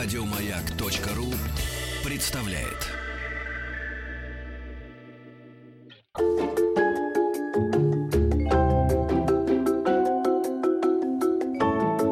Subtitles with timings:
[0.00, 1.26] Радиомаяк.ру
[2.08, 2.86] представляет.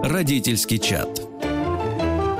[0.02, 1.20] Родительский чат.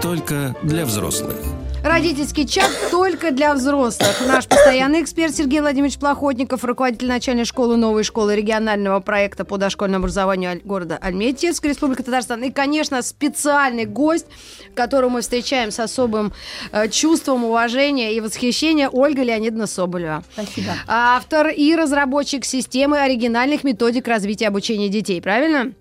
[0.03, 1.55] Только для взрослых.
[1.97, 4.21] Родительский чат только для взрослых.
[4.29, 10.03] Наш постоянный эксперт Сергей Владимирович Плохотников, руководитель начальной школы новой школы регионального проекта по дошкольному
[10.03, 12.43] образованию города Альметьевск, Республика Татарстан.
[12.43, 14.27] И, конечно, специальный гость,
[14.75, 16.34] которого мы встречаем с особым
[16.70, 20.23] э, чувством уважения и восхищения, Ольга Леонидовна Соболева.
[20.34, 20.73] Спасибо.
[20.87, 25.73] Автор и разработчик системы оригинальных методик развития обучения детей, правильно?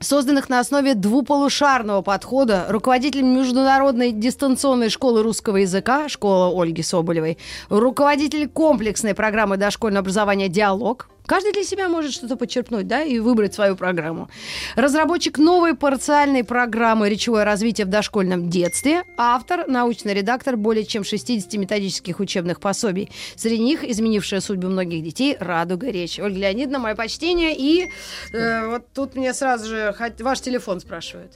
[0.00, 8.48] Созданных на основе двуполушарного подхода руководитель Международной дистанционной школы русского языка, школа Ольги Соболевой, руководитель
[8.48, 13.76] комплексной программы дошкольного образования «Диалог», Каждый для себя может что-то подчеркнуть, да, и выбрать свою
[13.76, 14.30] программу.
[14.76, 21.52] Разработчик новой парциальной программы «Речевое развитие в дошкольном детстве», автор, научный редактор более чем 60
[21.60, 23.10] методических учебных пособий.
[23.36, 26.18] Среди них изменившая судьбу многих детей «Радуга речь».
[26.18, 27.54] Ольга Леонидовна, мое почтение.
[27.54, 27.90] И
[28.32, 31.32] э, вот тут мне сразу же ваш телефон спрашивают.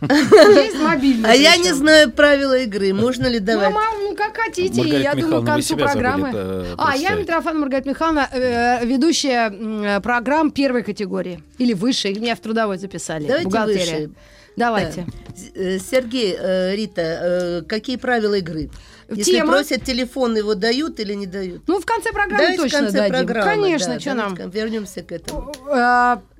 [0.00, 1.30] Есть мобильный.
[1.30, 2.92] А я не знаю правила игры.
[2.92, 3.74] Можно ли давать?
[4.00, 4.82] Ну, как хотите.
[4.82, 6.66] Я думаю, к концу программы.
[6.76, 11.42] А, я Митрофан Маргарита Михайловна, э, ведущая э, программ первой категории.
[11.58, 12.14] Или высшей.
[12.14, 13.26] Меня в трудовой записали.
[13.44, 13.78] Давайте.
[13.78, 14.10] Выше.
[14.56, 15.06] Давайте.
[15.06, 15.42] Да.
[15.54, 18.70] Э, Сергей, э, Рита, какие правила игры?
[19.10, 19.52] Если Тема.
[19.52, 21.62] просят телефон, его дают или не дают?
[21.66, 23.26] Ну, в конце программы Давайте точно в конце дадим.
[23.26, 24.34] Программы, Конечно, да, что нам?
[24.50, 25.52] Вернемся к этому.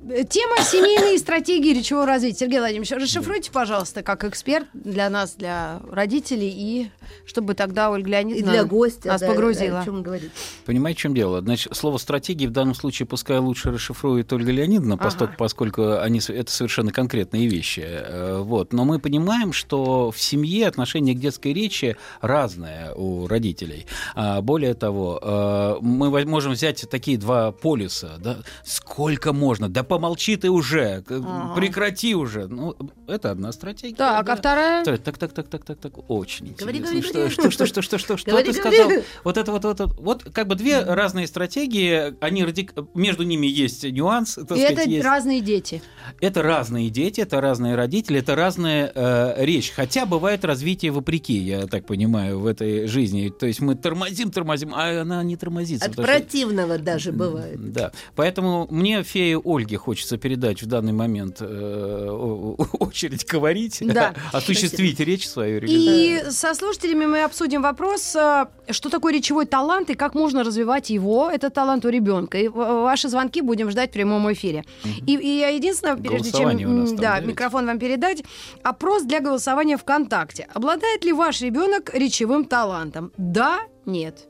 [0.08, 2.38] Тема семейные стратегии речевого развития.
[2.38, 6.90] Сергей Владимирович, расшифруйте, пожалуйста, как эксперт для нас, для родителей, и
[7.26, 9.80] чтобы тогда Ольга Леонидовна и для гостя, нас да, погрузила.
[9.80, 10.30] О чем говорит.
[10.64, 11.42] Понимаете, в чем дело?
[11.42, 15.04] Значит, слово «стратегии» в данном случае пускай лучше расшифрует Ольга Леонидовна, ага.
[15.04, 17.84] поскольку, поскольку они, это совершенно конкретные вещи.
[17.84, 18.72] Э, вот.
[18.72, 23.84] Но мы понимаем, что в семье отношение к детской речи разное у родителей.
[24.14, 28.16] А, более того, э, мы можем взять такие два полюса.
[28.18, 28.38] Да?
[28.64, 29.68] Сколько можно?
[29.68, 31.54] Да помолчи ты уже, ага.
[31.54, 32.46] прекрати уже.
[32.46, 32.76] Ну,
[33.06, 33.96] это одна стратегия.
[33.96, 34.32] Так, да.
[34.32, 34.84] а вторая?
[34.84, 36.10] Так, так, так, так, так, так, так.
[36.10, 37.12] очень говори, интересно.
[37.12, 38.90] Говори, что, что, что, что, что, что, что ты сказал?
[39.24, 42.74] Вот это вот, вот, вот, как бы две разные стратегии, они радик...
[42.94, 44.38] между ними есть нюанс.
[44.38, 45.04] И сказать, это есть...
[45.04, 45.82] разные дети.
[46.20, 49.72] Это разные дети, это разные родители, это разная э, речь.
[49.74, 53.28] Хотя бывает развитие вопреки, я так понимаю, в этой жизни.
[53.28, 55.86] То есть мы тормозим, тормозим, а она не тормозится.
[55.86, 56.84] От противного что...
[56.84, 57.72] даже бывает.
[57.72, 57.92] Да.
[58.14, 62.08] Поэтому мне фея Ольге хочется передать в данный момент э,
[62.78, 64.14] очередь говорить, да.
[64.32, 65.10] осуществить Спасибо.
[65.10, 65.60] речь свою.
[65.62, 70.90] И со слушателями мы обсудим вопрос, э, что такое речевой талант и как можно развивать
[70.90, 72.36] его, этот талант у ребенка.
[72.36, 74.64] И ваши звонки будем ждать в прямом эфире.
[74.84, 75.06] Угу.
[75.06, 78.22] И, и я единственное, прежде чем да, микрофон вам передать,
[78.62, 80.48] опрос для голосования ВКонтакте.
[80.52, 83.10] Обладает ли ваш ребенок речевым талантом?
[83.16, 84.28] Да, нет.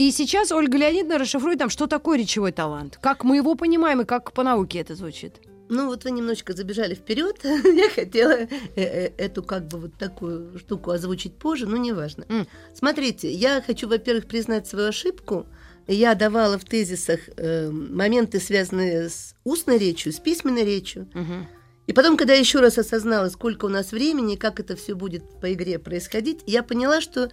[0.00, 4.06] И сейчас Ольга Леонидовна расшифрует нам, что такое речевой талант, как мы его понимаем и
[4.06, 5.34] как по науке это звучит.
[5.68, 7.36] Ну вот вы немножечко забежали вперед.
[7.44, 12.22] Я хотела э, э, эту как бы вот такую штуку озвучить позже, но неважно.
[12.22, 12.46] Mm.
[12.72, 15.44] Смотрите, я хочу, во-первых, признать свою ошибку.
[15.86, 21.10] Я давала в тезисах э, моменты, связанные с устной речью, с письменной речью.
[21.12, 21.44] Mm-hmm.
[21.88, 25.24] И потом, когда я еще раз осознала, сколько у нас времени, как это все будет
[25.42, 27.30] по игре происходить, я поняла, что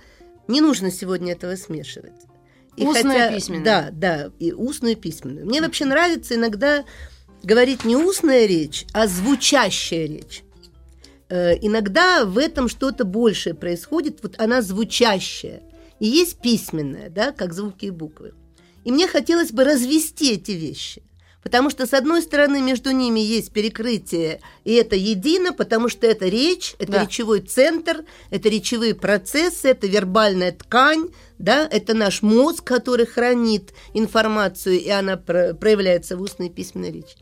[0.49, 2.27] не нужно сегодня этого смешивать.
[2.77, 3.65] И устную хотя, письменную.
[3.65, 5.45] Да, да, и устную и письменную.
[5.45, 6.85] Мне вообще нравится иногда
[7.43, 10.43] говорить не устная речь, а звучащая речь.
[11.29, 15.61] Э, иногда в этом что-то большее происходит, вот она звучащая.
[15.99, 18.33] И есть письменная, да, как звуки и буквы.
[18.85, 21.01] И мне хотелось бы развести эти вещи.
[21.43, 26.27] Потому что, с одной стороны, между ними есть перекрытие, и это едино, потому что это
[26.27, 27.03] речь, это да.
[27.05, 34.79] речевой центр, это речевые процессы, это вербальная ткань, да, это наш мозг, который хранит информацию,
[34.79, 37.15] и она проявляется в устной и письменной речи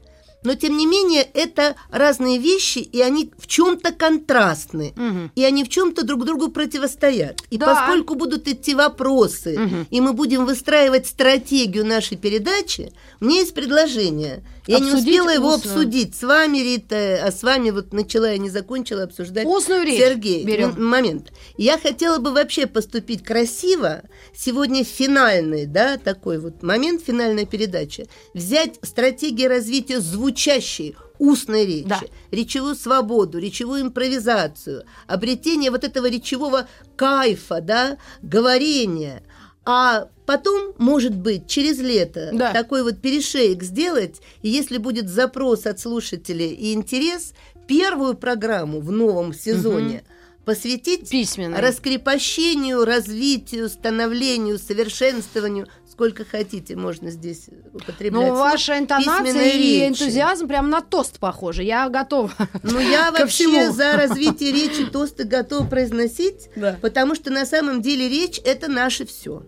[0.46, 5.32] но тем не менее это разные вещи, и они в чем-то контрастны, угу.
[5.36, 7.42] и они в чем-то друг другу противостоят.
[7.50, 7.74] И да.
[7.74, 9.76] поскольку будут идти вопросы, угу.
[9.90, 15.54] и мы будем выстраивать стратегию нашей передачи, у меня есть предложение– я не успела его
[15.54, 15.76] устную.
[15.76, 19.46] обсудить с вами, Рита, а с вами вот начала и не закончила обсуждать.
[19.46, 20.74] Устную речь Сергей, берем.
[20.78, 21.32] момент.
[21.58, 24.02] Я хотела бы вообще поступить красиво.
[24.36, 28.06] Сегодня финальный, да, такой вот момент, финальная передача.
[28.34, 32.02] Взять стратегии развития звучащей, устной речи, да.
[32.32, 39.22] речевую свободу, речевую импровизацию, обретение вот этого речевого кайфа, да, говорения–
[39.66, 42.54] а потом, может быть, через лето да.
[42.54, 47.34] такой вот перешеек сделать, и если будет запрос от слушателей и интерес,
[47.68, 50.04] первую программу в новом сезоне
[50.46, 51.60] посвятить Письменной.
[51.60, 55.68] раскрепощению, развитию, становлению, совершенствованию.
[55.96, 58.12] Сколько хотите, можно здесь употреблять.
[58.22, 58.38] Ну, слов.
[58.40, 59.88] ваша интонация и речи.
[59.88, 61.64] энтузиазм прям на тост похожи.
[61.64, 62.34] Я готова.
[62.64, 63.72] Ну, я вообще всему.
[63.72, 66.78] за развитие речи тосты готова произносить, Да.
[66.82, 69.44] потому что на самом деле речь– это наше все.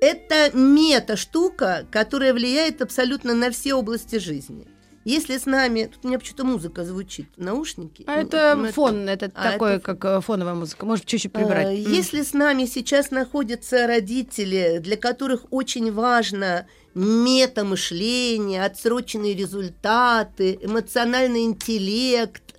[0.00, 4.66] Это мета-штука, которая влияет абсолютно на все области жизни.
[5.06, 5.84] Если с нами...
[5.84, 7.28] Тут у меня почему-то музыка звучит.
[7.36, 8.02] Наушники.
[8.08, 10.84] А Ну, это ну, фон, это а, такой, это как э, фоновая музыка.
[10.84, 11.68] Может, чуть-чуть прибрать.
[11.68, 11.92] Э, М.
[11.92, 22.56] Если с нами сейчас находятся родители, для которых очень важно метамышление, отсроченные результаты, эмоциональный интеллект,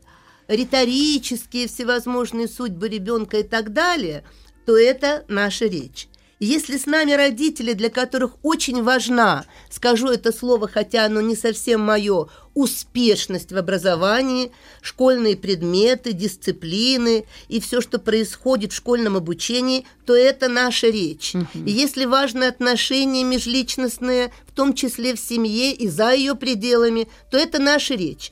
[0.48, 4.24] риторические всевозможные судьбы ребенка и так далее,
[4.66, 6.08] то это наша речь.
[6.40, 11.82] Если с нами родители, для которых очень важна, скажу это слово, хотя оно не совсем
[11.82, 14.52] мое, успешность в образовании,
[14.82, 21.34] школьные предметы, дисциплины и все, что происходит в школьном обучении, то это наша речь.
[21.56, 27.38] И если важны отношения межличностные, в том числе в семье и за ее пределами, то
[27.38, 28.32] это наша речь.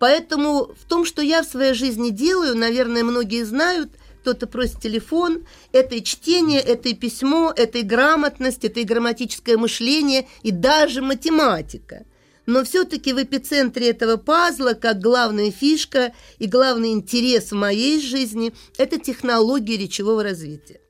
[0.00, 3.90] Поэтому в том, что я в своей жизни делаю, наверное, многие знают,
[4.24, 9.58] кто-то просит телефон, это и чтение, это и письмо, это и грамотность, это и грамматическое
[9.58, 12.06] мышление, и даже математика.
[12.46, 18.54] Но все-таки в эпицентре этого пазла, как главная фишка и главный интерес в моей жизни,
[18.78, 20.80] это технологии речевого развития.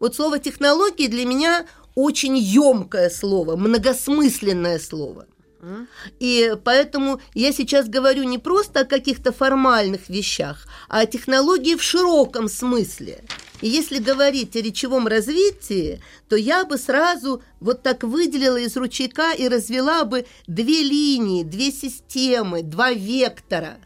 [0.00, 5.28] Вот слово технологии для меня очень емкое слово, многосмысленное слово.
[6.18, 11.82] И поэтому я сейчас говорю не просто о каких-то формальных вещах, а о технологии в
[11.82, 13.22] широком смысле.
[13.60, 19.32] И если говорить о речевом развитии, то я бы сразу вот так выделила из ручейка
[19.32, 23.78] и развела бы две линии, две системы, два вектора.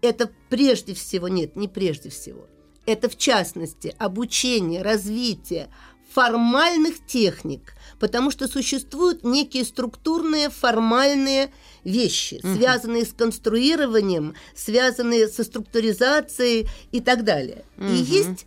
[0.00, 2.46] Это прежде всего, нет, не прежде всего.
[2.86, 5.68] Это в частности обучение, развитие
[6.14, 11.52] формальных техник, потому что существуют некие структурные формальные
[11.84, 17.64] вещи, связанные с конструированием, связанные со структуризацией и так далее.
[17.78, 18.46] И есть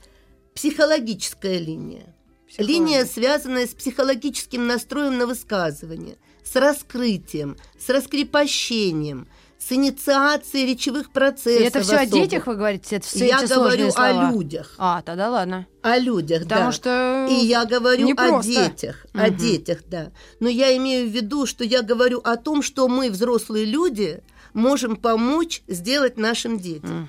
[0.54, 2.16] психологическая линия.
[2.58, 9.28] Линия, связанная с психологическим настроем на высказывание, с раскрытием, с раскрепощением,
[9.62, 11.62] с инициацией речевых процессов.
[11.62, 12.96] И это все о детях вы говорите?
[12.96, 14.28] Это все Я эти говорю слова?
[14.28, 14.74] о людях.
[14.80, 15.68] А, тогда ладно.
[15.84, 16.72] О людях, Потому да.
[16.72, 18.50] что И я говорю о непросто.
[18.52, 19.36] детях, о Мгм.
[19.38, 20.12] детях, да.
[20.40, 24.24] Но я имею в виду, что я говорю о том, что мы, взрослые люди,
[24.54, 27.08] можем помочь сделать нашим детям.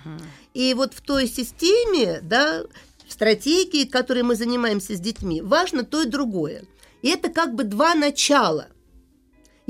[0.53, 2.63] И вот в той системе, да,
[3.09, 6.65] в стратегии, которой мы занимаемся с детьми, важно то и другое.
[7.01, 8.67] И это как бы два начала.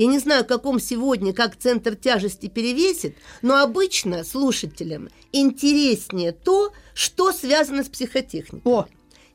[0.03, 7.31] Я не знаю, каком сегодня, как центр тяжести перевесит, но обычно слушателям интереснее то, что
[7.31, 8.69] связано с психотехникой.
[8.69, 8.85] О,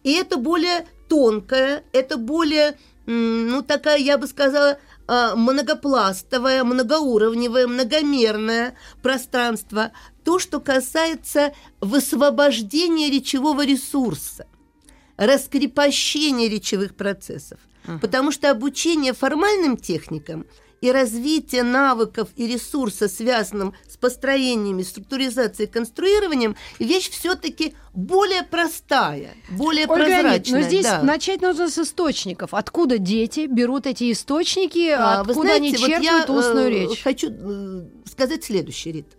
[0.04, 2.76] И это более тонкое, это более,
[3.06, 9.92] ну, такая, я бы сказала, а, многопластовое, многоуровневое, многомерное пространство.
[10.22, 14.46] То, что касается высвобождения речевого ресурса,
[15.16, 17.58] раскрепощения речевых процессов.
[18.00, 20.46] Потому что обучение формальным техникам
[20.81, 29.87] и развитие навыков и ресурса, связанным с построениями, структуризацией, конструированием, вещь все-таки более простая, более
[29.87, 30.61] Ольга прозрачная.
[30.61, 31.02] но здесь да.
[31.02, 32.54] начать нужно с источников.
[32.54, 37.02] Откуда дети берут эти источники, А, откуда они знаете, вот черпают я, устную э, речь?
[37.02, 39.17] Хочу э, сказать следующее, Рит.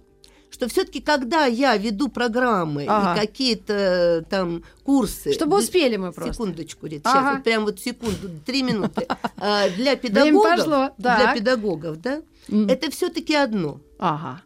[0.60, 3.14] Что все-таки, когда я веду программы Ага.
[3.14, 5.32] и какие-то там курсы...
[5.32, 6.34] Чтобы успели мы просто.
[6.34, 7.18] Секундочку, Рит, Ага.
[7.22, 9.08] сейчас, вот прям вот секунду, три минуты.
[9.38, 13.80] А, Для педагогов, пошло, для педагогов, да, это все-таки одно.
[14.00, 14.42] Ага,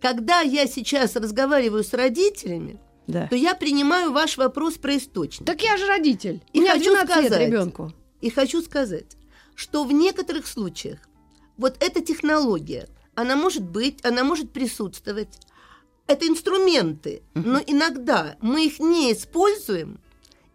[0.00, 3.28] Когда я сейчас разговариваю с родителями, да.
[3.28, 5.46] то я принимаю ваш вопрос про источник.
[5.46, 6.42] Так я же родитель.
[6.52, 7.92] И У меня хочу 12 лет сказать, ребенку.
[8.20, 9.16] И хочу сказать,
[9.54, 10.98] что в некоторых случаях
[11.56, 15.40] вот эта технология, она может быть, она может присутствовать.
[16.06, 19.98] Это инструменты, но иногда мы их не используем,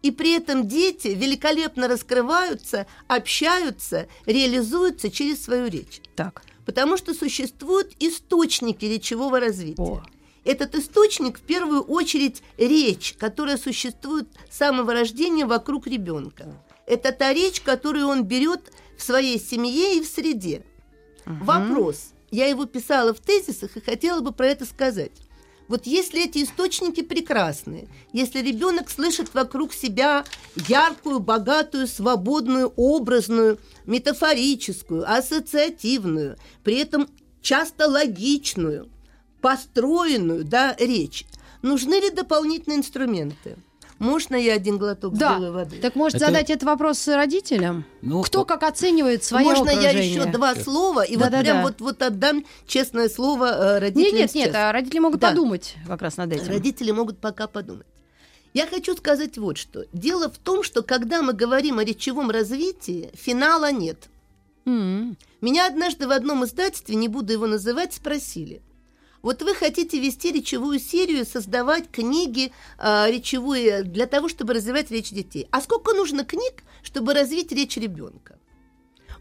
[0.00, 6.00] и при этом дети великолепно раскрываются, общаются, реализуются через свою речь.
[6.16, 6.42] Так.
[6.64, 9.82] Потому что существуют источники речевого развития.
[9.82, 10.02] О.
[10.44, 16.46] Этот источник в первую очередь речь, которая существует с самого рождения вокруг ребенка.
[16.86, 20.64] Это та речь, которую он берет в своей семье и в среде.
[21.26, 22.13] Вопрос.
[22.34, 25.12] Я его писала в тезисах и хотела бы про это сказать.
[25.68, 30.24] Вот если эти источники прекрасные, если ребенок слышит вокруг себя
[30.68, 37.08] яркую, богатую, свободную, образную, метафорическую, ассоциативную, при этом
[37.40, 38.90] часто логичную,
[39.40, 41.24] построенную да, речь,
[41.64, 43.56] Нужны ли дополнительные инструменты?
[43.98, 45.34] Можно я один глоток Да.
[45.34, 45.76] сделаю воды?
[45.80, 47.84] Так может Это- задать этот вопрос родителям?
[48.02, 50.10] Ну, Кто вот- как оценивает свое Можно я окружение?
[50.14, 51.42] еще два слова и вот Да-да-да.
[51.42, 54.54] прям вот, вот отдам честное слово э, Нет, родителям нет, нет, сейчас.
[54.56, 55.30] а родители могут Да.
[55.30, 56.48] подумать как раз над этим.
[56.48, 57.86] Родители могут пока подумать.
[58.52, 59.84] Я хочу сказать вот что.
[59.92, 64.08] Дело в том, что когда мы говорим о речевом развитии, финала нет.
[64.66, 65.16] М.
[65.40, 68.62] Меня однажды в одном издательстве, не буду его называть, спросили.
[69.24, 75.08] Вот вы хотите вести речевую серию, создавать книги а, речевые для того, чтобы развивать речь
[75.08, 75.48] детей.
[75.50, 78.38] А сколько нужно книг, чтобы развить речь ребенка?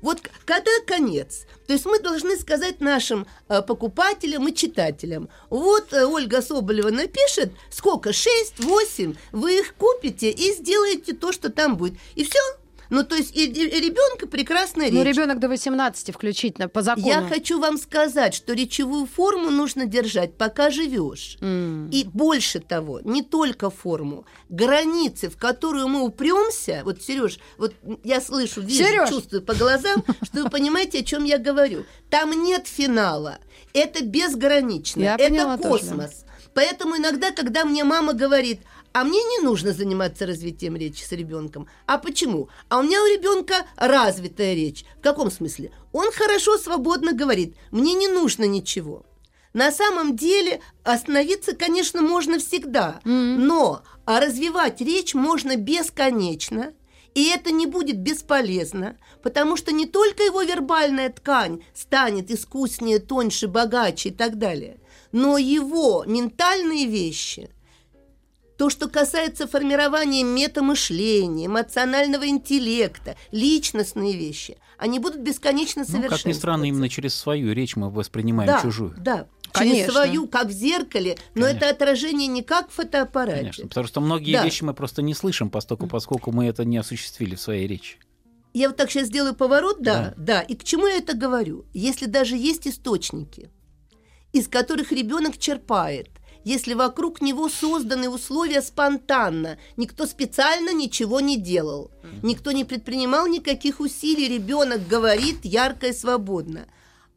[0.02, 1.46] Вот когда конец?
[1.68, 7.54] То есть мы должны сказать нашим э, покупателям и читателям, вот э, Ольга Соболева напишет,
[7.72, 11.98] сколько, 6, 8, вы их купите и сделаете то, что там будет.
[12.16, 12.40] И все.
[12.94, 14.94] Ну, то есть и, ребенка прекрасная речь.
[14.94, 17.08] Ну, ребенок до 18 включительно, по закону.
[17.08, 21.38] Я хочу вам сказать, что речевую форму нужно держать, пока живешь.
[21.42, 21.90] М.
[21.90, 27.74] И больше того, не только форму, границы, в которую мы упремся, вот, Сереж, вот
[28.04, 29.10] я слышу, вижу, Серёж!
[29.10, 31.86] чувствую по глазам, что вы понимаете, о чем я говорю.
[32.12, 33.40] Там нет финала.
[33.74, 35.02] Это безгранично.
[35.02, 36.26] Я это поняла тоже, космос.
[36.54, 38.62] Поэтому иногда, когда мне мама говорит,
[38.94, 41.68] а мне не нужно заниматься развитием речи с ребенком.
[41.88, 42.50] А почему?
[42.70, 44.86] А у меня у ребенка развитая речь.
[45.00, 45.72] В каком смысле?
[45.92, 47.56] Он хорошо, свободно говорит.
[47.72, 49.04] Мне не нужно ничего.
[49.54, 56.74] На самом деле остановиться, конечно, можно всегда, но а развивать речь можно бесконечно,
[57.14, 63.48] и это не будет бесполезно, потому что не только его вербальная ткань станет искуснее, тоньше,
[63.48, 64.80] богаче и так далее,
[65.12, 67.52] но его ментальные вещи–
[68.64, 76.24] то, что касается формирования метамышления, эмоционального интеллекта, личностные вещи, они будут бесконечно Ну, совершенствоваться.
[76.24, 78.96] как ни странно, именно через свою речь мы воспринимаем да, чужую.
[78.98, 79.80] Да, Конечно.
[79.82, 81.66] через свою, как в зеркале, но Конечно.
[81.66, 83.40] это отражение не как в фотоаппарате.
[83.40, 84.46] Конечно, потому что многие Да.
[84.46, 87.98] вещи мы просто не слышим, поскольку, поскольку мы это не осуществили в своей речи.
[88.54, 91.66] Я вот так сейчас сделаю поворот, да, да, И к чему я это говорю?
[91.74, 93.50] Если даже есть источники,
[94.32, 96.08] из которых ребенок черпает,
[96.44, 103.80] если вокруг него созданы условия спонтанно, никто специально ничего не делал, никто не предпринимал никаких
[103.80, 106.68] усилий, ребенок говорит ярко и свободно.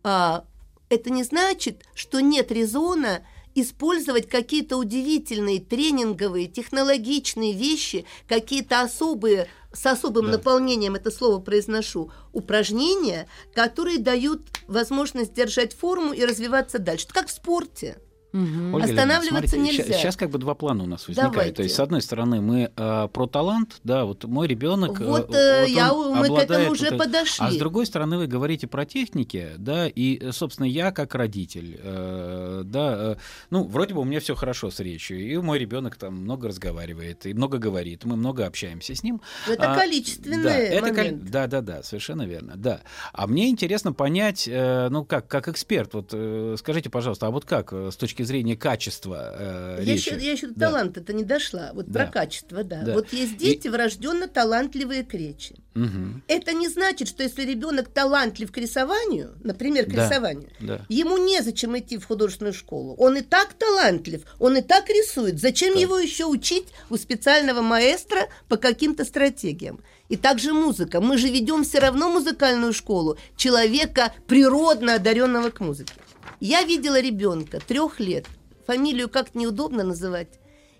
[0.03, 0.45] А,
[0.89, 3.23] это не значит, что нет резона
[3.55, 10.33] использовать какие-то удивительные тренинговые, технологичные вещи, какие-то особые, с особым Да.
[10.33, 17.07] наполнением это слово произношу, упражнения, которые дают возможность держать форму и развиваться дальше.
[17.09, 17.99] Как в спорте.
[18.33, 18.75] Мгм.
[18.75, 19.99] Ольга Останавливаться Леонидовна, нельзя.
[19.99, 21.33] Сейчас, как бы два плана у нас возникают.
[21.35, 21.55] Давайте.
[21.55, 25.01] То есть, с одной стороны, мы э, про талант, да, вот мой ребенок.
[25.01, 27.51] Вот, э, я- мы к этому уже А подошли.
[27.51, 32.63] с другой стороны, вы говорите про техники, да, и, э, собственно, я как родитель, э,
[32.65, 33.17] да, э,
[33.51, 37.25] ну, вроде бы у меня все хорошо с речью, и мой ребенок там много разговаривает,
[37.27, 39.21] и много говорит, мы много общаемся с ним.
[39.47, 41.25] Но это А, количественный да, это кол- момент.
[41.31, 42.81] да, да, да, совершенно верно, да.
[43.13, 47.45] А мне интересно понять, э, ну как, как эксперт, вот э, скажите, пожалуйста, а вот
[47.45, 50.09] как э, с точки зрения качества э, Я речи?
[50.09, 50.67] еще, я еще до Да.
[50.69, 51.71] таланта это не дошла.
[51.75, 52.05] Вот Да.
[52.05, 52.83] про качество, да.
[52.83, 52.93] Да.
[52.95, 55.57] Вот есть дети врожденно талантливые к речи.
[55.75, 56.23] Мгм.
[56.27, 60.07] Это не значит, что если ребенок талантлив к рисованию, например, к Да.
[60.09, 60.81] рисованию, Да.
[60.89, 62.95] ему незачем идти в художественную школу.
[62.99, 65.39] Он и так талантлив, он и так рисует.
[65.39, 65.81] Зачем Да.
[65.81, 69.81] его еще учить у специального маэстро по каким-то стратегиям?
[70.09, 71.01] И также музыка.
[71.01, 75.93] Мы же ведем все равно музыкальную школу человека природно одаренного к музыке.
[76.41, 78.27] Я видела ребенка трех лет,
[78.67, 80.29] фамилию как-то неудобно называть.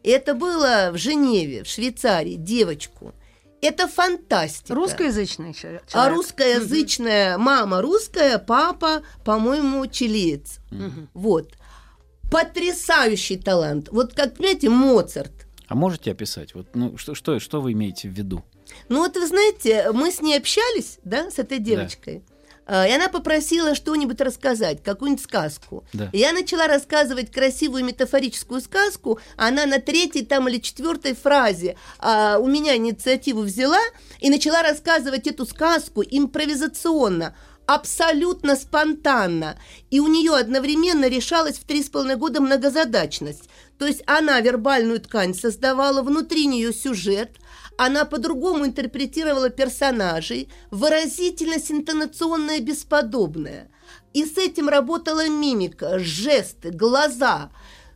[0.03, 3.13] И это было в Женеве, в Швейцарии, девочку.
[3.61, 4.75] Это фантастика.
[4.75, 6.17] Русскоязычный еще А человек.
[6.17, 10.59] русскоязычная мама русская, папа, по-моему, чилиец.
[11.15, 11.53] Вот.
[12.31, 13.89] Потрясающий талант.
[13.91, 15.33] Вот как, понимаете, Моцарт.
[15.69, 16.55] А можете описать?
[16.55, 18.45] Вот, ну, что, что, что вы имеете в виду?
[18.89, 22.23] Ну вот вы знаете, мы с ней общались, да, с этой девочкой.
[22.29, 22.36] А,
[22.69, 25.85] И она попросила что-нибудь рассказать, какую-нибудь сказку.
[25.93, 26.11] Да.
[26.13, 29.21] И Я начала рассказывать красивую метафорическую сказку.
[29.37, 33.81] Она на третьей там или четвертой фразе а, у меня инициативу взяла
[34.21, 39.59] и начала рассказывать эту сказку импровизационно, абсолютно спонтанно.
[39.91, 43.49] И у нее одновременно решалась в три с половиной года многозадачность.
[43.79, 47.37] То есть она вербальную ткань создавала, внутри нее сюжет,
[47.79, 53.69] она по-другому интерпретировала персонажей, выразительность интонационная бесподобная.
[54.13, 57.51] И с этим работала мимика, жесты, глаза.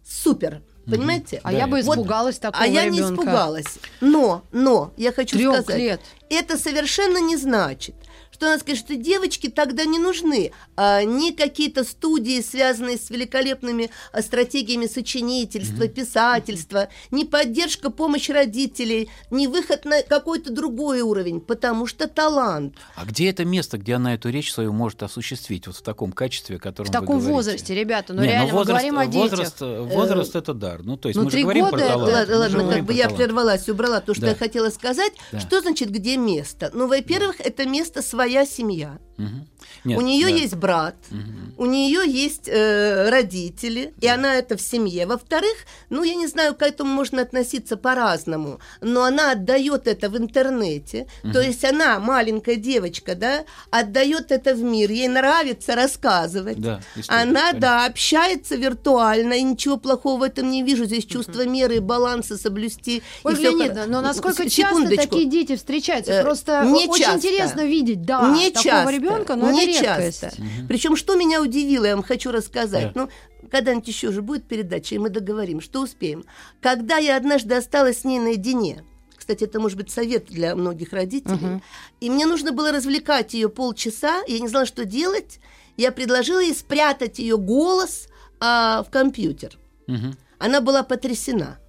[0.05, 0.63] Супер.
[0.87, 1.41] Понимаете?
[1.45, 3.15] А Да, я бы испугалась такого А я не ребенка.
[3.23, 3.79] испугалась.
[4.01, 6.01] Но, но, я хочу Трёх сказать, лет.
[6.31, 7.95] это совершенно не значит,
[8.41, 10.53] что надо сказать, что девочки тогда не нужны.
[10.75, 19.11] А, ни какие-то студии, связанные с великолепными а, стратегиями сочинительства, писательства, ни поддержка, помощь родителей,
[19.31, 22.77] ни выход на какой-то другой уровень, потому что талант.
[22.97, 26.57] А где это место, где она эту речь свою может осуществить вот в таком качестве,
[26.57, 29.39] о котором В таком возрасте, ребята, ну Не, реально, возраст, мы говорим о детях.
[29.39, 30.83] возраст, возраст это дар.
[30.83, 32.29] Ну, то есть ну, мы же говорим года про талант.
[32.31, 34.29] Ладно, как бы я прервалась, убрала то, что Да.
[34.31, 35.13] я хотела сказать.
[35.31, 35.41] Да.
[35.41, 36.71] Что значит где место?
[36.73, 38.99] Ну, во-первых, это место своя семья.
[39.17, 39.47] Мгм.
[39.85, 40.33] Нет, у нее да.
[40.33, 41.55] есть брат, Мгм.
[41.59, 45.07] у нее есть э, родители, и она это в семье.
[45.07, 45.53] Во-вторых,
[45.91, 51.07] ну, я не знаю, к этому можно относиться по-разному, но она отдает это в интернете.
[51.35, 54.91] То есть она, маленькая девочка, да, отдает это в мир.
[54.91, 56.59] Ей нравится рассказывать.
[56.59, 57.61] Да, она, понятно.
[57.61, 60.87] да, общается виртуально, и ничего плохого в этом не вижу.
[60.87, 63.03] Здесь чувство меры и баланса соблюсти.
[63.25, 66.13] Леонидовна, хор- но насколько часто такие дети встречаются?
[66.13, 67.19] Э, Просто не очень часто.
[67.29, 70.21] интересно видеть, да, не такого часто, ребенка, но не это редкость.
[70.21, 70.43] часто.
[70.69, 72.93] Причем, что меня удивило, я вам хочу рассказать.
[72.95, 73.03] Да.
[73.03, 76.25] Ну, когда-нибудь еще же будет передача, и мы договорим, что успеем.
[76.61, 78.85] Когда я однажды осталась с ней наедине,
[79.17, 81.63] кстати, это может быть совет для многих родителей,
[82.01, 85.41] и мне нужно было развлекать ее полчаса, я не знала, что делать,
[85.77, 88.09] я предложила ей спрятать ее голос
[88.41, 89.59] а, в компьютер.
[89.87, 90.17] Мгм.
[90.39, 91.60] Она была потрясена.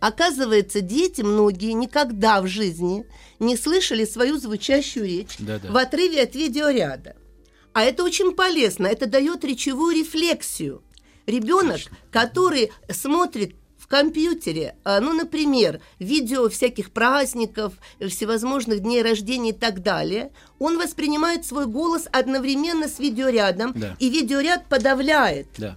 [0.00, 3.04] Оказывается, дети многие никогда в жизни
[3.38, 5.70] не слышали свою звучащую речь Да-да.
[5.70, 7.16] в отрыве от видеоряда.
[7.72, 10.82] А это очень полезно, это дает речевую рефлексию.
[11.26, 19.54] Ребенок, который смотрит в компьютере, а, ну, например, видео всяких праздников, всевозможных дней рождения и
[19.54, 23.96] так далее, он воспринимает свой голос одновременно с видеорядом, Да.
[24.00, 25.76] и видеоряд подавляет Да.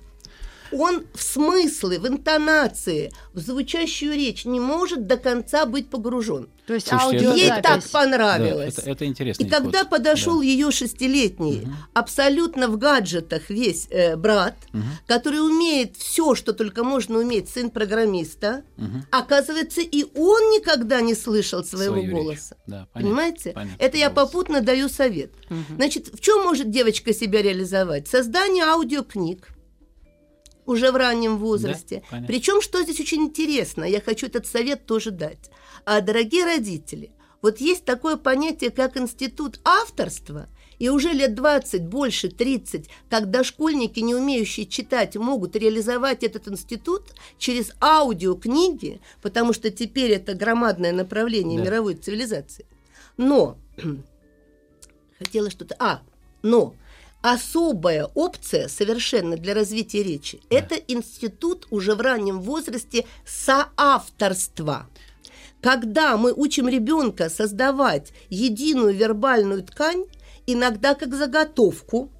[0.75, 6.49] Он в смыслы, в интонации, в звучащую речь не может до конца быть погружен.
[6.65, 7.63] То есть Слушайте, это- Ей аудиозапись.
[7.63, 8.77] так Да, понравилось.
[8.77, 9.89] это, это интересный И когда ход.
[9.89, 10.45] подошел Да.
[10.45, 14.55] ее шестилетний, абсолютно в гаджетах весь э, брат,
[15.05, 19.05] который умеет все, что только можно уметь, сын программиста, Мгм.
[19.11, 22.13] оказывается, и он никогда не слышал своего Свою речь.
[22.23, 22.55] голоса.
[22.65, 23.51] Да, понятно, Понимаете?
[23.51, 24.29] понятно, Это я голос.
[24.31, 25.31] попутно даю совет.
[25.75, 28.07] Значит, в чем может девочка себя реализовать?
[28.07, 29.49] Создание аудиокниг
[30.65, 32.03] уже в раннем возрасте.
[32.09, 32.27] понятно.
[32.27, 35.49] Причем, что здесь очень интересно, я хочу этот совет тоже дать.
[35.85, 40.47] А, дорогие родители, вот есть такое понятие, как институт авторства,
[40.79, 47.13] и уже лет 20, больше 30, когда школьники, не умеющие читать, могут реализовать этот институт
[47.37, 51.65] через аудиокниги, потому что теперь это громадное направление Да.
[51.65, 52.65] мировой цивилизации.
[53.17, 53.57] Но
[55.19, 55.75] хотела что-то.
[55.79, 56.01] А,
[56.41, 56.73] но
[57.23, 64.87] особая опция совершенно для развития речи– это институт уже в раннем возрасте соавторства.
[65.61, 70.03] Когда мы учим ребенка создавать единую вербальную ткань,
[70.45, 72.11] иногда как заготовку,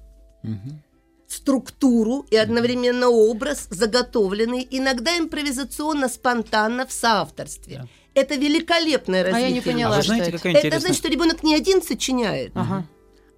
[0.42, 0.82] Мгм.
[1.28, 7.80] структуру и одновременно образ заготовленный, иногда импровизационно, спонтанно в соавторстве.
[7.82, 7.88] Да.
[8.14, 9.52] Это великолепное А я развитие.
[9.54, 10.38] не поняла, А вы что знаете, это.
[10.38, 10.80] какая Это интересная...
[10.80, 12.86] значит, что ребенок не один сочиняет, Ага.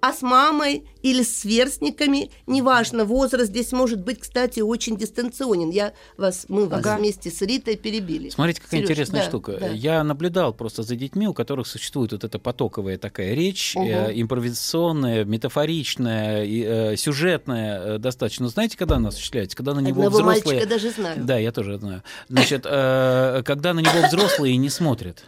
[0.01, 5.71] А с мамой или с сверстниками, неважно, возраст здесь может быть, кстати, очень дистанционен.
[5.71, 6.97] Я вас, мы вас Ага.
[6.99, 8.29] вместе с Ритой перебили.
[8.31, 9.57] Смотрите, какая Серёж, интересная да, штука.
[9.59, 9.69] да.
[9.69, 13.87] Я наблюдал просто за детьми, у которых существует вот эта потоковая такая речь, Ого.
[13.87, 16.45] э, импровизационная, метафоричная,
[16.93, 18.49] э, сюжетная э, достаточно.
[18.49, 19.57] Знаете, когда она осуществляется?
[19.57, 20.57] Когда на него Одного взрослые...
[20.59, 21.25] мальчика даже знаю.
[21.25, 22.03] Да, я тоже знаю.
[22.29, 25.25] Значит, э, когда на него взрослые не смотрят.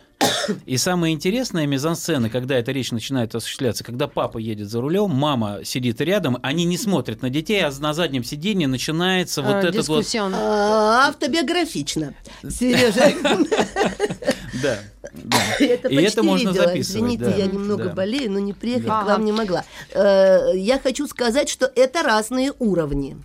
[0.67, 5.61] И самое интересное мизансцена, когда эта речь начинает осуществляться, когда папа едет за рулем, мама
[5.65, 9.89] сидит рядом, они не смотрят на детей, а на заднем сиденье начинается вот Э, этот
[9.89, 10.07] вот...
[10.15, 12.15] А, автобиографично.
[12.49, 13.13] Сережа,
[14.63, 14.79] Да,
[15.15, 15.37] да.
[15.61, 16.67] это И почти это можно видела.
[16.67, 16.97] записывать.
[17.03, 17.93] Извините, да, я немного да.
[17.95, 19.03] болею, но не приехать Да.
[19.03, 19.65] к вам не могла.
[19.93, 23.17] Э, Я хочу сказать, что это разные уровни.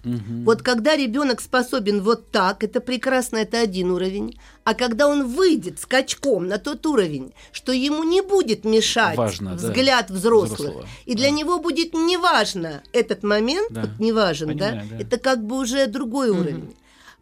[0.46, 4.38] Вот когда ребенок способен вот так, это прекрасно, это один уровень.
[4.65, 9.56] А когда он выйдет скачком на тот уровень, что ему не будет мешать Важно, да,
[9.58, 11.36] взгляд взрослых, взрослого, и для да.
[11.36, 13.82] него будет неважно этот момент, Да.
[13.82, 15.04] вот не важен, Понимаю, да, да.
[15.04, 16.74] это как бы уже другой уровень.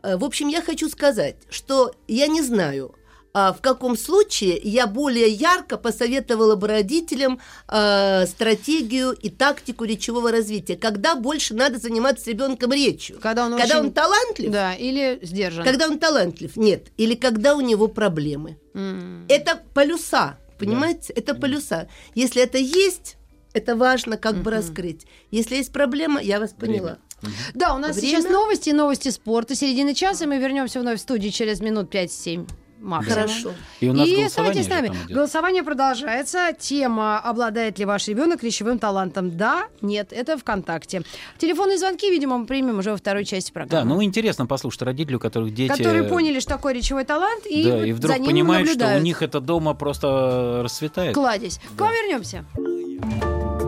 [0.03, 2.93] Э, В общем, я хочу сказать, что я не знаю,
[3.33, 10.75] в каком случае я более ярко посоветовала бы родителям э, стратегию и тактику речевого развития,
[10.75, 13.19] когда больше надо заниматься с ребенком речью.
[13.21, 15.63] Когда он когда очень- он талантлив, Да, или сдержан.
[15.63, 18.57] когда он талантлив, нет, или когда у него проблемы.
[18.73, 19.25] М.
[19.29, 21.13] Это полюса, понимаете?
[21.13, 21.87] Это полюса.
[22.15, 23.15] Если это есть,
[23.53, 25.05] это важно как бы раскрыть.
[25.31, 26.97] Если есть проблема, я вас поняла.
[27.53, 28.07] Да, у нас Время.
[28.21, 29.55] сейчас новости, новости спорта.
[29.55, 32.47] Середина часа, и мы вернемся вновь в студию через минут 5-7.
[32.81, 33.15] Максимум.
[33.15, 33.51] Хорошо.
[33.79, 34.91] И у нас И оставайтесь с нами.
[35.09, 36.49] Голосование продолжается.
[36.59, 41.03] Тема «Обладает ли ваш ребенок речевым талантом?» Да, нет, это ВКонтакте.
[41.37, 43.95] Телефонные звонки, видимо, мы примем уже во второй части Да, программы.
[43.95, 45.71] ну интересно послушать родителей, у которых дети...
[45.71, 48.75] Которые поняли, что такое речевой талант, и, да, вот и вдруг за ним понимают, что
[48.75, 49.03] у наблюдают.
[49.03, 51.13] них это дома просто расцветает.
[51.13, 51.59] Кладезь.
[51.77, 53.60] К вам вернемся.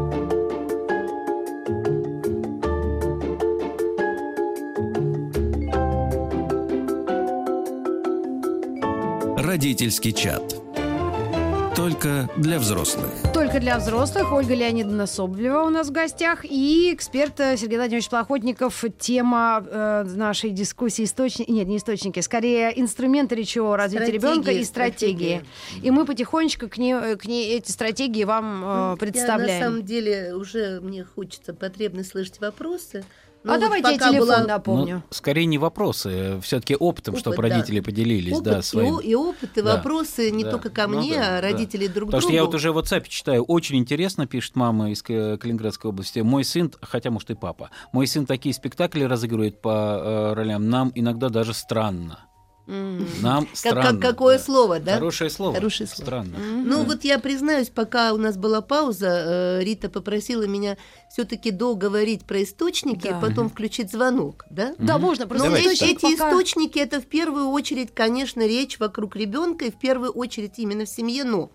[9.44, 10.56] Родительский чат.
[11.76, 13.10] Только для взрослых.
[13.34, 14.32] Только для взрослых.
[14.32, 16.46] Ольга Леонидовна Соболева у нас в гостях.
[16.46, 18.86] И эксперт э, Сергей Владимирович Плохотников.
[18.98, 21.52] Тема э, нашей дискуссии источники...
[21.52, 22.22] Нет, не источники.
[22.22, 25.46] Скорее, инструменты речевого развития Стратегии, ребенка и стратегии.
[25.82, 29.60] И мы потихонечку к ней, э, к ней эти стратегии вам э, Я представляем.
[29.60, 33.04] на самом деле уже мне хочется потребно слышать вопросы.
[33.44, 34.96] А Но вот давайте я телефон была напомню.
[34.96, 37.42] Ну, скорее не вопросы, все-таки опытом, Опыт, чтобы да.
[37.44, 38.96] родители поделились, опыт, да, и своим.
[38.96, 39.76] о- и, опыт, и Да.
[39.78, 40.52] вопросы не Да.
[40.52, 41.42] только ко Ну мне, да, а да.
[41.42, 42.32] родители друг Потому другу.
[42.32, 46.20] что я вот уже в WhatsApp читаю, очень интересно, пишет мама из Калининградской области.
[46.20, 50.92] Мой сын, хотя, может, и папа, мой сын такие спектакли разыгрывает по э, ролям, нам
[50.96, 52.20] иногда даже странно.
[52.66, 53.84] Нам Как- странно.
[53.92, 54.44] как- какое да.
[54.44, 54.94] слово, да?
[54.96, 55.54] Хорошее слово.
[55.56, 56.06] Хорошее слово.
[56.06, 56.38] Странно.
[56.38, 59.08] Ну вот я признаюсь, пока у нас была пауза,
[59.60, 60.78] э, Рита попросила меня
[61.12, 63.18] все-таки договорить про источники, Да.
[63.18, 64.76] и потом включить звонок, да?
[64.78, 65.28] Да, можно.
[65.28, 66.04] Просто Но Давайте эти, так.
[66.10, 70.54] эти пока- источники это в первую очередь, конечно, речь вокруг ребенка и в первую очередь
[70.58, 71.26] именно в семье.
[71.26, 71.52] Но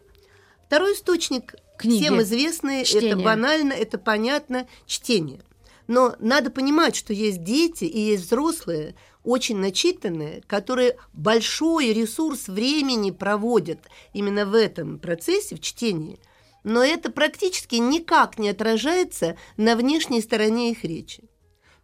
[0.67, 2.03] второй источник Книги.
[2.03, 3.13] всем известный, Чтение.
[3.13, 5.41] это банально, это понятно, чтение.
[5.87, 8.95] Но надо понимать, что есть дети и есть взрослые,
[9.29, 13.81] очень начитанные, которые большой ресурс времени проводят
[14.15, 16.19] именно в этом процессе, в чтении.
[16.65, 21.25] Но это практически никак не отражается на внешней стороне их речи.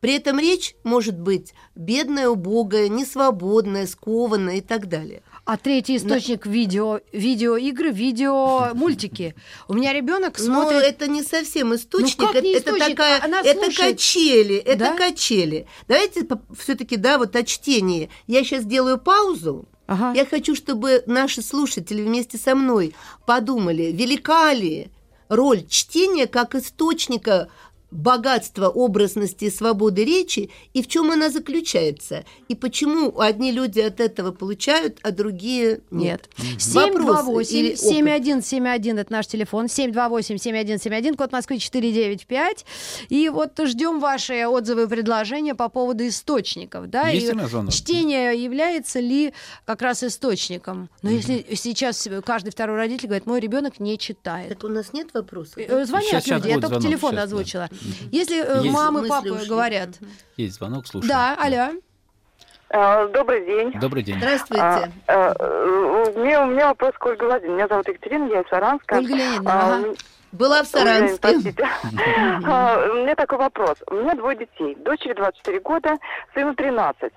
[0.00, 5.22] При этом речь может быть бедная, убогая, несвободная, скованная и так далее.
[5.44, 9.34] А третий источник видео, видеоигры, видео-мультики.
[9.68, 10.82] У меня ребенок Но смотрит...
[10.82, 12.96] это не совсем источник, Ну, как не это, это источник?
[12.96, 13.96] такая, Она это слушает.
[13.96, 14.96] качели, это Да?
[14.96, 15.66] качели.
[15.86, 16.26] Давайте
[16.58, 18.08] все-таки, да, вот о чтении.
[18.26, 19.68] Я сейчас делаю паузу.
[19.86, 20.14] Ага.
[20.18, 22.94] Я хочу, чтобы наши слушатели вместе со мной
[23.26, 24.88] подумали, велика ли
[25.28, 27.48] роль чтения как источника
[27.90, 34.00] богатства образности и свободы речи, и в чем она заключается, и почему одни люди от
[34.00, 36.28] этого получают, а другие нет.
[36.38, 36.66] Нет.
[36.74, 37.78] Вопрос или 728 опыт?
[37.78, 39.68] 7171 это наш телефон.
[39.68, 42.64] 728 7171, код Москвы 495.
[43.08, 46.90] И вот ждем ваши отзывы и предложения по поводу источников.
[46.90, 47.08] Да?
[47.08, 47.72] Есть И звонок?
[47.72, 49.32] чтение является ли
[49.64, 50.88] как раз источником?
[51.02, 54.48] Но если сейчас каждый второй родитель говорит, мой ребенок не читает.
[54.48, 55.54] Так у нас нет вопросов?
[55.58, 57.68] Э, Звонят Сейчас- люди, я только звонок, телефон сейчас, да.
[58.12, 58.74] Если э, Есть.
[58.74, 59.48] мамы, папы ушли.
[59.48, 59.90] говорят,
[60.36, 61.08] Есть звонок, слушай.
[61.08, 61.72] да, алло,
[62.70, 63.72] Э, Добрый день.
[63.78, 64.16] Добрый день.
[64.18, 64.62] Здравствуйте.
[64.62, 67.56] А, э, у, меня, у меня вопрос к Ольге Владимировне.
[67.56, 68.96] Меня зовут Екатерина, я из Саранска.
[68.96, 69.94] Ольга Леонидовна, А, ага.
[70.34, 71.54] Была в Саранске.
[72.44, 73.76] А, У меня такой вопрос.
[73.88, 74.74] У меня двое детей.
[74.74, 75.96] Дочери 24 года,
[76.34, 77.12] сыну 13.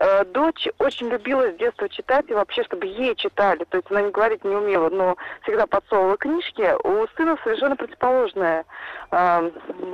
[0.00, 3.64] Э, Дочь очень любила с детства читать, и вообще, чтобы ей читали.
[3.68, 6.68] То есть она не говорить не умела, но всегда подсовывала книжки.
[6.84, 8.64] У сына совершенно противоположное
[9.12, 9.50] э,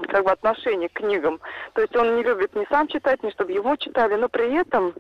[0.09, 1.41] как бы отношение к книгам.
[1.75, 4.95] То есть он не любит ни сам читать, ни чтобы ему читали, но при этом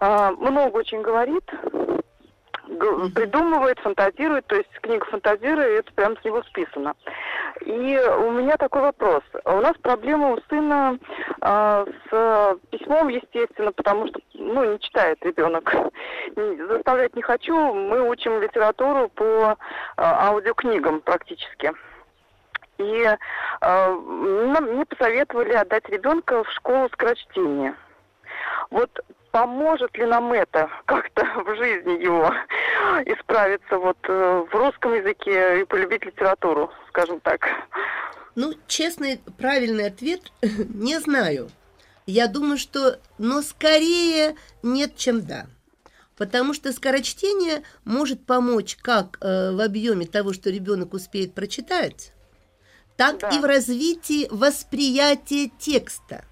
[0.00, 1.44] э, много очень говорит,
[2.66, 6.94] придумывает, фантазирует, то есть книга фантазирует, это прям с него списано.
[7.60, 9.22] И у меня такой вопрос.
[9.44, 10.98] У нас проблема у сына
[11.40, 15.72] а, с письмом, естественно, потому что, ну, не читает ребенок.
[16.36, 17.54] Заставлять не хочу.
[17.54, 19.56] Мы учим литературу по
[19.96, 21.72] а, аудиокнигам практически.
[22.78, 23.08] И
[23.60, 27.76] а, нам- мне посоветовали отдать ребенка в школу скорочтения.
[28.70, 28.90] Вот
[29.34, 32.32] поможет ли нам это как-то в жизни его
[33.04, 37.40] исправиться вот э, в русском языке и полюбить литературу, скажем так?
[38.36, 41.50] Ну, честный, правильный ответ не знаю.
[42.06, 45.46] Я думаю, что, но скорее нет, чем да.
[46.16, 52.12] Потому что скорочтение может помочь как э, в объеме того, что ребенок успеет прочитать,
[52.96, 53.30] так Да.
[53.30, 56.24] и в развитии восприятия текста.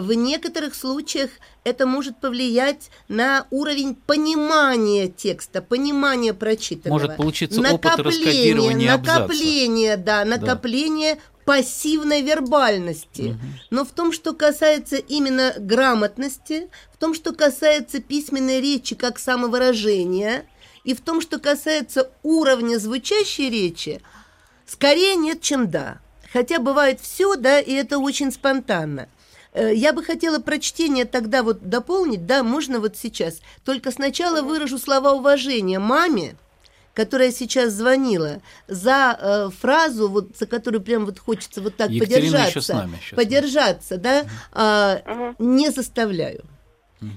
[0.00, 1.30] В некоторых случаях
[1.64, 6.98] это может повлиять на уровень понимания текста, понимания прочитанного.
[7.00, 9.20] Может получиться опыт раскодирования абзаца.
[9.20, 13.38] накопление, да, накопление пассивной вербальности.
[13.70, 20.44] Но в том, что касается именно грамотности, в том, что касается письменной речи как самовыражения,
[20.84, 24.00] и в том, что касается уровня звучащей речи,
[24.66, 26.00] скорее нет, чем да.
[26.32, 29.08] Хотя бывает все, да, и это очень спонтанно.
[29.58, 33.40] Э, Я бы хотела прочтение тогда вот дополнить, да, можно вот сейчас.
[33.64, 36.36] Только сначала выражу слова уважения маме,
[36.94, 42.38] которая сейчас звонила, за э, фразу, вот, за которую прям вот хочется вот так Екатерина
[42.38, 42.50] подержаться.
[42.50, 43.16] еще с нами сейчас.
[43.16, 45.02] подержаться, да, а,
[45.38, 45.56] Мгм.
[45.56, 46.44] не заставляю.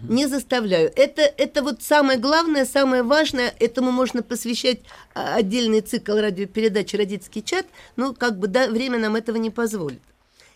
[0.08, 0.91] Не заставляю.
[0.95, 3.51] Это, это вот самое главное, самое важное.
[3.60, 4.82] Этому можно посвящать
[5.15, 7.65] а, отдельный цикл радиопередач «Родительский чат».
[7.95, 10.01] Ну, как бы, да, время нам этого не позволит.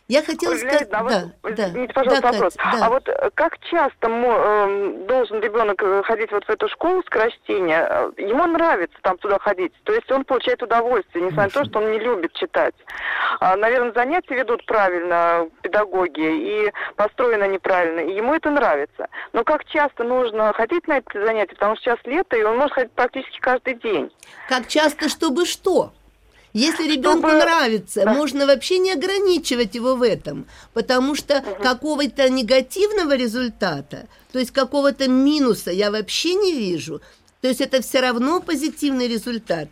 [0.07, 0.91] Я хотела Ольга сказать...
[0.91, 2.53] Леонидовна, а Да, вот, да, извините, пожалуйста, да, вопрос.
[2.55, 2.85] Кать, да.
[2.85, 7.87] А вот э, как часто эм, должен ребенок э, ходить вот в эту школу скорочтения?
[7.89, 11.79] Э, Ему нравится там туда ходить, то есть он получает удовольствие, несмотря на то, что
[11.79, 12.75] он не любит читать.
[13.39, 19.07] А, наверное, занятия ведут правильно педагоги и построены неправильно, и ему это нравится.
[19.33, 22.73] Но как часто нужно ходить на эти занятия, потому что сейчас лето, и он может
[22.73, 24.11] ходить практически каждый день.
[24.47, 25.93] Как часто, чтобы что?
[26.55, 28.13] Если ребенку Чтобы- нравится, Да.
[28.13, 35.09] можно вообще не ограничивать его в этом, потому что какого-то негативного результата, то есть какого-то
[35.09, 37.01] минуса я вообще не вижу.
[37.41, 39.67] То есть это все равно позитивный результат.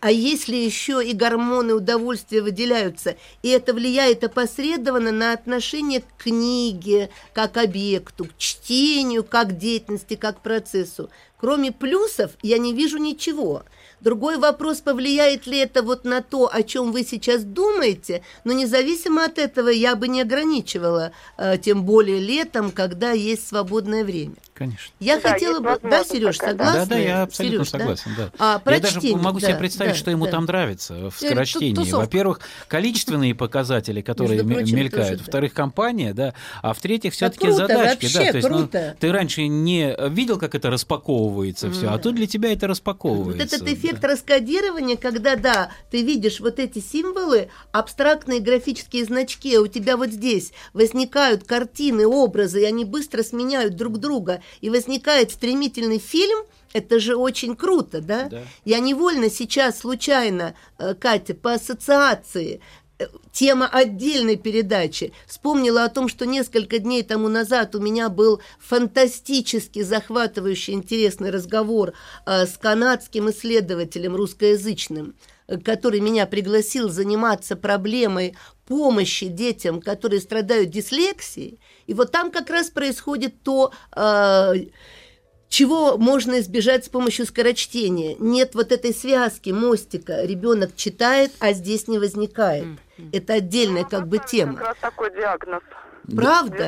[0.00, 7.08] А если еще и гормоны удовольствия выделяются, и это влияет опосредованно на отношение к книге,
[7.32, 13.62] как объекту, к чтению, как деятельности, как процессу, кроме плюсов я не вижу ничего.
[14.00, 19.24] Другой вопрос, повлияет ли это вот на то, о чем вы сейчас думаете, но независимо
[19.24, 24.34] от этого я бы не ограничивала, э, тем более летом, когда есть свободное время.
[24.52, 24.92] Конечно.
[25.00, 25.78] Я Да, хотела бы...
[25.82, 26.64] Да, Сереж, такая, да.
[26.66, 26.86] согласна?
[26.86, 27.78] Да, да, я абсолютно Серёж, да?
[27.78, 28.30] согласен, да.
[28.38, 30.30] А, про я даже могу себе да, представить, да, что ему да.
[30.30, 31.90] там нравится в Э, скорочтении.
[31.90, 35.18] Во-первых, количественные показатели, которые прочим, мелькают.
[35.18, 35.24] да.
[35.24, 36.34] Во-вторых, компания, да.
[36.62, 38.08] А в-третьих, Да все-таки задачки.
[38.12, 38.68] да, то есть, ну,
[38.98, 40.70] ты раньше не видел, как это
[41.26, 43.56] распаковывается все, а тут для тебя это Вот распаковывается.
[43.56, 44.08] этот эффект да.
[44.08, 50.10] раскодирования, когда, да, ты видишь вот эти символы, абстрактные графические значки, а у тебя вот
[50.10, 57.00] здесь возникают картины, образы, и они быстро сменяют друг друга, и возникает стремительный фильм, это
[57.00, 58.28] же очень круто, да?
[58.28, 58.42] Да.
[58.64, 62.60] Я невольно сейчас, случайно, э, Катя, по ассоциации,
[63.32, 65.12] тема отдельной передачи.
[65.26, 71.92] Вспомнила о том, что несколько дней тому назад у меня был фантастически захватывающий интересный разговор
[72.24, 75.14] э, с канадским исследователем русскоязычным,
[75.64, 81.60] который меня пригласил заниматься проблемой помощи детям, которые страдают дислексией.
[81.86, 84.54] И вот там как раз происходит то, э,
[85.48, 88.16] чего можно избежать с помощью скорочтения?
[88.18, 90.24] Нет вот этой связки, мостика.
[90.24, 92.66] Ребенок читает, а здесь не возникает.
[93.12, 94.58] Это отдельная как бы Как тема.
[94.60, 95.62] раз такой диагноз.
[96.14, 96.66] Правда?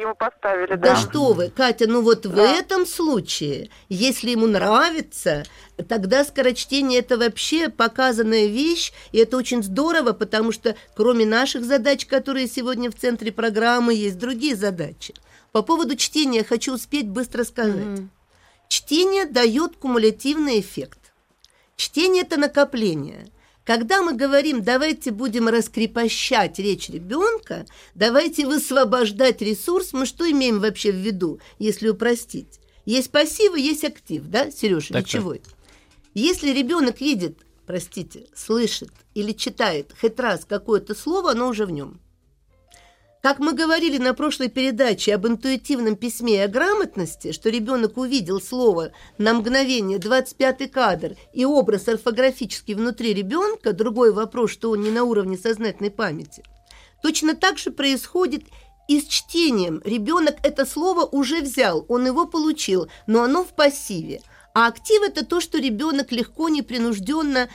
[0.00, 0.96] Ему поставили, Да да.
[0.96, 2.42] что вы, Катя, ну вот в Да.
[2.42, 5.44] этом случае, если ему нравится,
[5.88, 12.04] тогда скорочтение это вообще показанная вещь, и это очень здорово, потому что кроме наших задач,
[12.04, 15.14] которые сегодня в центре программы, есть другие задачи.
[15.52, 18.00] По поводу чтения хочу успеть быстро сказать.
[18.68, 20.98] Чтение дает кумулятивный эффект.
[21.76, 23.26] Чтение– это накопление.
[23.64, 30.92] Когда мы говорим, давайте будем раскрепощать речь ребенка, давайте высвобождать ресурс, мы что имеем вообще
[30.92, 32.58] в виду, если упростить?
[32.86, 35.42] Есть пассивы, есть актив, да, Сережа, Так, речевой?
[36.14, 42.00] Если ребенок видит, простите, слышит или читает хоть раз какое-то слово, оно уже в нем.
[43.22, 48.40] Как мы говорили на прошлой передаче об интуитивном письме и о грамотности, что ребенок увидел
[48.40, 54.90] слово на мгновение, 25-й кадр, и образ орфографический внутри ребенка, другой вопрос, что он не
[54.90, 56.42] на уровне сознательной памяти.
[57.02, 58.44] Точно так же происходит
[58.88, 59.82] и с чтением.
[59.84, 64.22] Ребенок это слово уже взял, он его получил, но оно в пассиве.
[64.54, 67.50] А актив– это то, что ребенок легко, непринужденно,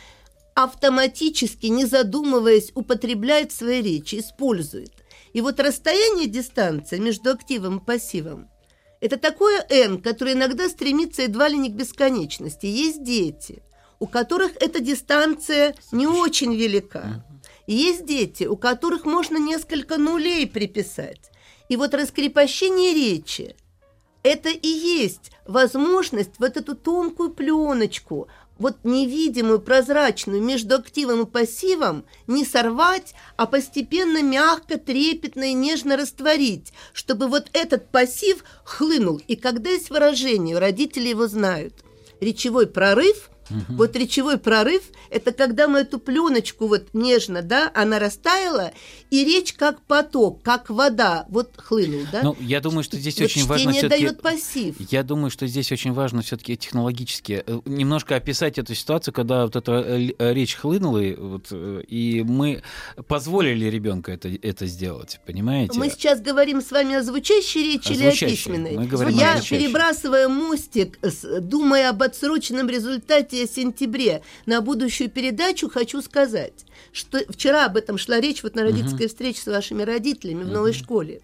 [0.54, 4.92] автоматически, не задумываясь, употребляет в своей речи, использует.
[5.36, 8.50] И вот расстояние, дистанция между активом и пассивом–
[9.02, 12.68] это такое «n», которое иногда стремится едва ли не к бесконечности.
[12.68, 13.62] Есть дети,
[14.00, 17.26] у которых эта дистанция не очень велика.
[17.68, 21.32] И есть дети, у которых можно несколько нулей приписать.
[21.68, 23.58] И вот раскрепощение речи–
[24.24, 32.06] это и есть возможность вот эту тонкую пленочку, вот невидимую, прозрачную между активом и пассивом
[32.28, 39.22] не сорвать, а постепенно мягко, трепетно и нежно растворить, чтобы вот этот пассив хлынул.
[39.28, 41.74] И когда есть выражение, родители его знают,
[42.22, 43.78] речевой прорыв Угу.
[43.78, 48.72] Вот речевой прорыв– это когда мы эту пленочку вот нежно, да, она растаяла,
[49.12, 52.22] и речь как поток, как вода, вот хлынул, да?
[52.24, 54.76] Ну, я думаю, что здесь вот очень важно все дает пассив.
[54.92, 59.56] Я думаю, что здесь очень важно все-таки технологически э, немножко описать эту ситуацию, когда вот
[59.56, 62.64] эта э, э, речь хлынула, вот, и мы
[63.08, 65.78] позволили ребенку это, это сделать, понимаете?
[65.78, 68.28] Мы сейчас говорим с вами о звучащей речи о или звучащей.
[68.28, 68.78] о письменной?
[68.78, 70.98] Мы говорим я, о перебрасывая мостик,
[71.42, 77.98] думая об отсроченном результате события сентябре на будущую передачу хочу сказать, что вчера об этом
[77.98, 79.10] шла речь вот на родительской uh-huh.
[79.10, 80.50] встрече с вашими родителями uh-huh.
[80.50, 81.22] в новой школе.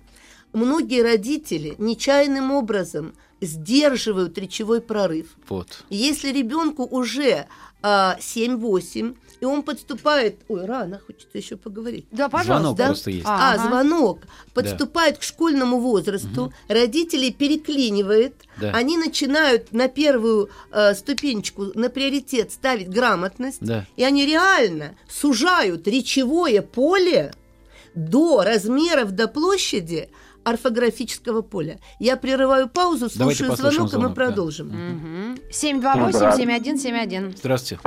[0.54, 5.28] Многие родители нечаянным образом сдерживают речевой прорыв.
[5.48, 5.84] Вот.
[5.90, 7.48] Если ребенку уже
[7.82, 10.40] а, 7-8, и он подступает...
[10.48, 12.06] Ой, рано, хочется еще поговорить.
[12.12, 12.54] Да, пожалуйста.
[12.54, 12.86] Звонок да?
[12.86, 13.26] просто есть.
[13.26, 13.68] А, ага.
[13.68, 14.20] звонок.
[14.54, 15.20] Подступает да.
[15.22, 16.54] к школьному возрасту, угу.
[16.68, 18.72] родителей переклинивает, да.
[18.72, 23.88] они начинают на первую э, ступенечку, на приоритет ставить грамотность, да.
[23.96, 27.34] и они реально сужают речевое поле
[27.96, 30.10] до размеров, до площади,
[30.44, 31.80] орфографического поля.
[32.00, 34.68] Я прерываю паузу, слушаю звонок, звонок, и мы продолжим.
[34.70, 35.40] Угу.
[35.52, 37.38] 728-7171.
[37.38, 37.82] Здравствуйте.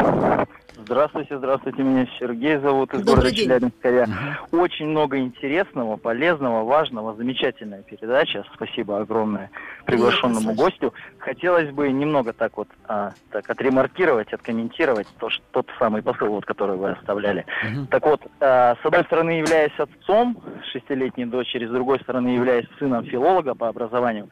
[0.84, 1.82] Здравствуйте, здравствуйте.
[1.82, 4.08] Меня Сергей зовут из Добрый города Челябинска.
[4.52, 8.44] Очень много интересного, полезного, важного, замечательная передача.
[8.52, 9.50] Спасибо огромное
[9.86, 10.94] приглашенному Привет, гостю.
[11.18, 16.44] Хотелось бы немного так вот а, так отремаркировать, откомментировать то, что, тот самый посыл, вот,
[16.44, 17.46] который вы оставляли.
[17.62, 17.86] Угу.
[17.86, 20.36] Так вот, а, с одной стороны, являясь отцом
[20.70, 24.28] шестилетней дочери, с другой стороны, являясь сыном филолога по образованию,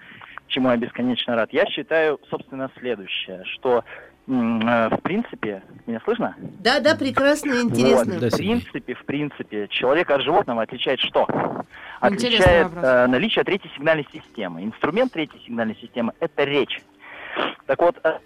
[0.49, 3.85] чему я бесконечно рад, я считаю, собственно, следующее, что
[4.27, 6.37] в принципе, меня слышно?
[6.61, 8.19] Да, да, прекрасно, интересно.
[8.21, 11.27] Вот, в принципе, в принципе, человек от животного отличает что?
[12.01, 14.65] Отличает э, наличие третьей сигнальной системы.
[14.65, 16.83] Инструмент третьей сигнальной системы– это речь.
[17.67, 18.19] Так вот, э,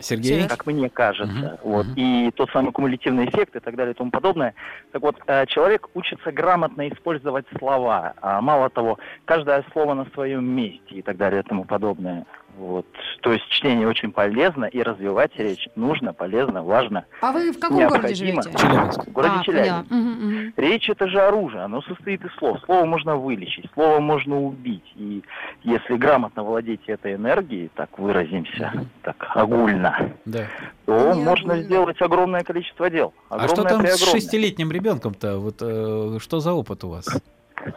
[0.00, 0.48] Сергей?
[0.48, 1.58] Как мне кажется.
[1.62, 1.86] Угу, вот.
[1.86, 1.94] угу.
[1.96, 4.54] И тот самый кумулятивный эффект и так далее и тому подобное.
[4.92, 8.14] Так вот, э, человек учится грамотно использовать слова.
[8.20, 12.26] А мало того, каждое слово на своем месте и так далее и тому подобное.
[12.56, 12.86] Вот.
[13.22, 17.04] То есть чтение очень полезно, и развивать речь нужно, полезно, важно.
[17.20, 18.50] А вы в каком городе живете?
[18.56, 19.06] Челябинск.
[19.06, 19.90] В городе а, Челябинск.
[19.90, 20.52] Угу, угу.
[20.56, 22.58] Речь это же оружие, оно состоит из слов.
[22.64, 24.84] Слово можно вылечить, слово можно убить.
[24.94, 25.22] И
[25.62, 30.46] если грамотно владеть этой энергией, так выразимся, так огульно, да.
[30.86, 31.66] то Не можно огульно.
[31.66, 33.12] сделать огромное количество дел.
[33.28, 35.38] Огромное а что там с шестилетним ребенком-то?
[35.38, 37.08] Вот э, что за опыт у вас?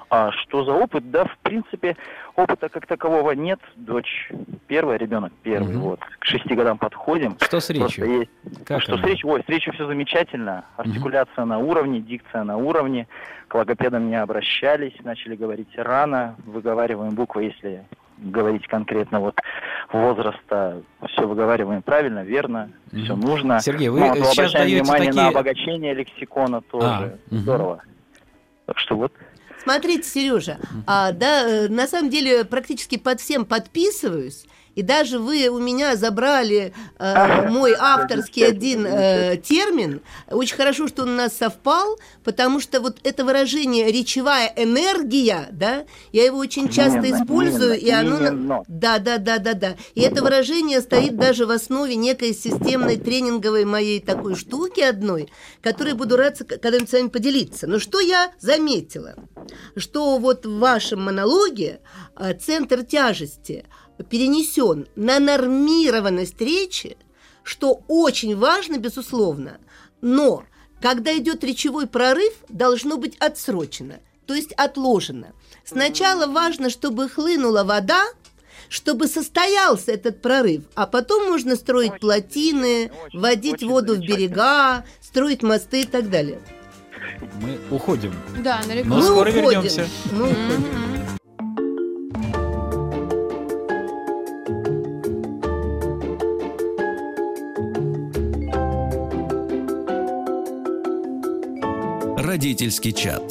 [0.10, 1.10] А что за опыт?
[1.12, 1.96] Да, в принципе,
[2.36, 3.60] опыта как такового нет.
[3.76, 4.32] Дочь
[4.68, 5.76] первая, ребенок первый.
[5.76, 5.90] Угу.
[5.90, 6.00] Вот.
[6.20, 7.38] К шести годам подходим.
[7.42, 8.20] Что с речью?
[8.20, 8.32] Есть...
[8.66, 9.04] Как что она?
[9.04, 9.30] с речью?
[9.30, 10.66] Ой, с речью все замечательно.
[10.78, 11.50] Артикуляция угу.
[11.50, 13.08] на уровне, дикция на уровне.
[13.48, 16.36] К логопедам не обращались, начали говорить рано.
[16.46, 17.86] Выговариваем буквы, если
[18.18, 19.40] говорить конкретно вот
[19.92, 23.60] возраста, все выговариваем правильно, верно, mm все нужно.
[23.60, 25.24] Сергей, вы ну, сейчас даете внимание такие...
[25.24, 26.88] на обогащение лексикона тоже.
[26.88, 27.74] А, Здорово.
[27.74, 27.82] Угу.
[28.66, 29.14] Так что вот.
[29.68, 34.46] Смотрите, Сережа, а, да, э, на самом деле практически под всем подписываюсь.
[34.78, 40.02] И даже вы у меня забрали э, мой авторский один э, термин.
[40.30, 45.86] Очень хорошо, что он у нас совпал, потому что вот это выражение речевая энергия, да,
[46.12, 48.18] я его очень часто именно, использую, именно, и оно...
[48.18, 48.64] Именно.
[48.68, 49.78] Да, да, да, да, да.
[49.96, 55.28] И это выражение стоит даже в основе некой системной тренинговой моей такой штуки одной,
[55.64, 57.66] которой буду рад когда-нибудь с вами поделиться.
[57.66, 59.16] Но что я заметила?
[59.76, 61.80] Что вот в вашем монологе
[62.16, 63.66] э, центр тяжести–
[64.10, 66.98] перенесен на нормированность речи,
[67.44, 69.60] что очень важно, безусловно,
[70.02, 70.44] но
[70.82, 75.34] когда идет речевой прорыв, должно быть отсрочено, то есть отложено.
[75.66, 78.04] Сначала важно, чтобы хлынула вода,
[78.70, 85.42] чтобы состоялся этот прорыв, а потом можно строить очень, плотины, очень воду в берега, строить
[85.42, 86.40] мосты и так далее.
[87.42, 88.14] Мы уходим.
[88.44, 89.62] Да, на Но Мы скоро уходим.
[89.62, 89.88] вернемся.
[90.12, 90.97] Мы уходим.
[102.28, 103.24] Родительский чат.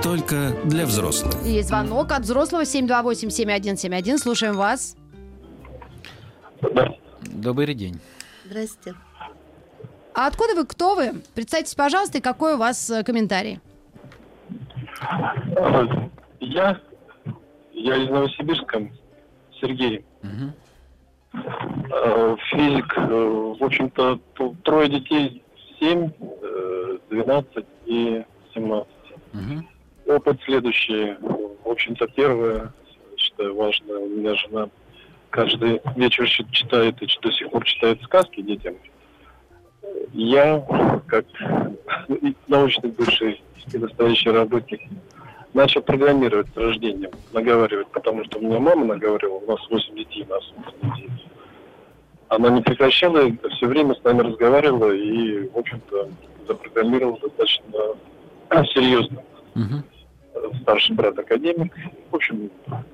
[0.00, 1.34] Только для взрослых.
[1.44, 4.18] Есть звонок от взрослого 728-7171.
[4.18, 4.96] Слушаем вас.
[7.22, 7.98] Добрый день.
[8.44, 8.94] Здрасте.
[10.14, 11.14] А откуда вы, кто вы?
[11.34, 13.58] Представьтесь, пожалуйста, и какой у вас э, комментарий?
[16.38, 16.80] Я,
[17.72, 18.88] я из Новосибирска,
[19.60, 20.04] Сергей.
[20.22, 20.52] Угу.
[22.50, 24.20] Физик, э, в общем-то,
[24.62, 25.42] трое детей,
[25.80, 26.12] семь,
[27.14, 28.24] 12 и
[28.54, 28.88] 17.
[29.32, 30.14] Угу.
[30.14, 31.16] Опыт следующий.
[31.64, 32.72] В общем-то, первое,
[33.16, 34.68] считаю, важное, у меня жена
[35.30, 38.74] каждый вечер читает и до сих пор читает сказки детям.
[40.12, 40.64] Я,
[41.06, 41.24] как
[42.48, 44.80] научный бывший и настоящий работник,
[45.52, 50.24] начал программировать с рождением, наговаривать, потому что у меня мама наговаривала, у нас 8 детей,
[50.28, 51.10] у нас 8 детей.
[52.28, 56.08] Она не прекращала, все время с нами разговаривала и, в общем-то,
[56.46, 57.78] запрограммировала достаточно
[58.72, 59.22] серьезно.
[59.54, 60.56] Угу.
[60.62, 61.74] Старший брат академик.
[62.10, 62.50] В общем,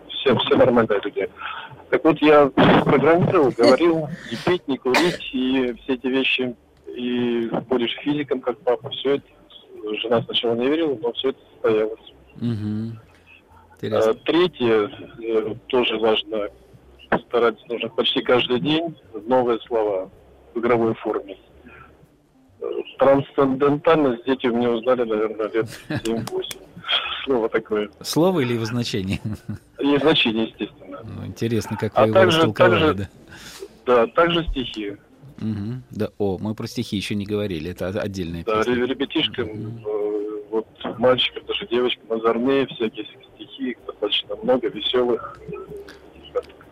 [0.09, 1.29] все, все нормальные люди.
[1.91, 2.47] Так вот, я
[2.85, 6.55] программировал, говорил, и пить, не курить, и все эти вещи,
[6.87, 9.27] и будешь физиком, как папа, все это.
[10.03, 12.15] Жена сначала не верила, но все это состоялось.
[12.37, 13.93] Угу.
[13.93, 14.91] А, третье,
[15.23, 16.49] э, тоже важно,
[17.27, 18.95] стараться нужно почти каждый день
[19.27, 20.11] новые слова
[20.55, 21.39] в игровой форме.
[22.99, 26.27] Трансцендентальность дети у меня узнали, наверное, лет 7-8.
[27.25, 27.91] Слово такое.
[28.03, 29.21] Слово или его значение?
[29.79, 31.01] И значение, естественно.
[31.05, 33.09] Ну, интересно, как а вы а его также, растолковали, также, да?
[33.87, 34.97] Да, также стихи.
[35.41, 35.83] Угу.
[35.91, 38.77] Да, о, мы про стихи еще не говорили, это отдельная да, песня.
[38.77, 40.45] Да, ребятишкам, угу.
[40.51, 40.67] вот
[40.99, 45.41] мальчикам, даже девочкам, озорные всякие стихи, достаточно много, веселых.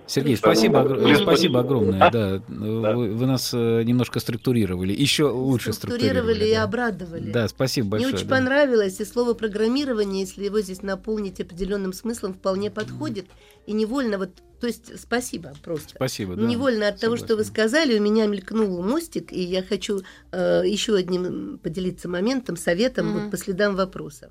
[0.09, 1.19] Сергей, спасибо, огр...
[1.21, 2.01] спасибо огромное.
[2.01, 2.11] А?
[2.11, 2.43] Да.
[2.49, 2.97] да.
[2.97, 6.19] Вы, вы нас э, немножко структурировали, еще лучше структурировали.
[6.19, 6.63] Структурировали и да.
[6.63, 7.31] обрадовали.
[7.31, 8.09] Да, спасибо большое.
[8.09, 8.37] Мне очень да.
[8.37, 13.27] понравилось, и слово программирование, если его здесь наполнить определенным смыслом, вполне подходит.
[13.67, 14.31] И невольно вот,
[14.61, 15.91] то есть спасибо просто.
[15.97, 16.43] Спасибо, да.
[16.43, 17.01] Невольно от Согласен.
[17.01, 20.01] того, что вы сказали, у меня мелькнул мостик, и я хочу
[20.33, 23.23] э, еще одним поделиться моментом, советом mm-hmm.
[23.25, 24.31] вот по следам вопроса.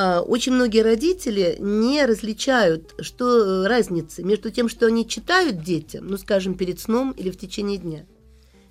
[0.00, 6.06] А, очень многие родители не различают, что э, разница между тем, что они читают детям,
[6.06, 8.06] ну, скажем, перед сном или в течение дня,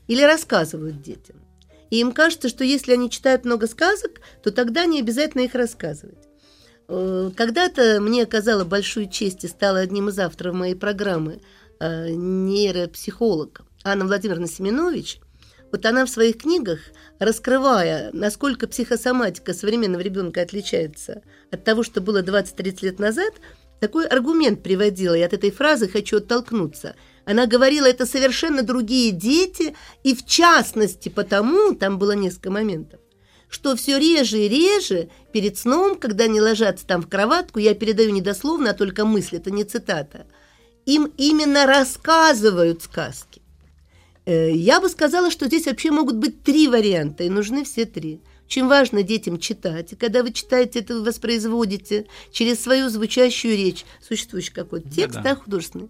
[0.07, 1.35] или рассказывают детям.
[1.89, 6.29] И им кажется, что если они читают много сказок, то тогда не обязательно их рассказывать.
[6.87, 11.41] Э, когда-то мне оказала большую честь и стала одним из авторов моей программы
[11.81, 15.19] э, нейропсихолог Анна Владимировна Семенович.
[15.71, 16.79] Вот она в своих книгах
[17.19, 23.33] раскрывая, насколько психосоматика современного ребенка отличается от того, что было 20-30 лет назад,
[23.79, 26.95] такой аргумент приводила, и от этой фразы хочу оттолкнуться.
[27.25, 32.99] Она говорила, это совершенно другие дети, и в частности потому, там было несколько моментов,
[33.49, 38.11] что все реже и реже перед сном, когда они ложатся там в кроватку, я передаю
[38.11, 40.27] не дословно, а только мысль, это не цитата,
[40.85, 43.41] им именно рассказывают сказки.
[44.27, 48.19] Э, я бы сказала, что здесь вообще могут быть три варианта, и нужны все три.
[48.45, 49.93] Очень важно детям читать.
[49.93, 55.23] И когда вы читаете это, вы воспроизводите через свою звучащую речь, существующий какой-то текст, да,
[55.23, 55.29] да.
[55.29, 55.89] да, художественный.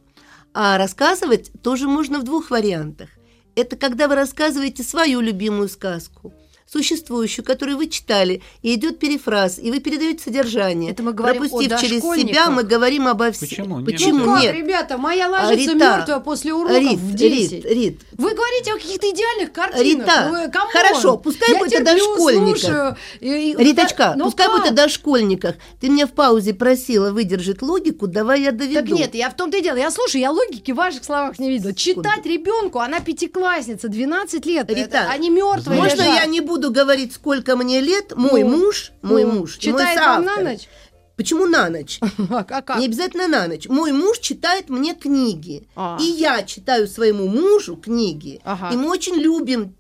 [0.53, 3.09] А рассказывать тоже можно в двух вариантах.
[3.55, 6.31] Это когда вы рассказываете свою любимую сказку–
[6.72, 10.91] существующую, которую вы читали, и идет перефраз, и вы передаете содержание.
[10.91, 13.47] Это мы говорим Пропустив о через себя, мы говорим обо всем.
[13.47, 13.86] Почему?
[13.86, 14.53] Почему ну нет?
[14.53, 17.51] ребята, моя ложится Рита, мертвая после уроков Рит, в 10.
[17.51, 18.01] Рит, Рит.
[18.13, 20.07] Вы говорите о каких-то идеальных картинах.
[20.07, 22.97] Рита, ну, хорошо, пускай Я будет о дошкольниках.
[23.22, 24.57] И, Риточка, да, пускай как?
[24.57, 25.55] будет о дошкольниках.
[25.80, 28.89] Ты меня в паузе просила выдержать логику, давай я доведу.
[28.89, 29.78] Так нет, я в том-то и дело.
[29.78, 31.74] Я слушаю, я логики в ваших словах не видела.
[31.74, 34.70] Читать ребенку, она пятиклассница, 12 лет.
[34.70, 36.15] Рита, это, они мертвые Можно лежат.
[36.15, 40.25] я не буду говорить, сколько мне лет, мой ну, муж, мой ну, муж, читает мой
[40.25, 40.67] на ночь?
[41.17, 41.99] Почему на ночь?
[42.29, 42.77] А, как?
[42.77, 43.67] Не обязательно на ночь.
[43.67, 45.67] Мой муж читает мне книги.
[45.75, 45.97] А.
[45.99, 48.39] И я читаю своему мужу книги.
[48.43, 48.69] Ага.
[48.71, 49.75] И мы очень любим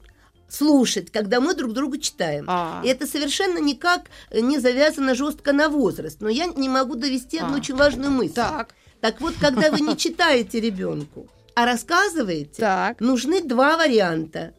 [0.49, 2.45] слушать, когда мы друг другу читаем.
[2.47, 2.81] А.
[2.83, 6.21] И это совершенно никак не завязано жестко на возраст.
[6.21, 7.57] Но я не могу довести одну а.
[7.57, 8.33] очень важную мысль.
[8.33, 8.73] Так.
[8.99, 12.99] так вот, когда вы не читаете ребенку, а рассказываете, так.
[12.99, 14.53] нужны два варианта.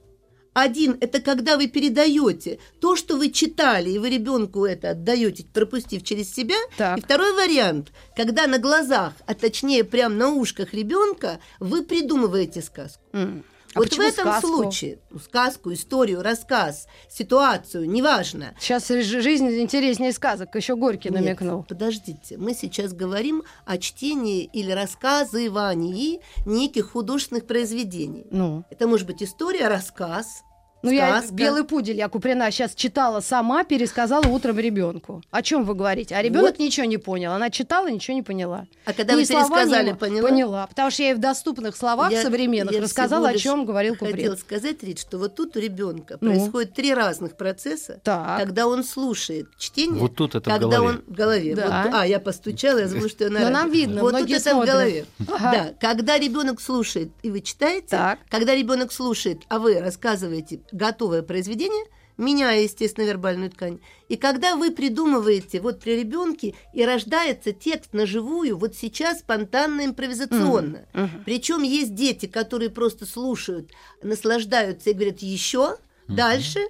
[0.61, 6.02] Один– это когда вы передаете то, что вы читали, и вы ребенку это отдаете, пропустив
[6.02, 6.56] через себя.
[6.76, 6.98] Так.
[6.98, 13.00] И второй вариант– когда на глазах, а точнее прямо на ушках ребенка, вы придумываете сказку.
[13.12, 13.44] Mm.
[13.74, 14.48] А вот в этом сказку?
[14.48, 18.54] случае сказку, историю, рассказ, ситуацию, неважно.
[18.59, 21.62] Сейчас жизнь интереснее сказок, еще Горький Нет, намекнул.
[21.62, 28.26] Подождите, мы сейчас говорим о чтении или рассказывании неких художественных произведений.
[28.30, 28.64] Ну.
[28.70, 30.42] Это может быть история, рассказ,
[30.83, 31.26] ну, Сказка.
[31.31, 35.22] я «Белый пудель» я Куприна сейчас читала сама, пересказала утром ребенку.
[35.31, 36.14] О чем вы говорите?
[36.14, 36.59] А ребенок вот.
[36.59, 37.33] ничего не понял.
[37.33, 38.66] Она читала, ничего не поняла.
[38.85, 39.95] А когда Ни вы пересказали, не...
[39.95, 40.29] поняла?
[40.29, 40.66] Поняла.
[40.66, 44.16] Потому что я ей в доступных словах я, современных я рассказала, о чем говорил Куприн.
[44.16, 46.31] хотела сказать, Рит, что вот тут у ребенка ну.
[46.31, 48.39] происходит три разных процесса, так.
[48.39, 50.89] когда он слушает чтение, вот тут это когда в голове.
[50.89, 51.55] он в голове.
[51.57, 51.83] Да.
[51.85, 54.51] Вот, а, я постучала, я забыла, что я на Но нам видно, Вот тут это
[54.51, 54.68] смотрят.
[54.68, 55.07] в голове.
[55.29, 55.53] Ага.
[55.53, 58.20] Да, когда ребенок слушает, и вы читаете, так.
[58.29, 61.84] когда ребенок слушает, а вы рассказываете готовое произведение,
[62.16, 63.80] меняя, естественно, вербальную ткань.
[64.08, 69.84] И когда вы придумываете вот при ребенке и рождается текст на живую, вот сейчас спонтанно,
[69.86, 70.86] импровизационно.
[70.92, 71.22] Мгм, мгм.
[71.24, 73.70] Причем есть дети, которые просто слушают,
[74.02, 75.76] наслаждаются и говорят еще,
[76.08, 76.60] дальше.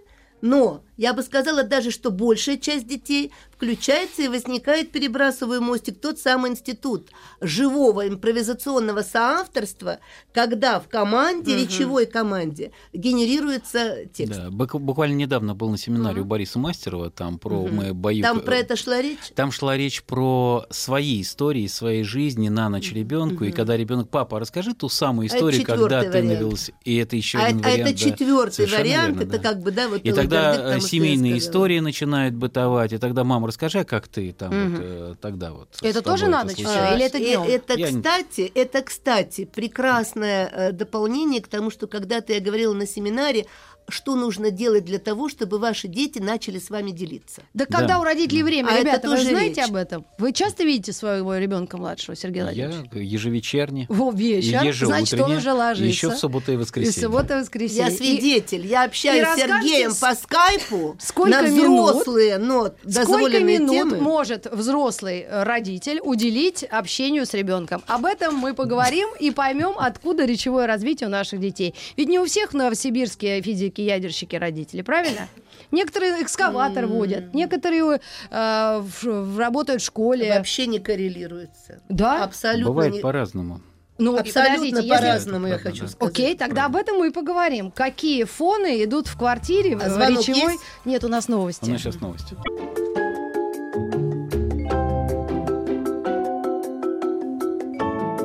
[0.40, 6.20] Но я бы сказала даже, что большая часть детей включается и возникает, перебрасывая мостик, тот
[6.20, 7.08] самый институт
[7.40, 9.98] живого импровизационного соавторства,
[10.32, 14.40] когда в команде, речевой команде, генерируется текст.
[14.40, 18.22] Да, буквально недавно был на семинаре у Бориса Мастерова, там про мы бою.
[18.22, 19.32] Там про это шла речь?
[19.34, 23.42] Там шла речь про свои истории, своей жизни на ночь ребенку.
[23.42, 26.78] И когда ребенок, папа, расскажи ту самую А историю, когда ты на велосипеде.
[26.84, 27.90] И это еще А, один а вариант.
[27.90, 29.50] это четвертый вариант, верно, это да.
[29.50, 33.80] как бы, да, вот И тогда э, семейные истории начинают бытовать, и тогда мама, расскажи,
[33.80, 35.68] а как ты там вот, э, тогда вот.
[35.82, 39.44] Это тоже тобой на ночь случилось?» или это э, Это, Я не- кстати, это, кстати,
[39.44, 43.46] прекрасное э, дополнение к тому, что когда-то я говорила на семинаре,
[43.88, 47.42] что нужно делать для того, чтобы ваши дети начали с вами делиться.
[47.54, 47.78] Да Да.
[47.78, 49.68] когда у родителей время, А это ребята, вы тоже знаете речь.
[49.70, 50.04] об этом?
[50.18, 52.90] Вы часто видите своего ребенка младшего, Сергей Владимирович?
[52.92, 53.86] Я ежевечерне.
[53.88, 55.84] Во вечер, и значит, он уже ложится.
[55.88, 57.06] Еще в субботу и И воскресенье.
[57.08, 57.84] суббота и воскресенье.
[57.84, 62.38] Я И- свидетель, я общаюсь и с Сергеем с- по скайпу сколько на минут- взрослые,
[62.38, 63.96] но Сколько минут темы.
[63.98, 67.82] может взрослый родитель уделить общению с ребенком?
[67.86, 71.74] Об этом мы поговорим и поймем, откуда речевое развитие у наших детей.
[71.96, 75.28] Ведь не у всех в Новосибирске физики, ядерщики родители, правильно?
[75.70, 78.00] Некоторые экскаватор водят, некоторые
[78.30, 80.32] э, в- в- работают в школе.
[80.36, 81.80] Вообще не коррелируется.
[81.88, 82.24] Да?
[82.24, 83.60] Абсолютно Бывает не- по-разному.
[84.00, 86.12] Ну, Абсолютно по-разному, я хочу правда, сказать.
[86.14, 87.72] Окей, тогда об этом мы и поговорим.
[87.72, 90.52] Какие фоны идут в квартире А в речевой?
[90.52, 90.62] есть?
[90.84, 91.64] Нет, у нас новости.
[91.68, 92.36] У нас сейчас новости.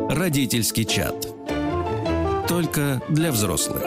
[0.09, 1.27] Родительский чат.
[2.47, 3.83] Только для взрослых.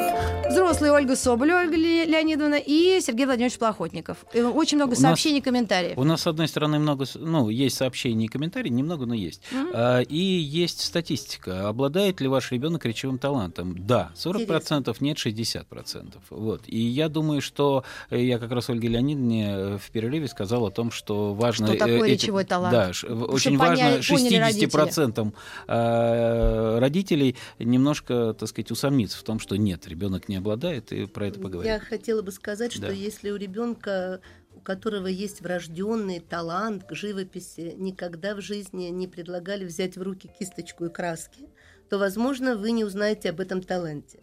[0.51, 4.19] Взрослые Ольга Соболева, Ольга Ле- Леонидовна и Сергей Владимирович Плохотников.
[4.33, 5.99] И Очень много У сообщений, комментариев.
[5.99, 9.43] У нас, с одной стороны, много, ну, есть сообщений и комментарии, немного, но есть.
[9.75, 11.69] А, и есть статистика.
[11.69, 13.75] Обладает ли ваш ребенок речевым талантом?
[13.87, 16.15] Да, 40%, нет, 60%.
[16.31, 16.63] Вот.
[16.67, 20.71] И я думаю, что э, я как раз Ольге Леонидовне э, в перерыве сказал о
[20.71, 21.67] том, что важно...
[21.67, 22.73] Что э, такое этим- речевой талант?
[22.73, 22.89] Да,
[23.27, 24.69] очень поняли- важно поняли родители.
[24.69, 25.33] 60%
[25.69, 31.29] э, родителей немножко, так сказать, усомниться в том, что нет, ребенок не обладает, и про
[31.29, 31.73] это поговорим.
[31.73, 32.93] Я хотела бы сказать, что Да.
[32.93, 34.21] если у ребенка,
[34.55, 40.31] у которого есть врожденный талант к живописи, никогда в жизни не предлагали взять в руки
[40.39, 41.49] кисточку и краски,
[41.89, 44.21] то, возможно, вы не узнаете об этом таланте.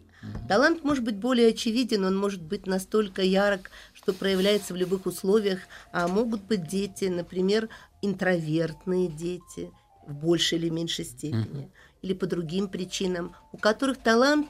[0.48, 5.60] Талант может быть более очевиден, он может быть настолько ярок, что проявляется в любых условиях,
[5.92, 7.68] а могут быть дети, например,
[8.00, 9.70] интровертные дети
[10.06, 11.70] в большей или меньшей степени,
[12.02, 14.48] или по другим причинам, у которых талант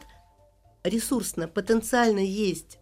[0.85, 2.79] ресурсно, потенциально есть,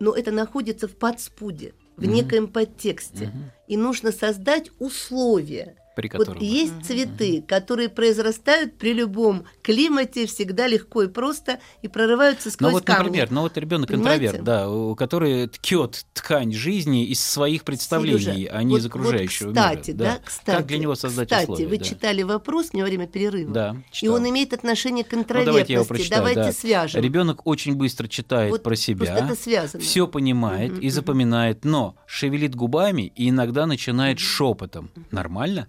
[0.00, 3.32] но это находится в подспуде, в некоем подтексте.
[3.68, 5.76] И нужно создать условия.
[5.94, 6.42] При Вот котором...
[6.42, 12.72] есть цветы, которые произрастают при любом климате, всегда легко и просто, и прорываются Ну сквозь
[12.72, 13.04] вот, камни.
[13.08, 18.50] например, ну вот ребенок интроверт, да, у- который ткет ткань жизни из своих представлений, Сережа,
[18.56, 19.98] а не вот- из окружающего вот, кстати, мира.
[20.04, 21.66] да, кстати, как для него создать кстати, условия?
[21.68, 21.84] вы да.
[21.84, 24.14] читали вопрос во время перерыва, Да, и читал.
[24.14, 25.46] он имеет отношение к Ну, интровертности.
[25.46, 26.20] давайте я его прочитаю.
[26.20, 26.52] Давайте да.
[26.52, 27.02] свяжем.
[27.02, 29.82] Ребенок очень быстро читает Вот про себя, это связано.
[29.82, 34.90] все понимает Мгм, и запоминает, но шевелит губами и иногда начинает шепотом.
[35.10, 35.66] Нормально?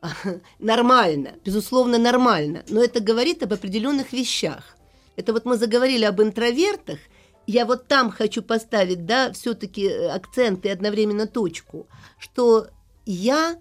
[0.58, 2.64] Нормально, безусловно, нормально.
[2.68, 4.76] Но это говорит об определенных вещах.
[5.16, 6.98] Это вот мы заговорили об интровертах.
[7.46, 11.86] Я вот там хочу поставить, да, все-таки акцент и одновременно точку,
[12.18, 12.68] что
[13.04, 13.56] я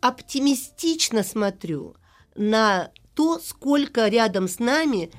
[0.00, 1.94] оптимистично смотрю
[2.34, 5.10] на то, сколько рядом с нами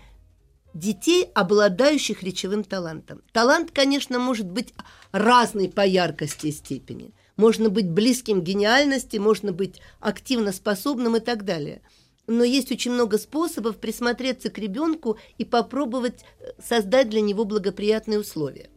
[0.74, 3.22] детей, обладающих речевым талантом.
[3.32, 4.74] Талант, конечно, может быть
[5.12, 7.14] разный по яркости и степени.
[7.38, 11.82] Можно быть близким к гениальности, можно быть активно способным и так далее.
[12.26, 18.20] Но есть очень много способов присмотреться к ребенку и попробовать э, создать для него благоприятные
[18.20, 18.70] условия.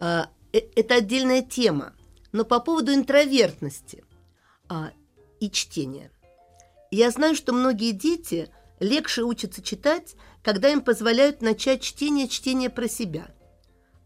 [0.00, 1.92] А, э- Это отдельная тема.
[2.32, 4.04] Но по поводу интровертности
[4.68, 4.92] а,
[5.40, 6.10] и чтения.
[6.90, 8.48] Я знаю, что многие дети
[8.80, 13.28] легче учатся читать, когда им позволяют начать чтение чтения про себя.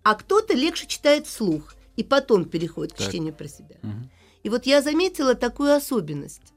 [0.03, 3.09] А кто-то легче читает вслух и потом переходит к Так.
[3.09, 3.77] чтению про себя.
[3.83, 4.11] Мгм.
[4.43, 6.53] И вот я заметила такую особенность.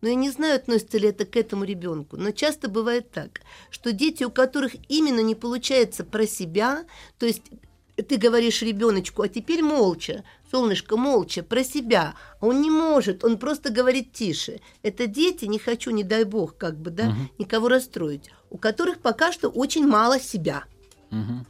[0.00, 3.92] Но я не знаю, относится ли это к этому ребенку, но часто бывает так, что
[3.92, 6.84] дети, у которых именно не получается про себя,
[7.18, 7.42] то есть
[7.96, 13.38] ты говоришь ребеночку, а теперь молча, солнышко, молча, про себя, а он не может, он
[13.38, 14.60] просто говорит тише.
[14.82, 17.30] Это дети, не хочу, не дай бог, как бы, да, Мгм.
[17.38, 20.64] никого расстроить, у которых пока что очень мало себя.
[21.10, 21.46] Мгм.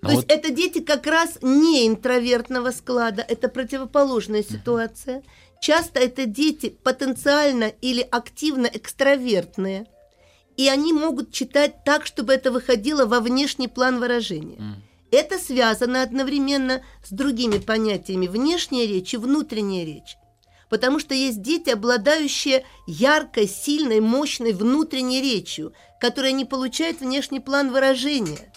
[0.00, 0.24] Но То вот...
[0.24, 5.22] есть это дети как раз не интровертного склада, это противоположная ситуация.
[5.60, 9.86] Часто это дети потенциально или активно экстравертные.
[10.56, 14.82] И они могут читать так, чтобы это выходило во внешний план выражения.
[15.10, 20.16] Это связано одновременно с другими понятиями внешняя речь и внутренняя речь.
[20.68, 27.72] Потому что есть дети, обладающие яркой, сильной, мощной внутренней речью, которая не получает внешний план
[27.72, 28.52] выражения.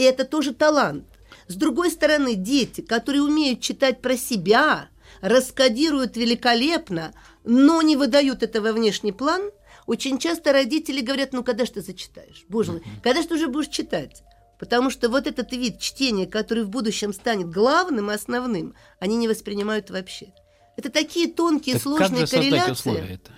[0.00, 1.04] И это тоже талант.
[1.46, 4.88] С другой стороны, дети, которые умеют читать про себя,
[5.20, 7.12] раскодируют великолепно,
[7.44, 9.50] но не выдают это во внешний план,
[9.86, 12.46] очень часто родители говорят, ну когда ж ты зачитаешь?
[12.48, 14.22] Боже мой, когда ж ты уже будешь читать?
[14.58, 19.28] Потому что вот этот вид чтения, который в будущем станет главным и основным, они не
[19.28, 20.32] воспринимают вообще.
[20.78, 22.72] Это такие тонкие, так сложные как же корреляции.
[22.72, 23.32] Условия это?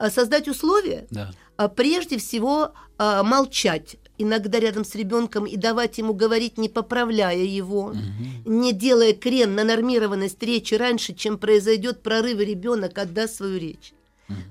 [0.00, 1.06] А создать условия?
[1.10, 1.30] Да.
[1.58, 7.36] А прежде всего а, молчать иногда рядом с ребенком и давать ему говорить, не поправляя
[7.36, 7.98] его, угу.
[8.46, 13.92] не делая крен на нормированность речи раньше, чем произойдет прорыв, и ребенок отдаст свою речь.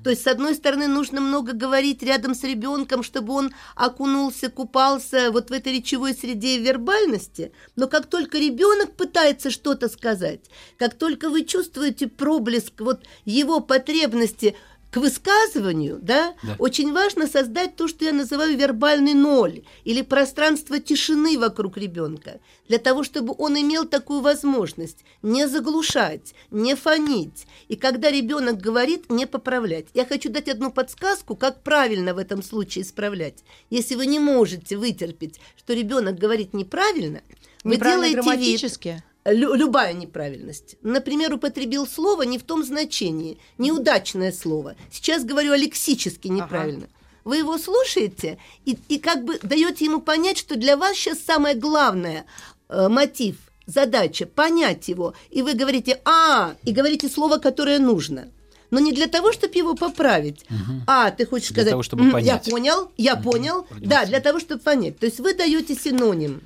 [0.04, 5.32] То есть, с одной стороны, нужно много говорить рядом с ребенком, чтобы он окунулся, купался
[5.32, 10.42] вот в этой речевой среде и вербальности, но как только ребенок пытается что-то сказать,
[10.78, 14.56] как только вы чувствуете проблеск вот его потребности
[14.92, 20.80] к высказыванию, да, да, очень важно создать то, что я называю вербальный ноль или пространство
[20.80, 27.76] тишины вокруг ребенка, для того, чтобы он имел такую возможность не заглушать, не фонить, и
[27.76, 29.88] когда ребенок говорит, не поправлять.
[29.94, 33.44] Я хочу дать одну подсказку, как правильно в этом случае исправлять.
[33.70, 37.22] Если вы не можете вытерпеть, что ребенок говорит неправильно,
[37.64, 38.60] вы делаете вид,
[39.26, 40.78] Лю- любая неправильность.
[40.82, 44.76] Например, употребил слово не в том значении, неудачное слово.
[44.92, 46.86] Сейчас говорю лексически неправильно.
[46.86, 46.94] Ага.
[47.26, 51.56] Вы его слушаете и, и как бы даете ему понять, что для вас сейчас самое
[51.56, 52.26] главное
[52.70, 55.14] э, мотив, задача понять его.
[55.30, 58.30] И вы говорите «а» и говорите слово, которое нужно
[58.72, 60.46] но не для того, чтобы его поправить.
[60.50, 60.84] Угу.
[60.88, 62.46] А, ты хочешь для сказать, того, чтобы понять.
[62.46, 63.32] я понял, я угу.
[63.32, 65.00] понял, да, для того, чтобы понять.
[65.00, 66.42] То есть вы даете синоним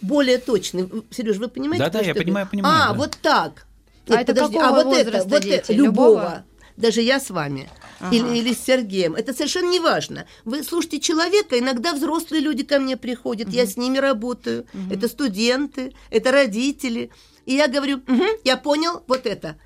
[0.00, 0.88] более точный.
[1.10, 1.84] Сереж, вы понимаете?
[1.84, 2.74] Да, да, я понимаю, понимаю.
[2.74, 2.94] А, да.
[2.94, 3.66] вот так.
[4.08, 6.44] А Нет, это подожди, какого а вот это, вот это, любого.
[6.76, 7.68] Даже я с вами.
[8.00, 8.16] Ага.
[8.16, 9.14] Или, или с Сергеем.
[9.14, 10.26] Это совершенно не важно.
[10.46, 13.56] Вы слушайте человека, иногда взрослые люди ко мне приходят, угу.
[13.56, 14.64] я с ними работаю.
[14.72, 14.94] Угу.
[14.94, 17.10] Это студенты, это родители.
[17.44, 19.56] И я говорю, угу, я понял, вот это.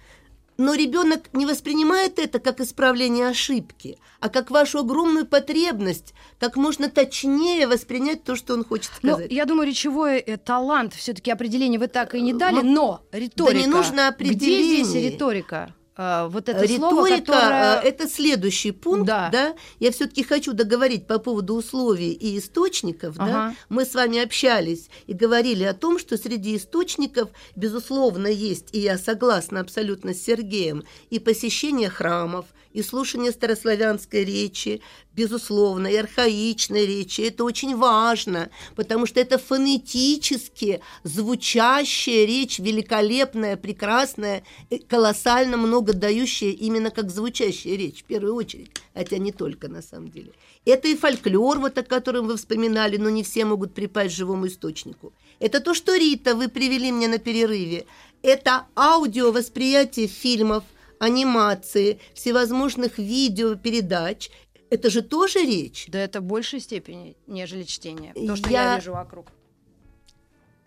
[0.57, 6.89] Но ребенок не воспринимает это как исправление ошибки, а как вашу огромную потребность, как можно
[6.89, 9.31] точнее воспринять то, что он хочет сказать.
[9.31, 13.55] Ну, я думаю, речевой э, талант, все-таки определение вы так и не дали, но риторика.
[13.55, 14.83] Да не нужно определение.
[14.83, 15.75] Где здесь риторика?
[15.97, 19.29] А, вот это Риторика слово, которое...– это следующий пункт, да.
[19.31, 19.55] да?
[19.79, 23.27] Я все-таки хочу договорить по поводу условий и источников, ага.
[23.27, 23.55] да?
[23.69, 28.99] Мы с вами общались и говорили о том, что среди источников, безусловно, есть, и я
[28.99, 34.83] согласна абсолютно с Сергеем, и посещение храмов, и слушание старославянской речи,
[35.15, 37.21] безусловно, и архаичной речи.
[37.23, 44.43] Это очень важно, потому что это фонетически звучащая речь, великолепная, прекрасная,
[44.89, 50.11] колоссально много дающая именно как звучащая речь, в первую очередь, хотя не только на самом
[50.11, 50.33] деле.
[50.65, 55.13] Это и фольклор, вот о котором вы вспоминали, но не все могут припасть живому источнику.
[55.39, 57.87] Это то, что Рита вы привели мне на перерыве.
[58.23, 60.65] Это аудиовосприятие фильмов,
[61.05, 64.31] анимации, всевозможных видеопередач.
[64.71, 65.87] Это же тоже речь.
[65.89, 68.13] Да это в большей степени, нежели чтение.
[68.15, 69.27] То, что я, я вижу вокруг.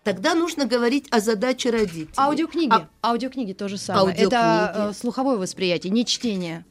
[0.04, 2.08] Тогда нужно говорить о задаче родителей.
[2.16, 2.72] Аудиокниги.
[2.72, 2.88] А...
[3.02, 4.06] Аудиокниги то же самое.
[4.06, 4.26] Аудиокниги.
[4.26, 6.64] Это э, слуховое восприятие, не чтение.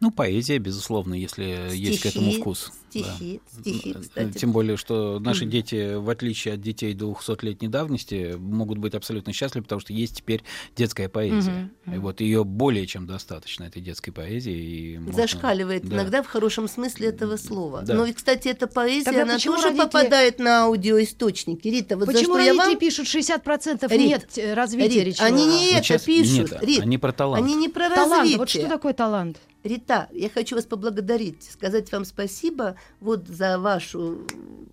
[0.00, 2.72] Ну, поэзия, безусловно, если стихи, есть к этому вкус.
[2.90, 3.60] Стихи, да.
[3.60, 4.38] стихи, кстати.
[4.38, 9.64] Тем более, что наши дети, в отличие от детей 200-летней давности, могут быть абсолютно счастливы,
[9.64, 10.42] потому что есть теперь
[10.76, 11.70] детская поэзия.
[11.86, 14.52] Угу, И вот ее более чем достаточно, этой детской поэзии.
[14.52, 15.22] И можно...
[15.22, 15.96] Зашкаливает да.
[15.96, 17.82] иногда в хорошем смысле этого слова.
[17.82, 17.94] Да.
[17.94, 19.84] Но, кстати, эта поэзия, Тогда она тоже родители...
[19.84, 21.66] попадает на аудиоисточники.
[21.68, 22.78] Рита, вот почему за что я вам...
[22.78, 26.80] пишут 60% Рит, нет э, развития Рит, Они не вот это пишут, нет, Рит.
[26.80, 27.44] Они про талант.
[27.44, 28.12] Они не про талант.
[28.12, 28.38] развитие.
[28.38, 29.38] Вот что такое талант?
[29.64, 34.26] Рита, я хочу вас поблагодарить, сказать вам спасибо вот за вашу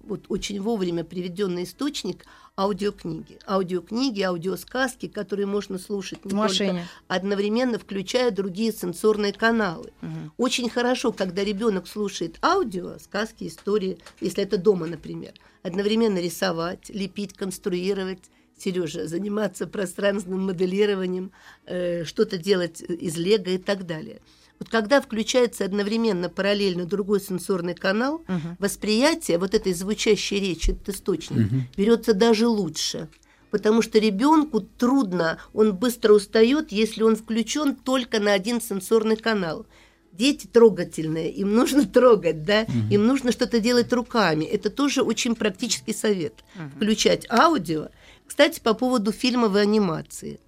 [0.04, 2.26] вот очень вовремя приведенный источник
[2.58, 3.39] аудиокниги.
[3.48, 9.94] Аудиокниги, аудиосказки, которые можно слушать не только одновременно, включая другие сенсорные каналы.
[10.02, 10.10] Угу.
[10.38, 15.32] Очень хорошо, когда ребенок слушает аудио, сказки, истории, если это дома, например,
[15.64, 21.32] одновременно рисовать, лепить, конструировать, Сережа, заниматься пространственным моделированием,
[21.66, 24.22] э, что-то делать из лего и так далее.
[24.62, 28.57] Вот когда включается одновременно параллельно другой сенсорный канал, угу.
[28.59, 31.62] восприятие вот этой звучащей речи, этот источник, угу.
[31.76, 33.09] берется даже лучше.
[33.49, 39.66] Потому что ребенку трудно, он быстро устает, если он включен только на один сенсорный канал
[40.12, 42.93] дети трогательные, им нужно трогать, да, угу.
[42.93, 44.45] им нужно что-то делать руками.
[44.45, 46.36] Это тоже очень практический совет.
[46.53, 46.70] Угу.
[46.76, 47.88] Включать аудио.
[48.28, 50.39] Кстати, по поводу фильмов и анимации.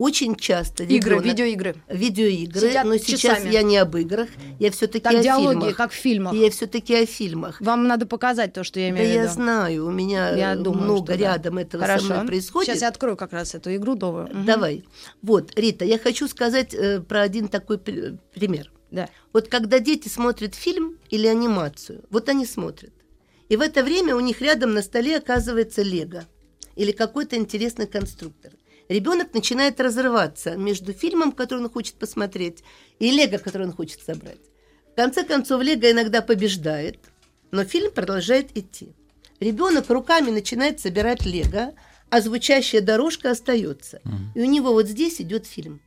[0.00, 3.52] Очень часто игры, ребенок, видеоигры, видеоигры, Сидят но сейчас часами.
[3.52, 5.76] я не об играх, я все-таки о диалоги, фильмах.
[5.76, 6.32] как в фильмах.
[6.32, 7.60] Я все-таки о фильмах.
[7.60, 9.24] Вам надо показать то, что я имею да в виду.
[9.24, 11.60] я знаю, у меня я думаю, много рядом да.
[11.60, 12.06] этого Хорошо.
[12.06, 12.70] со мной происходит.
[12.70, 14.30] Сейчас я открою как раз эту игру новую.
[14.46, 14.84] Давай.
[15.20, 18.72] Вот, Рита, я хочу сказать э, про один такой пример.
[18.90, 19.06] Да.
[19.34, 22.94] Вот когда дети смотрят фильм или анимацию, вот они смотрят.
[23.50, 26.24] И в это время у них рядом на столе оказывается лего
[26.74, 28.52] или какой-то интересный конструктор.
[28.90, 32.64] Ребенок начинает разрываться между фильмом, который он хочет посмотреть,
[32.98, 34.40] и лего, который он хочет собрать.
[34.92, 36.98] В конце концов, лего иногда побеждает,
[37.52, 38.88] но фильм продолжает идти.
[39.38, 41.72] Ребенок руками начинает собирать лего,
[42.10, 44.00] а звучащая дорожка остается.
[44.04, 44.16] Mm.
[44.34, 45.80] И у него вот здесь идет фильм.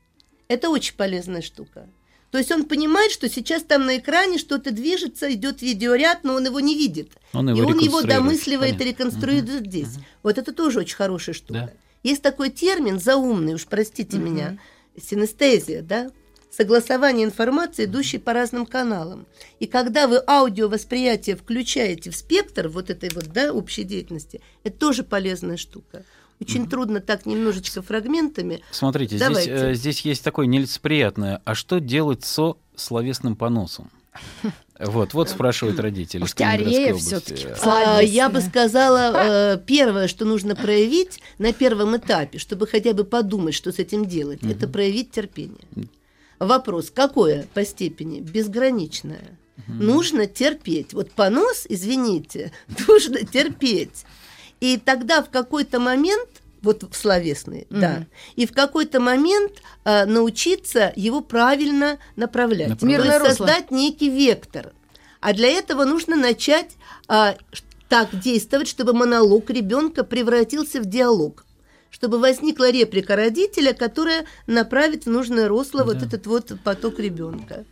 [0.48, 1.90] Это очень полезная штука.
[2.32, 6.46] То есть он понимает, что сейчас там на экране что-то движется, идет видеоряд, но он
[6.46, 7.12] его не видит.
[7.34, 8.84] Он его и он его домысливает понятно.
[8.84, 9.66] и реконструирует угу.
[9.70, 9.96] здесь.
[9.98, 10.06] Угу.
[10.24, 11.74] Вот это тоже очень хорошая штука.
[11.74, 11.83] Да.
[12.04, 14.26] Есть такой термин заумный, уж простите угу.
[14.26, 14.60] меня,
[15.02, 16.12] синестезия, да?
[16.52, 19.26] Согласование информации, идущей по разным каналам.
[19.60, 25.04] И когда вы аудиовосприятие включаете в спектр вот этой вот, да, общей деятельности, это тоже
[25.04, 26.04] полезная штука.
[26.40, 28.62] Очень mm трудно так немножечко фрагментами.
[28.70, 31.42] Смотрите, здесь, э, здесь есть такое нелицеприятное.
[31.46, 33.90] А что делать со словесным поносом?
[34.80, 36.26] Вот, вот спрашивают родители.
[36.44, 37.48] Арея все-таки.
[37.64, 43.04] А, я бы сказала, э, первое, что нужно проявить на первом этапе, чтобы хотя бы
[43.04, 44.52] подумать, что с этим делать, угу.
[44.52, 45.68] это проявить терпение.
[46.40, 48.20] Вопрос, какое по степени?
[48.20, 49.38] Безграничное.
[49.68, 49.84] Угу.
[49.84, 50.94] Нужно терпеть.
[50.94, 52.52] Вот понос, извините,
[52.88, 54.06] нужно терпеть.
[54.60, 56.30] И тогда в какой-то момент
[56.64, 57.80] вот словесный, mm-hmm.
[57.80, 58.08] да.
[58.36, 62.70] И в какой-то момент а, научиться его правильно направлять.
[62.70, 63.20] направлять.
[63.20, 64.74] То есть создать некий вектор.
[65.20, 66.72] А для этого нужно начать
[67.08, 67.36] а,
[67.90, 71.46] так действовать, чтобы монолог ребенка превратился в диалог.
[71.92, 75.94] Чтобы возникла реплика родителя, которая направит в нужное русло да.
[75.94, 77.66] вот этот вот поток ребенка.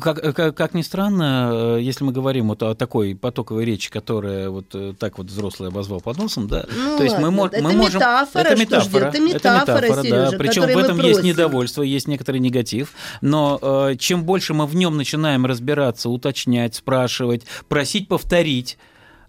[0.00, 4.50] Как, как, как ни странно, э, если мы говорим вот о такой потоковой речи, которая
[4.50, 7.62] вот э, так вот взрослый обозвал подносом, да, ну, то есть ладно, мы, мо- это
[7.62, 8.00] мы можем...
[8.00, 10.38] Метафора, это метафора, это метафора, это метафора Сережа, да.
[10.38, 14.96] Причем в этом есть недовольство, есть некоторый негатив, но э, чем больше мы в нем
[14.96, 18.78] начинаем разбираться, уточнять, спрашивать, просить повторить,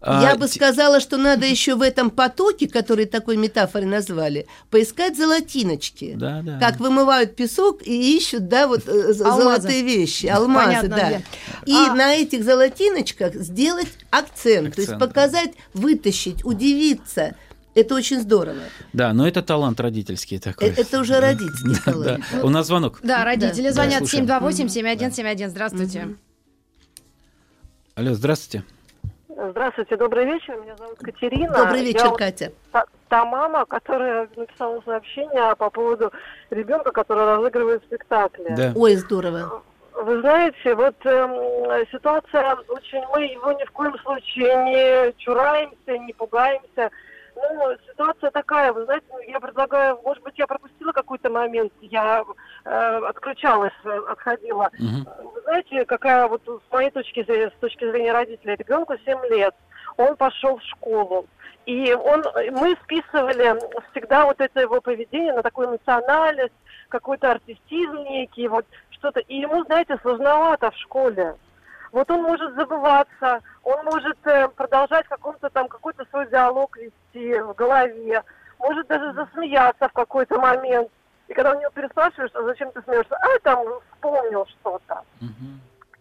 [0.02, 5.18] а, Я бы сказала, что надо еще в этом потоке, который такой метафорой назвали, поискать
[5.18, 6.16] золотиночки.
[6.16, 6.60] Да, да.
[6.60, 9.44] Как вымывают песок и ищут, да, вот э, алмазы.
[9.44, 11.08] золотые вещи, алмазы, Понятно, да.
[11.08, 11.26] Где.
[11.66, 11.94] И а...
[11.94, 17.36] на этих золотиночках сделать акцент, акцент, то есть показать, вытащить, удивиться.
[17.76, 18.62] Это очень здорово.
[18.94, 20.70] Да, но это талант родительский такой.
[20.70, 22.26] Это, это уже родительский талант.
[22.42, 23.00] У нас звонок.
[23.04, 25.50] Да, родители звонят 728-7171.
[25.50, 26.16] Здравствуйте.
[27.96, 28.66] Алло, здравствуйте.
[29.42, 30.58] Здравствуйте, добрый вечер.
[30.58, 31.54] Меня зовут Катерина.
[31.54, 32.52] Добрый вечер, Я Катя.
[32.74, 36.12] та, та мама, которая написала сообщение по поводу
[36.50, 38.48] ребенка, который разыгрывает спектакли.
[38.50, 38.74] Да.
[38.76, 39.64] Ой, здорово.
[39.94, 46.14] Вы знаете, вот э, ситуация очень, мы его ни в коем случае не чураемся, не
[46.14, 46.90] пугаемся.
[47.36, 52.24] Ну, ситуация такая, вы знаете, я предлагаю, может быть, я пропустила какой-то момент, я
[52.66, 52.70] э,
[53.08, 54.70] отключалась, отходила.
[54.80, 55.32] Угу.
[55.36, 59.56] Вы знаете, какая вот с моей точки зрения, с точки зрения родителей, ребенку 7 лет,
[59.98, 61.26] он пошел в школу.
[61.66, 63.60] И он, мы списывали
[63.92, 66.54] всегда вот это его поведение на такую национальность,
[66.88, 69.20] какой-то артистизм некий, вот что-то.
[69.20, 71.36] И ему, знаете, сложновато в школе.
[71.92, 77.54] Вот он может забываться, он может э, продолжать каком-то там какой-то свой диалог вести в
[77.54, 78.24] голове,
[78.60, 80.90] может даже засмеяться в какой-то момент.
[81.28, 85.04] И когда у него переспрашиваешь, а зачем ты смеешься, а там вспомнил что-то.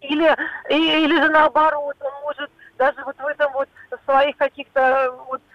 [0.00, 0.36] Или,
[0.70, 3.68] и, или же наоборот, он может даже вот в этом вот
[4.04, 5.47] своих каких-то вот э,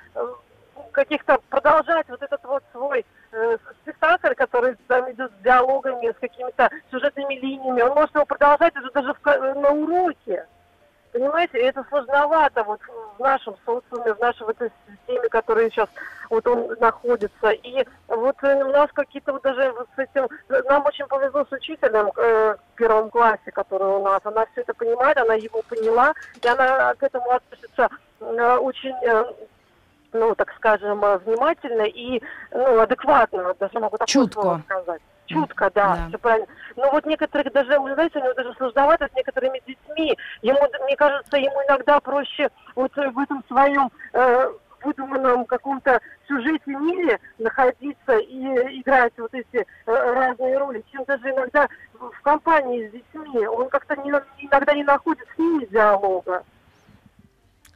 [0.93, 6.69] каких-то продолжать вот этот вот свой э, спектакль, который там идет с диалогами, с какими-то
[6.91, 10.45] сюжетными линиями, он может его продолжать уже даже в, на уроке.
[11.13, 12.81] Понимаете, это сложновато вот
[13.17, 15.87] в нашем социуме, в нашей вот этой системе, которая сейчас
[16.31, 17.51] вот он находится.
[17.51, 20.27] И вот у нас какие-то вот даже вот с этим...
[20.67, 24.21] Нам очень повезло с учителем э, в первом классе, который у нас.
[24.23, 27.89] Она все это понимает, она его поняла, и она к этому относится
[28.19, 29.23] э, очень э,
[30.13, 34.61] ну, так скажем, внимательно и ну, адекватно, даже могу так Чутко.
[34.65, 35.01] сказать.
[35.25, 36.05] чутко, да, Да.
[36.09, 36.47] все правильно.
[36.75, 40.17] Но вот некоторых даже, вы знаете, у него даже сложновато с некоторыми детьми.
[40.41, 44.51] Ему, мне кажется, ему иногда проще вот э, в этом своем э,
[44.83, 51.67] выдуманном каком-то сюжете мире находиться и играть вот эти э, разные роли, чем даже иногда
[51.93, 53.47] в в компании с детьми.
[53.47, 56.43] Он как-то не, иногда не находит с ними диалога.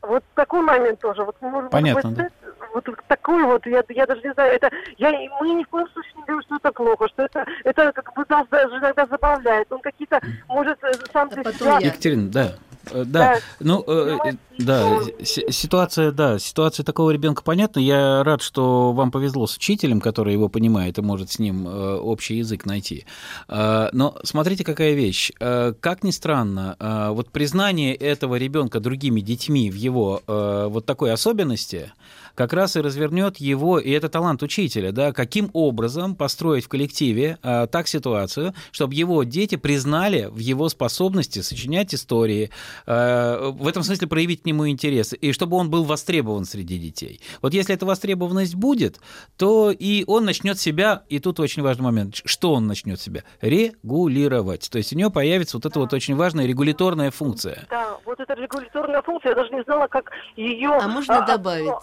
[0.07, 1.23] Вот такой момент тоже.
[1.23, 2.29] Вот, может Понятно, быть, да.
[2.73, 6.13] Вот такой вот, я, я даже не знаю, это, я, мы ни в коем случае
[6.17, 9.71] не говорим, что это плохо, что это, это как бы нас даже иногда забавляет.
[9.71, 11.79] Он какие-то, может, э, сам А для себя...
[11.79, 11.87] я.
[11.87, 12.51] Екатерина, да.
[12.91, 13.39] Э, Да, Да.
[13.59, 17.79] ну, э, э, да, си- ситуация, да, ситуация такого ребенка понятна.
[17.79, 21.95] Я рад, что вам повезло с учителем, который его понимает и может с ним э,
[21.97, 23.05] общий язык найти.
[23.47, 25.31] Но смотрите, какая вещь.
[25.39, 26.75] Как ни странно,
[27.11, 31.91] вот признание этого ребенка другими детьми в его вот такой особенности
[32.37, 37.39] как раз и развернет его, и это талант учителя, да, каким образом построить в коллективе
[37.41, 42.51] а, так ситуацию, чтобы его дети признали в его способности сочинять истории,
[42.85, 47.21] а, в этом смысле проявить к нему интерес, и чтобы он был востребован среди детей.
[47.41, 48.99] Вот если эта востребованность будет,
[49.35, 53.23] то и он начнет себя, и тут очень важный момент, что он начнет себя?
[53.41, 54.69] Регулировать.
[54.69, 57.65] То есть у него появится вот эта вот очень важная регуляторная функция.
[57.71, 60.69] Да, вот эта регуляторная функция, я даже не знала, как ее...
[60.69, 61.73] А можно добавить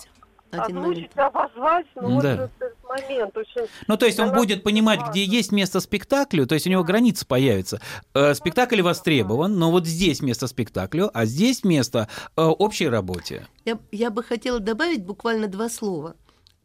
[0.63, 0.97] один момент?
[0.97, 2.37] Озвучить, обозвать, ну Да.
[2.37, 3.67] вот этот момент очень...
[3.87, 5.13] Ну, то есть он будет понимать, важна.
[5.13, 7.81] где есть место спектаклю, то есть у него граница появится.
[8.15, 13.47] Э, Спектакль востребован, но вот здесь место спектаклю, а здесь место э, общей работе.
[13.65, 16.15] Я, я бы хотела добавить буквально два слова.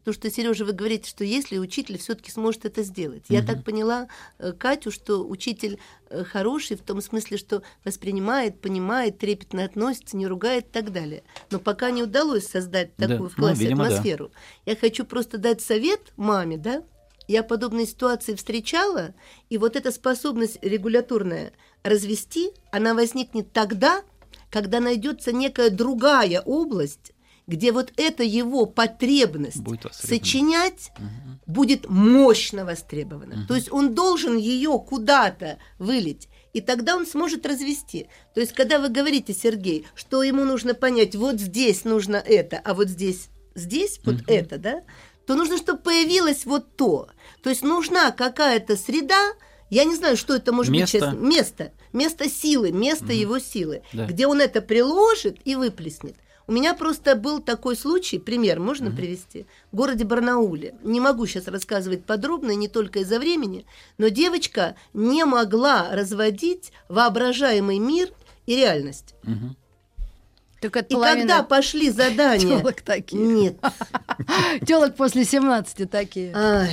[0.04, 3.24] То, что, Сережа, вы говорите, что если учитель все-таки сможет это сделать.
[3.28, 3.46] Я Мгм.
[3.48, 5.78] так поняла э, Катю, что учитель
[6.24, 11.22] хороший в том смысле, что воспринимает, понимает, трепетно относится, не ругает и так далее.
[11.50, 13.90] Но пока не удалось создать Да, такую в ну, классе видимо, да.
[13.90, 14.30] атмосферу.
[14.66, 16.82] Я хочу просто дать совет маме, да?
[17.28, 19.14] Я подобные ситуации встречала,
[19.50, 21.52] и вот эта способность регуляторная
[21.84, 24.02] развести, она возникнет тогда,
[24.50, 27.12] когда найдется некая другая область,
[27.50, 31.40] где вот эта его потребность Будет сочинять Мгм.
[31.46, 33.34] будет мощно востребована.
[33.38, 33.46] Мгм.
[33.48, 36.28] То есть он должен ее куда-то вылить.
[36.52, 38.06] И тогда он сможет развести.
[38.34, 42.74] То есть, когда вы говорите, Сергей, что ему нужно понять, вот здесь нужно это, а
[42.74, 44.24] вот здесь, здесь вот Мгм.
[44.28, 44.82] это, да,
[45.26, 47.08] то нужно, чтобы появилось вот то.
[47.42, 49.32] То есть нужна какая-то среда,
[49.70, 50.98] я не знаю, что это может Место.
[50.98, 51.14] быть сейчас.
[51.20, 51.72] Место.
[51.92, 53.12] Место силы, место Мгм.
[53.14, 54.06] его силы, Да.
[54.06, 56.14] где он это приложит и выплеснет.
[56.50, 58.96] У меня просто был такой случай, пример можно Мгм.
[58.96, 60.74] привести, в городе Барнауле.
[60.82, 63.66] Не могу сейчас рассказывать подробно, не только из-за времени,
[63.98, 68.08] но девочка не могла разводить воображаемый мир
[68.46, 69.14] и реальность.
[69.22, 69.56] Мгм.
[70.60, 72.58] Так это И когда пошли задания...
[72.58, 73.22] Телок такие.
[73.22, 73.56] Нет.
[74.66, 76.32] Телок после 17 такие.
[76.34, 76.72] Ай.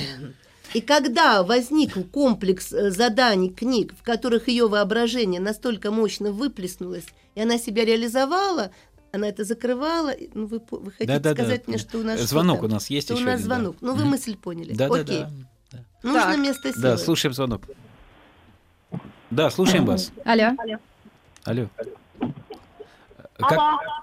[0.74, 7.06] И когда возник комплекс э, заданий, книг, в которых ее воображение настолько мощно выплеснулось,
[7.36, 8.72] и она себя реализовала,
[9.12, 10.12] она это закрывала.
[10.34, 11.34] Ну, вы, вы хотите Да-да-да.
[11.42, 12.70] сказать мне, что у нас Звонок что-то?
[12.70, 13.54] у нас есть Что у еще нас один, да.
[13.56, 13.76] звонок.
[13.80, 14.74] Ну, вы мысль поняли.
[14.74, 15.24] Да, да, Окей.
[15.72, 15.78] да.
[16.02, 16.38] Нужно Так.
[16.38, 16.82] место силы.
[16.82, 17.62] Да, слушаем звонок.
[19.30, 20.12] Да, слушаем вас.
[20.24, 20.50] Алло.
[21.44, 21.66] Алло.
[23.36, 23.58] Как,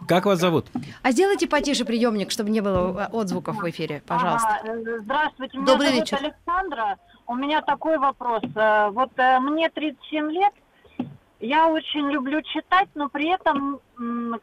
[0.08, 0.68] как вас зовут?
[1.02, 4.60] А сделайте потише приемник, чтобы не было отзвуков в эфире, пожалуйста.
[4.64, 6.18] Ага, э, Здравствуйте, меня Добрый зовут вечер.
[6.24, 6.98] Александра.
[7.28, 8.44] У меня такой вопрос.
[8.56, 10.54] Э, Вот э, мне 37 лет,
[11.46, 13.80] я очень люблю читать, но при этом,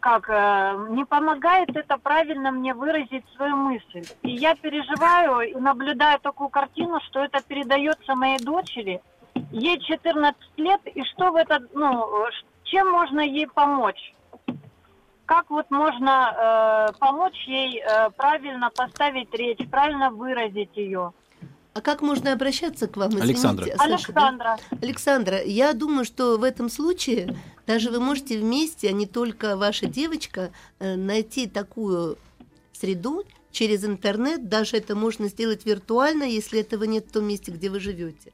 [0.00, 4.04] как, э, не помогает это правильно мне выразить свою мысль.
[4.22, 9.00] И я переживаю и наблюдаю такую картину, что это передается моей дочери.
[9.50, 12.06] Ей 14 лет, и что в это, ну,
[12.64, 14.14] чем можно ей помочь?
[15.26, 21.12] Как вот можно э, помочь ей э, правильно поставить речь, правильно выразить ее?
[21.74, 23.10] А как можно обращаться к вам?
[23.10, 23.64] Извините, Александра.
[23.64, 24.28] Саша, да?
[24.28, 24.58] Александра.
[24.82, 29.86] Александра, я думаю, что в этом случае даже вы можете вместе, а не только ваша
[29.86, 32.18] девочка, э, найти такую
[32.72, 34.48] среду через интернет.
[34.48, 38.32] Даже это можно сделать виртуально, если этого нет в том месте, где вы живете,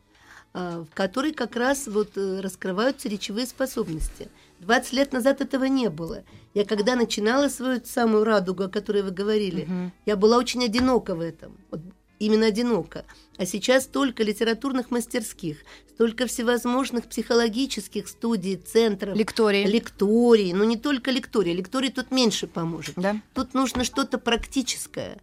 [0.52, 4.28] а, в которой как раз вот э, раскрываются речевые способности.
[4.60, 6.24] 20 лет назад этого не было.
[6.54, 9.92] Я когда начинала свою самую радугу, о которой вы говорили, Мгм.
[10.06, 11.56] я была очень одинока в этом.
[11.70, 11.80] Вот
[12.18, 13.04] именно одинока.
[13.36, 15.58] А сейчас столько литературных мастерских,
[15.94, 19.64] столько всевозможных психологических студий, центров, Лектории.
[19.66, 20.52] лекторий.
[20.52, 21.52] Но не только лектории.
[21.52, 22.94] Лекторий тут меньше поможет.
[22.96, 23.16] Да.
[23.34, 25.18] Тут нужно что-то практическое.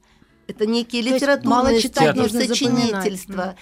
[0.47, 3.55] Это некие То литературные мало читать, студии, нужно сочинительство.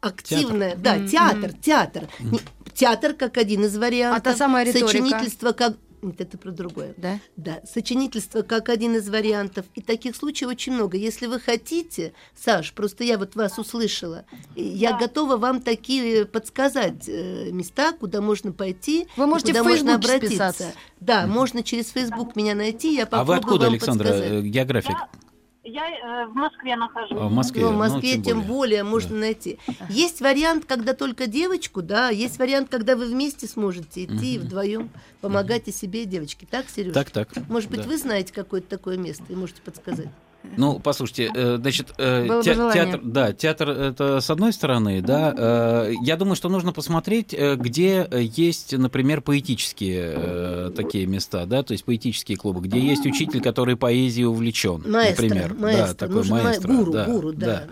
[0.00, 2.08] Активное, да, Мгм, театр, театр.
[2.20, 2.40] Не-
[2.74, 4.20] Театр как один из вариантов.
[4.20, 4.88] А та самая риторика?
[4.88, 6.94] Сочинительство как Нет, это про другое.
[6.96, 7.18] Да?
[7.36, 9.64] Да, сочинительство как один из вариантов.
[9.74, 10.96] И таких случаев очень много.
[10.96, 14.24] Если вы хотите, Саш, просто я вот вас услышала,
[14.54, 14.98] я Да.
[14.98, 19.94] готова вам такие подсказать э, места, куда можно пойти, Вы можете куда в можно Фейсбуке
[20.14, 20.26] обратиться.
[20.52, 20.72] списаться.
[21.00, 24.32] Да, можно через Facebook меня найти, я А вы откуда, вам Александра, подсказать.
[24.32, 24.90] э, географик?
[24.90, 25.08] Я
[25.64, 27.18] э, в Москве нахожусь.
[27.18, 27.62] А, В Москве.
[27.62, 29.58] Ну, в ну, Москве тем более, можно найти.
[29.88, 34.90] Есть вариант, когда только девочку, да, есть вариант, когда вы вместе сможете идти вдвоем,
[35.20, 36.46] помогать и себе, и девочке.
[36.50, 36.92] Так, Сереж?
[36.92, 37.28] Так, так.
[37.48, 37.88] Может быть, да.
[37.88, 40.08] вы знаете какое-то такое место и можете подсказать.
[40.56, 45.34] Ну, послушайте, э, значит, э, те- театр, да, театр это с одной стороны, да.
[45.36, 51.84] э, Я думаю, что нужно посмотреть, где есть, например, поэтические такие места, да, то есть
[51.84, 56.42] поэтические клубы, где есть учитель, который поэзией увлечен, Маэстро, например, маэстро, да, такой нужен ма-
[56.44, 57.64] маэстро, гуру, да, гуру, да.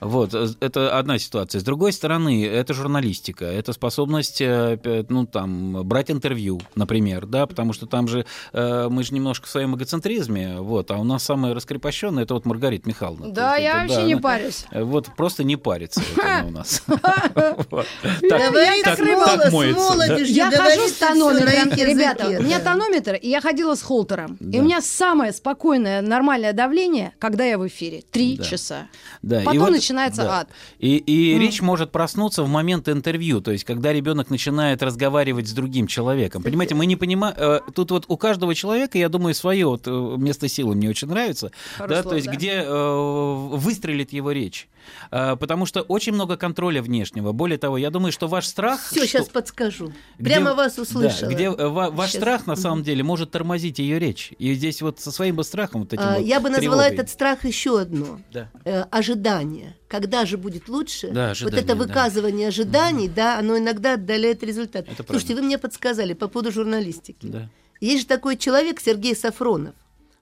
[0.00, 1.60] Вот, э, это одна ситуация.
[1.60, 7.86] С другой стороны, это журналистика, это способность, ну, там, брать интервью, например, да, потому что
[7.86, 12.34] там же мы же немножко в своем эгоцентризме, вот, а у нас самое раскрепощенное это
[12.34, 13.32] вот Маргарита Михайловна.
[13.32, 14.64] Да, я это, вообще да, не она- парюсь.
[14.72, 16.02] Вот просто не парится
[16.46, 16.82] у нас.
[17.38, 24.36] Так- моется, Я хожу с тонометром, ребята, у меня тонометр, и я ходила с холтером.
[24.40, 28.02] И у меня самое спокойное, нормальное давление, когда я в эфире.
[28.10, 28.88] Три часа.
[29.22, 30.48] Потом начинается ад.
[30.78, 35.86] И, речь может проснуться в момент интервью, то есть когда ребенок начинает разговаривать с другим
[35.86, 36.42] человеком.
[36.42, 39.90] Понимаете, мы не понимаем, э, тут вот у каждого человека, я думаю, свое вот э,
[39.90, 42.32] место силы мне очень нравится, да, то есть да.
[42.34, 44.68] где э, выстрелит его речь.
[45.10, 47.32] Э, потому что очень много контроля внешнего.
[47.32, 48.80] Более того, я думаю, что ваш страх...
[48.80, 49.92] Все, что- сейчас подскажу.
[50.18, 51.30] где- Прямо вас да, услышала.
[51.30, 52.20] где э, ва- ваш Щас.
[52.20, 54.32] страх на самом деле может тормозить ее речь.
[54.38, 56.94] И здесь вот со своим бы страхом вот этим А, вот Я бы назвала тревогой.
[56.94, 58.20] этот страх еще одно.
[58.32, 58.50] Да.
[58.64, 59.76] Э, ожидание.
[59.88, 61.10] Когда же будет лучше?
[61.10, 61.74] Да, вот это да.
[61.74, 64.86] выказывание ожиданий, да, оно иногда отдаляет результат.
[64.88, 65.42] Это Слушайте, правда.
[65.42, 67.26] вы мне подсказали по поводу журналистики.
[67.26, 67.48] Да.
[67.80, 69.74] Есть же такой человек, Сергей Сафронов.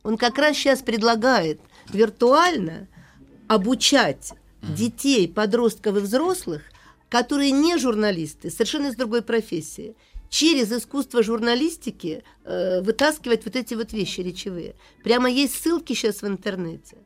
[0.03, 1.61] Он как раз сейчас предлагает
[1.91, 2.89] виртуально
[3.49, 4.33] обучать
[4.63, 6.63] детей, подростков и взрослых,
[7.09, 9.95] которые не журналисты, совершенно из другой профессии,
[10.29, 14.75] через искусство журналистики э, вытаскивать вот эти вот вещи речевые.
[15.05, 16.97] Прямо есть ссылки сейчас в интернете.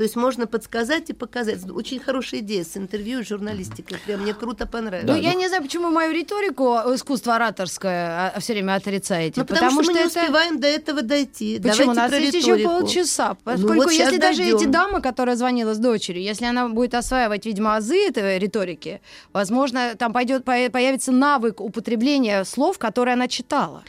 [0.00, 1.70] То есть можно подсказать и показать.
[1.70, 3.98] Очень хорошая идея с интервью и журналистикой.
[4.06, 5.14] Прям мне круто понравилось.
[5.14, 9.40] Ну, я не знаю, почему мою риторику, э, искусство ораторское, все время отрицаете.
[9.42, 10.20] Ну, потому, что, мы не это...
[10.20, 11.58] успеваем до этого дойти.
[11.58, 11.90] Почему?
[11.90, 13.28] У Давайте нас про есть еще полчаса.
[13.28, 14.70] Ну, Поскольку вот щас если даже эти дойдем.
[14.70, 19.02] дамы, которая звонила с дочерью, если она будет осваивать, видимо, азы этой риторики,
[19.34, 23.84] возможно, там пойдет, по- появится навык употребления слов, которые она читала.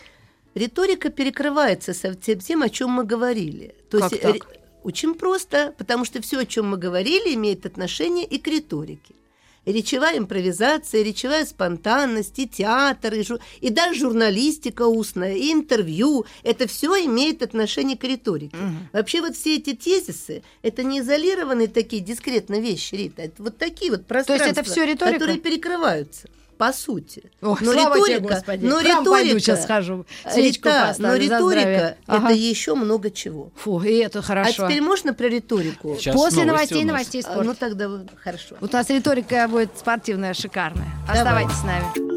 [0.56, 3.76] Риторика перекрывается со тем, тем, о чем мы говорили.
[3.90, 4.61] То Как есть так?
[4.84, 9.16] Очень просто, потому что все, о чем мы говорили, имеет отношение и к риторике.
[9.64, 15.52] И речевая импровизация, и речевая спонтанность, и театр, и, жу- и даже журналистика устная, и
[15.52, 16.26] интервью.
[16.42, 18.58] Это все имеет отношение к риторике.
[18.92, 23.22] Вообще вот все эти тезисы, это не изолированные такие дискретные вещи, Рита.
[23.22, 25.20] Это вот такие вот пространства, это всё риторика?
[25.20, 26.28] которые перекрываются.
[26.62, 27.24] По сути.
[27.42, 28.66] Ой, но слава тебе, риторика, Господи.
[28.68, 31.26] но В храм пойду риторика, сейчас схожу, свечку Рита, но поставлю здравие.
[31.40, 32.26] риторика Ага.
[32.28, 33.52] это еще много чего.
[33.56, 34.66] Фу, и это хорошо.
[34.66, 35.96] А теперь можно про риторику?
[36.00, 36.92] Сейчас После новостей, у нас.
[36.94, 37.48] новостей А, спорт.
[37.48, 37.90] Ну тогда
[38.24, 38.58] хорошо.
[38.60, 40.86] Вот у нас риторика будет спортивная, шикарная.
[41.08, 41.46] Давай.
[41.46, 42.12] Оставайтесь с нами.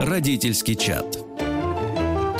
[0.00, 1.06] Родительский чат.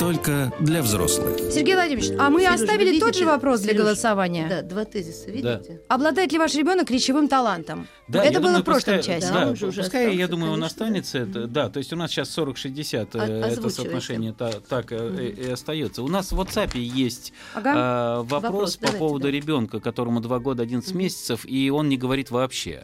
[0.06, 1.38] Только для взрослых.
[1.52, 3.18] Сергей Владимирович, а мы Серёж, оставили вы тот видите?
[3.20, 4.46] же вопрос для Серёж, голосования.
[4.48, 5.80] Да, два тезиса, видите?
[5.86, 7.86] Обладает ли ваш ребенок речевым талантом?
[8.08, 9.28] Да, это я было думаю, в прошлом пускай- части.
[9.32, 11.18] Да, Да, он же уже пускай, я остался, думаю, он конечно, останется.
[11.18, 15.34] Это, да, то есть у нас сейчас 40-60 э, О- это соотношение та- так э,
[15.38, 16.02] и остается.
[16.02, 17.70] У нас в WhatsApp есть Ага.
[17.70, 19.30] э, вопрос, Вопрос, по давайте, поводу да.
[19.30, 22.82] ребенка, которому 2 года 11 месяцев, и он не говорит вообще.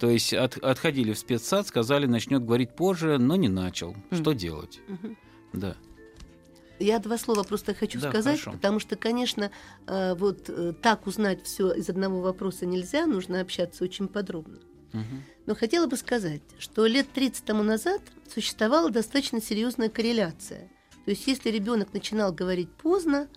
[0.00, 3.94] То есть от- отходили в спецсад, сказали, начнет говорить позже, но не начал.
[4.10, 4.80] Что делать?
[5.52, 5.76] Да.
[6.78, 8.52] Я два слова просто хочу Да, сказать, хорошо.
[8.56, 9.50] потому что, конечно,
[9.86, 14.58] э, вот э, так узнать все из одного вопроса нельзя, нужно общаться очень подробно.
[14.92, 15.22] Мгм.
[15.46, 18.00] Но хотела бы сказать, что лет 30 тому назад
[18.32, 20.70] существовала достаточно серьезная корреляция.
[21.04, 23.28] То есть, если ребенок начинал говорить поздно,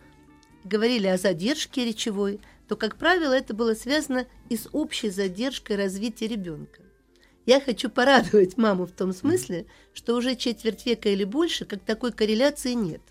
[0.63, 6.27] говорили о задержке речевой, то, как правило, это было связано и с общей задержкой развития
[6.27, 6.78] ребенка.
[7.49, 12.11] Я хочу порадовать маму в том смысле, что уже четверть века или больше, как такой
[12.11, 13.01] корреляции нет.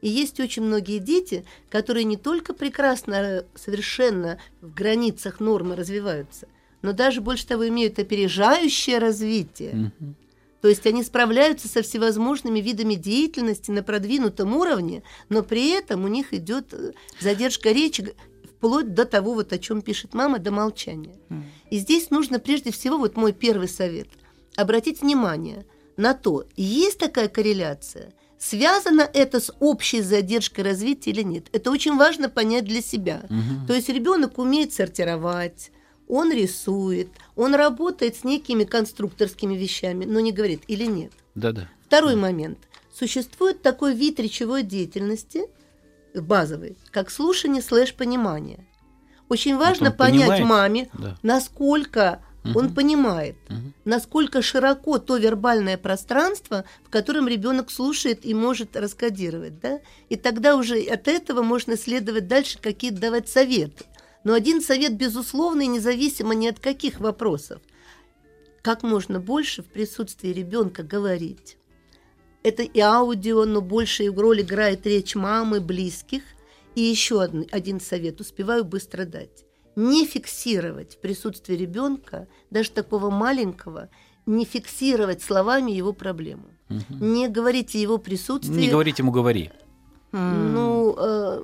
[0.00, 6.48] И есть очень многие дети, которые не только прекрасно, э, совершенно в границах нормы развиваются,
[6.82, 9.92] но даже больше того имеют опережающее развитие.
[10.62, 16.08] То есть они справляются со всевозможными видами деятельности на продвинутом уровне, но при этом у
[16.08, 18.14] них идет э, задержка речи
[18.60, 21.16] вплоть до того, вот о чем пишет мама, до молчания.
[21.70, 24.08] И здесь нужно прежде всего, вот мой первый совет,
[24.54, 25.64] обратить внимание
[25.96, 31.46] на то, есть такая корреляция, связано это с общей задержкой развития или нет.
[31.52, 33.22] Это очень важно понять для себя.
[33.30, 33.66] Мгм.
[33.66, 35.70] То есть ребенок умеет сортировать,
[36.06, 41.12] он рисует, он работает с некими конструкторскими вещами, но не говорит или нет.
[41.34, 41.68] Да-да.
[41.86, 42.58] Второй момент.
[42.92, 45.46] Существует такой вид речевой деятельности,
[46.14, 48.66] базовый, как слушание слэш-понимание.
[49.28, 50.44] Очень важно он понять понимает?
[50.44, 51.16] маме, Да.
[51.22, 52.74] насколько он Мгм.
[52.74, 53.74] понимает, Мгм.
[53.84, 59.60] насколько широко то вербальное пространство, в котором ребенок слушает и может раскодировать.
[59.60, 59.80] Да?
[60.08, 63.84] И тогда уже от этого можно следовать дальше, какие давать советы.
[64.24, 67.60] Но один совет, безусловный, независимо ни от каких вопросов.
[68.62, 71.56] Как можно больше в присутствии ребенка говорить.
[72.42, 76.22] Это и аудио, но большую роль играет речь мамы, близких.
[76.74, 79.44] И еще один, один совет, успеваю быстро дать.
[79.76, 83.88] Не фиксировать в присутствии ребенка, даже такого маленького,
[84.26, 86.46] не фиксировать словами его проблему.
[86.68, 87.12] Мгм.
[87.12, 88.60] Не говорить о его присутствии.
[88.60, 89.50] Не говорить ему «говори».
[90.12, 91.42] Ну, э,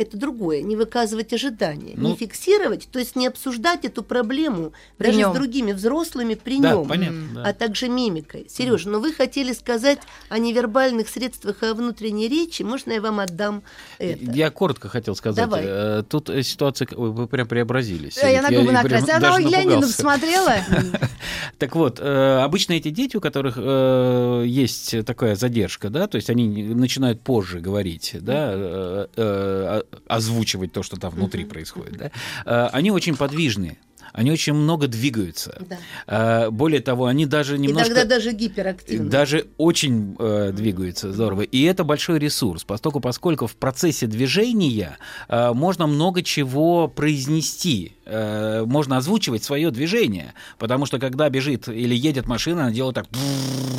[0.00, 0.62] это другое.
[0.62, 1.94] Не выказывать ожидания.
[1.96, 5.32] Ну- не фиксировать, то есть не обсуждать эту проблему даже нём.
[5.32, 6.88] с другими взрослыми при Да, нем.
[6.88, 7.28] понятно.
[7.34, 7.42] да.
[7.44, 8.46] А также мимикой.
[8.48, 9.98] Сережа, но вы хотели сказать
[10.28, 12.62] о невербальных средствах и о внутренней речи.
[12.62, 13.62] Можно я вам отдам
[13.98, 14.24] это?
[14.32, 15.44] Я коротко хотел сказать.
[15.44, 15.62] Давай.
[15.66, 18.16] Э, Тут э, ситуация, ой, вы прям преобразились.
[18.18, 19.20] Э, Я на губы накрасила.
[19.20, 20.54] Даже на Леонидов смотрела?
[21.58, 23.58] Так вот, обычно эти дети, у которых
[24.46, 29.06] есть такая задержка, да, то есть они начинают позже говорить, да,
[30.06, 32.10] озвучивать то, что там внутри происходит, да,
[32.44, 33.78] э, они очень подвижны.
[34.12, 35.62] Они очень много двигаются.
[35.68, 35.78] Да.
[36.46, 37.88] Э, Более того, они даже немножко...
[37.92, 39.10] Иногда даже гиперактивно.
[39.10, 41.42] Даже очень э, двигаются здорово.
[41.42, 44.98] И это большой ресурс, поскольку, поскольку в процессе движения
[45.28, 51.94] э, можно много чего произнести, э, можно озвучивать свое движение, потому что когда бежит или
[51.94, 53.06] едет машина, она делает так,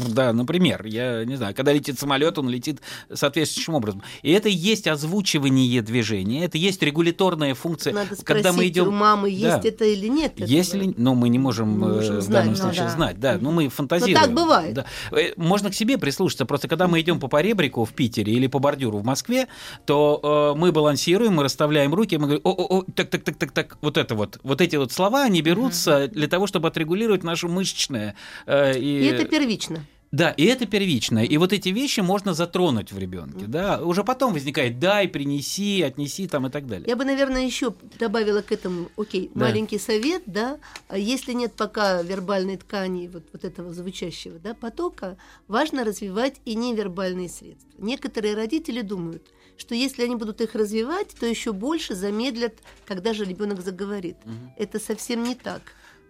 [0.10, 2.82] да, например, я не знаю, когда летит самолет, он летит
[3.14, 4.04] соответствующим образом.
[4.22, 7.94] И это и есть озвучивание движения, это есть регуляторная функция.
[7.94, 9.62] Надо когда мы идем, у мамы, есть Да.
[9.64, 10.21] это или нет.
[10.26, 10.48] Этого.
[10.48, 12.90] если, ну, мы не можем, Не э, можем в знать, данном ну случае да.
[12.90, 14.18] знать, да, ну мы фантазируем.
[14.20, 14.74] так бывает.
[14.74, 14.86] Да.
[15.12, 16.46] Э, Можно к себе прислушаться.
[16.46, 19.48] Просто когда мы идем по поребрику в Питере или по бордюру в Москве,
[19.86, 23.52] то э, мы балансируем, мы расставляем руки, мы говорим, о, о, так, так, так, так,
[23.52, 27.48] так, вот это вот, вот эти вот слова, они берутся для того, чтобы отрегулировать наше
[27.48, 28.16] мышечное.
[28.46, 29.86] э, И это первично.
[30.12, 31.24] Да, и это первичное.
[31.24, 33.46] И вот эти вещи можно затронуть в ребенке.
[33.48, 36.86] Да, уже потом возникает дай, принеси, отнеси там и так далее.
[36.88, 39.46] Я бы, наверное, еще добавила к этому, окей, Да.
[39.46, 40.60] маленький совет, да,
[40.90, 46.56] а если нет пока вербальной ткани, вот, вот этого звучащего, да, потока, важно развивать и
[46.56, 47.70] невербальные средства.
[47.78, 49.24] Некоторые родители думают,
[49.56, 52.56] что если они будут их развивать, то еще больше замедлят,
[52.86, 54.18] когда же ребенок заговорит.
[54.58, 55.62] Это совсем не так.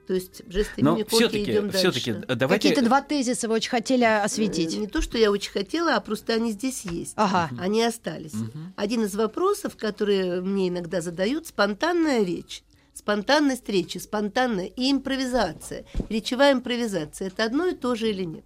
[0.07, 2.35] То есть жесты Но все-таки, идем все-таки, дальше.
[2.35, 2.69] давайте.
[2.69, 4.77] Какие-то два тезиса вы очень хотели Э, осветить.
[4.77, 7.13] Не то, что я очень хотела, а просто они здесь есть.
[7.15, 7.49] Ага.
[7.59, 8.33] Они остались.
[8.33, 8.73] Мгм.
[8.75, 12.63] Один из вопросов, которые мне иногда задают, спонтанная речь.
[12.93, 15.85] Спонтанность речи, спонтанная и импровизация.
[16.09, 18.43] Речевая импровизация– это одно и то же или нет?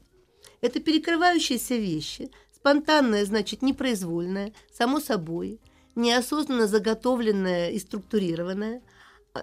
[0.61, 2.29] Это перекрывающиеся вещи.
[2.55, 5.59] Спонтанная значит непроизвольная, само собой,
[5.95, 8.81] неосознанно заготовленная и структурированная,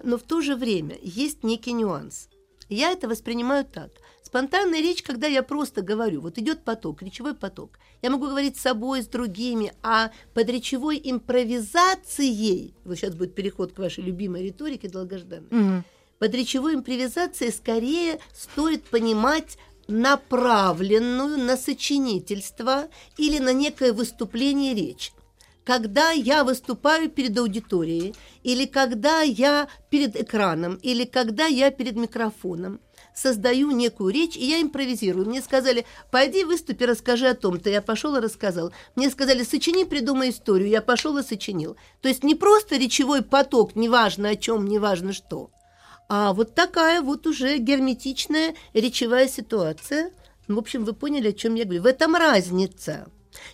[0.03, 2.29] но в то же время есть некий нюанс.
[2.69, 3.91] Я это воспринимаю так.
[4.23, 7.77] Спонтанная речь, когда я просто говорю, вот идет поток, речевой поток.
[8.01, 13.73] Я могу говорить с собой, с другими, а под речевой импровизацией, вот сейчас будет переход
[13.73, 15.85] к вашей любимой риторике долгожданной, Мгм.
[16.19, 22.87] под речевой импровизацией скорее стоит понимать направленную на сочинительство
[23.17, 25.11] или на некое выступление речь.
[25.63, 32.79] Когда я выступаю перед аудиторией, или когда я перед экраном, или когда я перед микрофоном,
[33.15, 35.27] создаю некую речь, и я импровизирую.
[35.27, 37.69] Мне сказали, пойди выступи, расскажи о том-то.
[37.69, 38.73] Я пошел и рассказал.
[38.95, 40.69] Мне сказали, сочини, придумай историю.
[40.69, 41.77] Я пошел и сочинил.
[42.01, 45.51] То есть не просто речевой поток, неважно о чем, неважно что,
[46.09, 50.11] а вот такая вот уже герметичная речевая ситуация.
[50.47, 51.81] Ну, в общем, вы поняли, о чем я говорю.
[51.81, 53.07] В этом разница.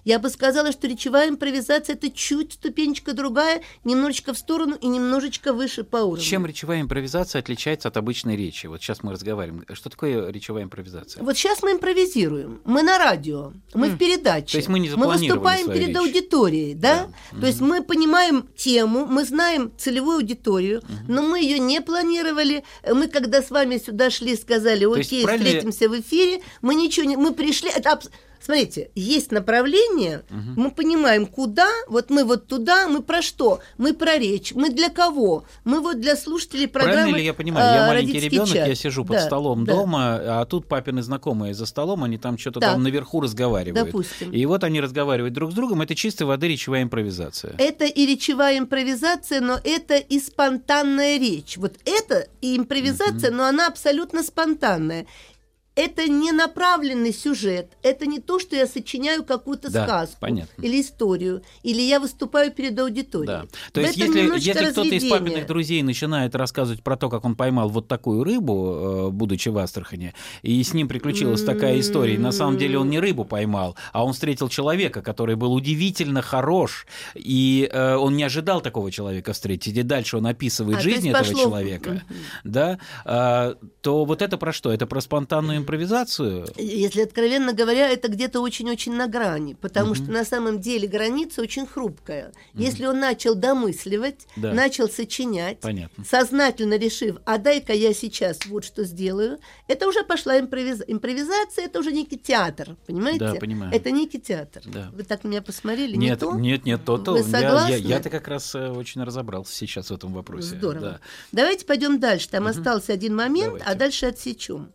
[0.03, 5.53] Я бы сказала, что речевая импровизация это чуть ступенечка другая, немножечко в сторону и немножечко
[5.53, 6.23] выше по уровню.
[6.23, 8.67] Чем речевая импровизация отличается от обычной речи?
[8.67, 9.65] Вот сейчас мы разговариваем.
[9.73, 11.23] Что такое речевая импровизация?
[11.23, 12.61] Вот сейчас мы импровизируем.
[12.65, 13.95] Мы на радио, мы М.
[13.95, 14.51] в передаче.
[14.53, 15.97] То есть мы не мы выступаем перед речь.
[15.97, 17.07] аудиторией, да?
[17.31, 17.41] Да.
[17.41, 22.63] То есть мы понимаем тему, мы знаем целевую аудиторию, но мы ее не планировали.
[22.87, 27.33] Мы когда с вами сюда шли, сказали, окей, встретимся в эфире, мы ничего не, мы
[27.33, 28.09] пришли, это абс-
[28.41, 30.53] Смотрите, есть направление, Мгм.
[30.55, 33.59] мы понимаем, куда, вот мы вот туда, мы про что?
[33.77, 35.43] Мы про речь, мы для кого?
[35.65, 37.73] Мы вот для слушателей программы Правильно ли я понимаю?
[37.75, 38.67] Я а, маленький «Родительский ребенок, чат».
[38.67, 42.37] я сижу под Да, столом да, дома, а тут папины знакомые за столом, они там
[42.37, 42.73] что-то Так.
[42.73, 43.85] там наверху разговаривают.
[43.85, 44.31] Допустим.
[44.31, 47.55] И вот они разговаривают друг с другом, это чистой воды речевая импровизация.
[47.57, 51.57] Это и речевая импровизация, но это и спонтанная речь.
[51.57, 55.05] Вот это и импровизация, но она абсолютно спонтанная.
[55.79, 60.61] Это не направленный сюжет, это не то, что я сочиняю какую-то Да, сказку понятно.
[60.61, 63.27] или историю, или я выступаю перед аудиторией.
[63.27, 63.45] Да.
[63.71, 67.69] То есть, если, если кто-то из папиных друзей начинает рассказывать про то, как он поймал
[67.69, 72.33] вот такую рыбу, э, будучи в Астрахани, и с ним приключилась такая история, и на
[72.33, 77.69] самом деле он не рыбу поймал, а он встретил человека, который был удивительно хорош, и
[77.71, 81.41] э, он не ожидал такого человека встретить, и дальше он описывает А, жизнь этого пошло-
[81.41, 82.03] человека,
[82.43, 84.73] да, а, то вот это про что?
[84.73, 86.47] Это про спонтанную импровизацию?
[86.57, 91.67] Если откровенно говоря, это где-то очень-очень на грани, потому что на самом деле граница очень
[91.67, 92.31] хрупкая.
[92.53, 94.53] Если он начал домысливать, Да.
[94.53, 96.03] начал сочинять, Понятно.
[96.05, 99.37] сознательно решив, а дай-ка я сейчас вот что сделаю,
[99.67, 100.85] это уже пошла импровизация.
[100.91, 103.19] Импровизация это уже некий театр, понимаете?
[103.19, 103.71] Да, понимаю.
[103.73, 104.63] Это некий театр.
[104.65, 104.89] Да.
[104.93, 106.33] Вы так меня посмотрели, не Нет, то?
[106.35, 107.11] нет, нет, то-то.
[107.11, 107.71] Вы Я- согласны?
[107.71, 110.55] Я, я-то как раз э, очень разобрался сейчас в этом вопросе.
[110.55, 110.81] Здорово.
[110.81, 110.99] Да.
[111.31, 112.27] Давайте пойдем дальше.
[112.29, 113.79] Там остался один момент, а Давайте.
[113.79, 114.71] дальше отсечем.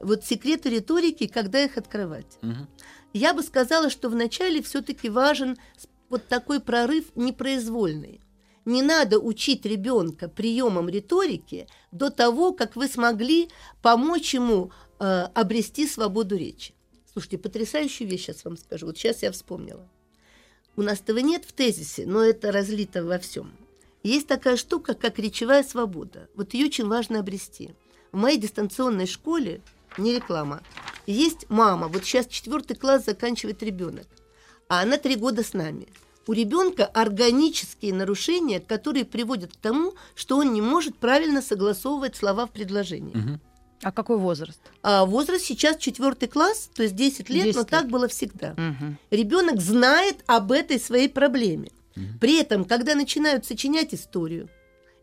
[0.00, 2.38] Вот секреты риторики, когда их открывать.
[2.42, 2.68] Мгм.
[3.12, 5.58] Я бы сказала, что вначале все-таки важен
[6.08, 8.20] вот такой прорыв непроизвольный.
[8.64, 13.48] Не надо учить ребенка приемам риторики до того, как вы смогли
[13.82, 15.04] помочь ему э,
[15.34, 16.74] обрести свободу речи.
[17.12, 18.86] Слушайте, потрясающую вещь сейчас вам скажу.
[18.86, 19.88] Вот сейчас я вспомнила.
[20.76, 23.52] У нас этого нет в тезисе, но это разлито во всем.
[24.02, 26.28] Есть такая штука, как речевая свобода.
[26.34, 27.74] Вот ее очень важно обрести.
[28.12, 29.60] В моей дистанционной школе,
[29.98, 30.62] не реклама,
[31.06, 31.88] есть мама.
[31.88, 34.06] Вот сейчас четвертый класс заканчивает ребенок,
[34.68, 35.88] а она три года с нами.
[36.26, 42.46] У ребенка органические нарушения, которые приводят к тому, что он не может правильно согласовывать слова
[42.46, 43.16] в предложении.
[43.16, 43.40] Мгм.
[43.82, 44.60] А какой возраст?
[44.82, 47.70] А возраст сейчас четвертый класс, то есть 10 лет, 10 но лет.
[47.70, 48.98] так было всегда Мгм.
[49.10, 51.70] ребенок знает об этой своей проблеме.
[52.20, 54.48] При этом, когда начинают сочинять историю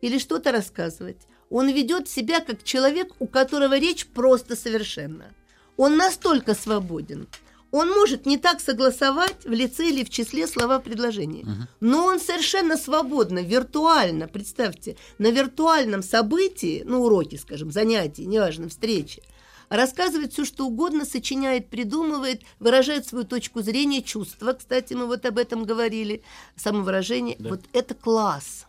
[0.02, 1.18] или что-то рассказывать,
[1.50, 5.34] он ведет себя как человек, у которого речь просто совершенна.
[5.78, 7.28] Он настолько свободен.
[7.72, 11.46] Он может не так согласовать в лице или в числе слова в предложении.
[11.80, 19.22] Но он совершенно свободно, виртуально, представьте, на виртуальном событии, ну, уроки, скажем, занятии, неважно, встречи,
[19.70, 25.38] рассказывает все, что угодно, сочиняет, придумывает, выражает свою точку зрения, чувства, кстати, мы вот об
[25.38, 26.24] этом говорили,
[26.56, 27.36] самовыражение.
[27.38, 27.50] Да.
[27.50, 28.67] Вот это класс.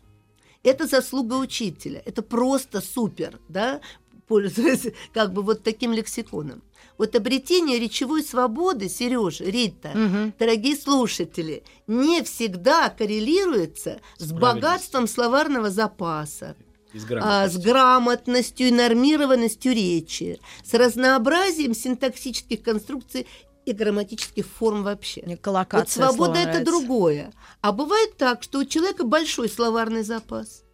[0.69, 2.03] Это заслуга учителя.
[2.05, 3.81] Это просто супер, да,
[4.27, 6.63] пользуясь как бы вот таким лексиконом.
[6.99, 10.35] Вот обретение речевой свободы, Сережа, Рита, Мгм.
[10.39, 16.57] дорогие слушатели, не всегда коррелируется с С богатством словарного запаса,
[16.93, 17.55] а, грамотности.
[17.57, 23.27] с грамотностью и нормированностью речи, с разнообразием синтаксических конструкций
[23.69, 25.23] и грамматических форм вообще.
[25.25, 25.37] Мне
[25.81, 27.33] Вот свобода это другое.
[27.61, 30.65] А бывает так, что у человека большой словарный запас.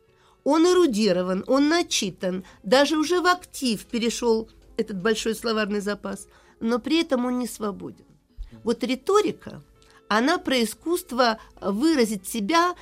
[0.44, 6.28] Он эрудирован, он начитан, даже уже в актив перешел этот большой словарный запас,
[6.60, 8.04] но при этом он не свободен.
[8.62, 9.62] Вот риторика,
[10.08, 12.74] она про искусство выразить себя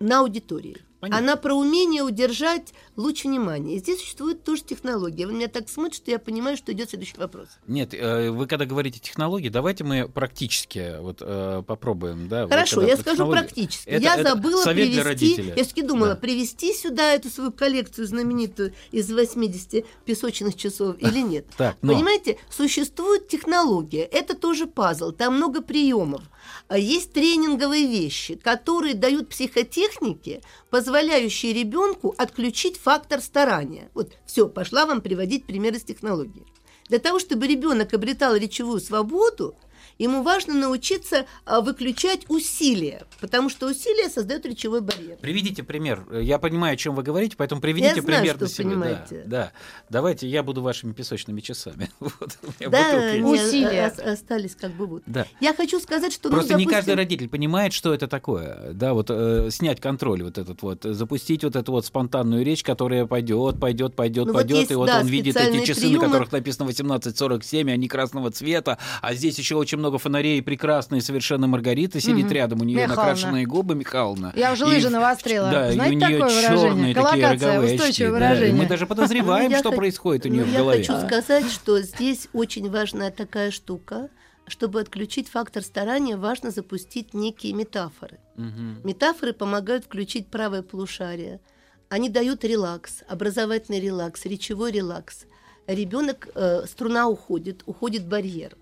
[0.00, 0.85] на аудитории.
[1.00, 1.18] Понятно.
[1.18, 3.76] Она про умение удержать луч внимания.
[3.76, 5.26] И здесь существует тоже технология.
[5.26, 7.48] Вы меня так смотрите, что я понимаю, что идет следующий вопрос.
[7.66, 12.48] Нет, э, вы когда говорите технологии, давайте мы практически вот э, попробуем, да.
[12.48, 13.88] Хорошо, я скажу практически.
[13.88, 16.16] Это- я это забыла привести, я все-таки думала, Да.
[16.16, 21.46] привести сюда эту свою коллекцию знаменитую из 80 песочных часов или нет.
[21.56, 26.22] Так, но- Понимаете, существует технология, это тоже пазл, там много приемов.
[26.68, 33.90] А Есть тренинговые вещи, которые дают психотехники, позволяющие ребенку отключить фактор старания.
[33.94, 36.46] Вот, все, пошла вам приводить примеры из технологии.
[36.88, 39.56] Для того, чтобы ребенок обретал речевую свободу,
[39.98, 45.16] ему важно научиться а, выключать усилия, потому что усилия создают речевой барьер.
[45.16, 46.04] Приведите пример.
[46.20, 48.64] Я понимаю, о чем вы говорите, поэтому приведите Я знаю, пример что на себе.
[48.64, 49.22] понимаете.
[49.26, 49.52] Да, да.
[49.90, 51.90] Давайте я буду вашими песочными часами.
[52.00, 53.44] Вот, у меня Да, не, есть.
[53.48, 53.86] Усилия.
[53.88, 55.02] ос- остались как бы вот.
[55.06, 55.26] Да.
[55.40, 56.28] Я хочу сказать, что...
[56.28, 58.72] ну, Просто не допустим, каждый родитель понимает, что это такое.
[58.72, 63.06] Да, вот э, снять контроль вот этот вот, запустить вот эту вот спонтанную речь, которая
[63.06, 66.04] пойдет, пойдет, пойдет, Ну, вот пойдет, есть, и вот да, он видит эти часы, приемы.
[66.04, 71.46] на которых написано 18.47, они красного цвета, а здесь еще очень много фонарей, прекрасная совершенно
[71.46, 72.32] Маргарита сидит Мгм.
[72.34, 73.02] рядом, у нее Михайловна.
[73.02, 74.32] накрашенные губы, Михайловна.
[74.36, 75.50] Я уже И лыжи навострила.
[75.50, 76.68] Да, Знаете и у нее такое выражение?
[76.70, 77.74] черные такие роговые очки.
[77.76, 78.56] устойчивое да.
[78.56, 80.84] мы даже подозреваем, я что происходит у нее в я голове.
[80.84, 84.08] хочу сказать, что здесь очень важная такая штука.
[84.48, 88.20] чтобы отключить фактор старания, важно запустить некие метафоры.
[88.36, 88.78] Мгм.
[88.84, 91.40] Метафоры помогают включить правое полушарие.
[91.88, 95.24] Они дают релакс, образовательный релакс, речевой релакс.
[95.66, 98.56] Ребенок, э, струна уходит, уходит барьер.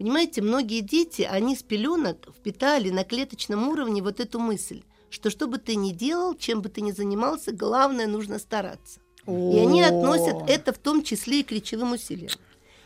[0.00, 5.46] Понимаете, многие дети, они с пеленок впитали на клеточном уровне вот эту мысль, что что
[5.46, 9.00] бы ты ни делал, чем бы ты ни занимался, главное, нужно стараться.
[9.26, 12.30] И они относят это в том числе и к речевым усилиям.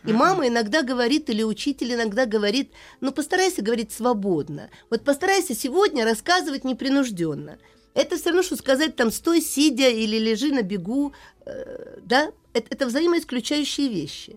[0.04, 4.68] И мама иногда говорит, или учитель иногда говорит, ну постарайся говорить свободно.
[4.90, 7.58] Вот постарайся сегодня рассказывать непринужденно.
[7.94, 11.12] Это все равно, что сказать там стой, сидя или лежи на бегу.
[11.46, 12.32] э, да?
[12.54, 14.36] Это, это взаимоисключающие вещи.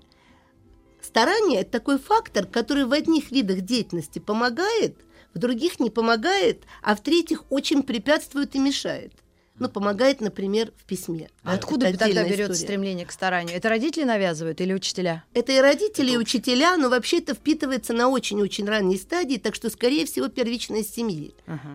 [1.18, 4.98] Старание– это такой фактор, который в одних видах деятельности помогает,
[5.34, 9.14] в других не помогает, а в третьих очень препятствует и мешает.
[9.58, 11.32] Ну, помогает, например, в письме.
[11.42, 12.68] А Да, откуда это тогда берется история.
[12.68, 13.58] стремление к старанию?
[13.58, 15.24] Это родители навязывают или учителя?
[15.34, 19.72] Это и родители, и учителя, но вообще это впитывается на очень-очень ранней стадии, так что,
[19.72, 21.34] скорее всего, первично из семьи.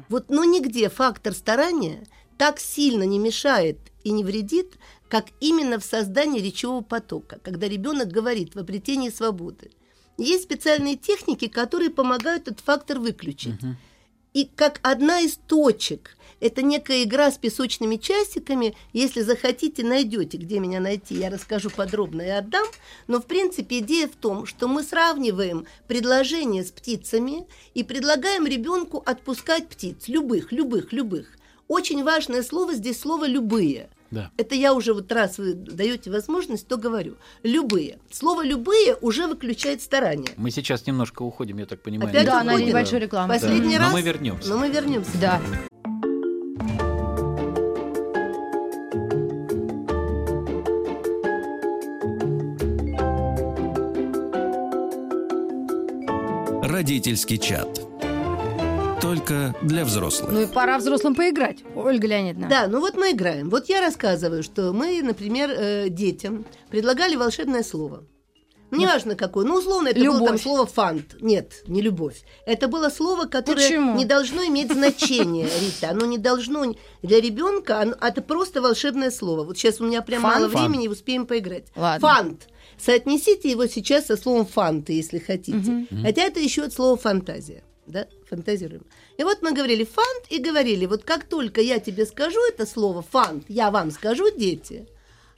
[0.09, 2.05] Вот, но нигде фактор старания
[2.39, 4.75] так сильно не мешает и не вредит,
[5.13, 9.71] как именно в создании речевого потока, когда ребенок говорит в обретении свободы.
[10.17, 13.61] Есть специальные техники, которые помогают этот фактор выключить.
[14.33, 18.75] И как одна из точек, это некая игра с песочными часиками.
[18.95, 21.17] Если захотите, найдете, где меня найти.
[21.17, 22.67] Я расскажу подробно и отдам.
[23.07, 29.03] Но, в принципе, идея в том, что мы сравниваем предложения с птицами и предлагаем ребенку
[29.05, 30.09] отпускать птиц.
[30.09, 31.37] Любых, любых, любых.
[31.69, 33.91] Очень важное слово здесь слово «любые».
[34.13, 34.31] Да.
[34.37, 37.17] Это я уже вот раз вы даете возможность, то говорю.
[37.43, 37.99] Любые.
[38.11, 40.29] Слово «любые» уже выключает старание.
[40.37, 42.11] Мы сейчас немножко уходим, я так понимаю.
[42.11, 43.33] Опять Да, на небольшую рекламу.
[43.33, 43.93] Последний Но раз.
[43.93, 44.49] мы вернемся.
[44.51, 45.11] Но мы вернемся.
[45.19, 45.41] Да.
[56.63, 57.92] Родительский чат.
[59.03, 60.31] Только для взрослых.
[60.31, 62.49] Ну и пора взрослым поиграть, Ольга Леонидовна.
[62.49, 63.51] Да, ну вот мы играем.
[63.51, 68.05] Вот я рассказываю, что мы, например, э, детям предлагали волшебное слово.
[68.71, 69.45] Ну, неважно какое.
[69.45, 70.43] Ну, условно, это было там Любовь.
[70.43, 71.17] слово фант.
[71.21, 72.23] Нет, не любовь.
[72.47, 73.97] Это было слово, которое Почему?
[73.99, 75.91] не должно иметь значения, Рита.
[75.91, 76.73] Оно не должно
[77.03, 79.43] для ребенка, оно- это просто волшебное слово.
[79.45, 80.35] Вот сейчас у меня прям Фант?
[80.37, 80.69] мало Фант.
[80.71, 81.67] времени, успеем поиграть.
[81.77, 82.09] Ладно.
[82.09, 82.49] Фант.
[82.79, 85.87] Соотнесите его сейчас со словом фанты, если хотите.
[86.03, 87.63] Хотя это еще от слова фантазия.
[87.87, 88.87] Да, фантазируем.
[89.19, 93.03] И вот мы говорили фант и говорили, вот как только я тебе скажу это слово
[93.03, 94.87] фант, я вам скажу, дети,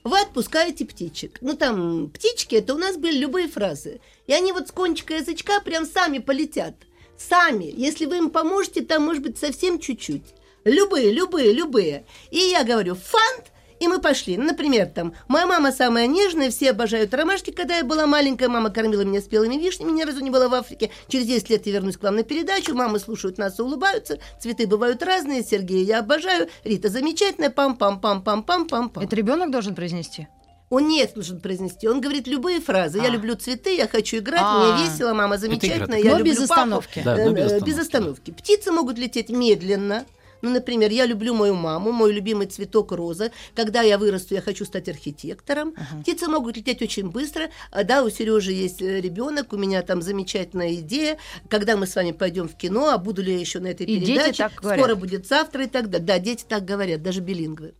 [0.04, 1.38] вы отпускаете птичек.
[1.40, 4.00] Ну, там, птички, это у нас были любые фразы.
[4.26, 6.74] И они вот с кончика язычка прям сами полетят.
[7.16, 7.72] Сами.
[7.74, 10.34] Если вы им поможете, там, может быть, совсем чуть-чуть.
[10.64, 12.04] Любые, любые, любые.
[12.30, 13.52] И я говорю, фант,
[13.84, 14.36] и мы пошли.
[14.36, 17.50] Например, там, моя мама самая нежная, все обожают ромашки.
[17.50, 20.90] Когда я была маленькая, мама кормила меня спелыми вишнями, ни разу не была в Африке.
[21.08, 24.18] Через 10 лет я вернусь к вам на передачу, мамы слушают нас и улыбаются.
[24.40, 29.04] Цветы бывают разные, Сергея я обожаю, Рита замечательная, пам-пам-пам-пам-пам-пам-пам.
[29.04, 30.28] Это ребенок должен произнести?
[30.70, 32.98] Он не должен произнести, он говорит любые фразы.
[32.98, 33.10] Я А.
[33.10, 34.74] люблю цветы, я хочу играть, А.
[34.76, 36.52] мне весело, мама замечательная, я Но люблю без папу».
[36.54, 37.02] остановки.
[37.04, 38.30] Да, Э, но без э, остановки, без остановки.
[38.30, 40.04] Птицы могут лететь медленно.
[40.42, 43.30] Ну, например, я люблю мою маму, мой любимый цветок роза.
[43.54, 45.74] Когда я вырасту, я хочу стать архитектором.
[46.02, 47.50] Птицы могут лететь очень быстро.
[47.70, 51.18] А, Да, у Сережи есть э, ребенок, у меня там замечательная идея.
[51.48, 53.96] Когда мы с вами пойдем в кино, а буду ли я еще на этой И
[53.98, 54.44] дети передаче?
[54.44, 54.80] так говорят.
[54.80, 56.06] Скоро будет завтра и так далее.
[56.06, 57.74] Да, дети так говорят, даже билингвы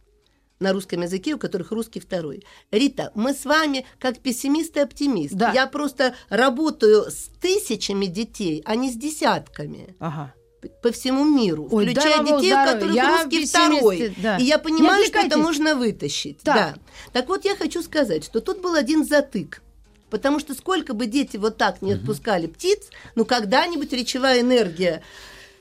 [0.60, 2.44] на русском языке, у которых русский второй.
[2.70, 5.35] Рита, мы с вами как пессимист и оптимист.
[5.35, 5.52] Да.
[5.52, 10.32] Я просто работаю с тысячами детей, а не с десятками Ага.
[10.82, 14.15] По всему миру, Ой, включая детей, у которых Я русский второй.
[14.19, 14.36] да.
[14.39, 16.39] И я понимаю, что это можно вытащить.
[16.43, 16.55] Так.
[16.55, 16.74] Да.
[17.12, 19.62] Так вот, я хочу сказать, что тут был один затык.
[20.11, 25.03] Потому что сколько бы дети вот так не отпускали птиц, ну когда-нибудь речевая энергия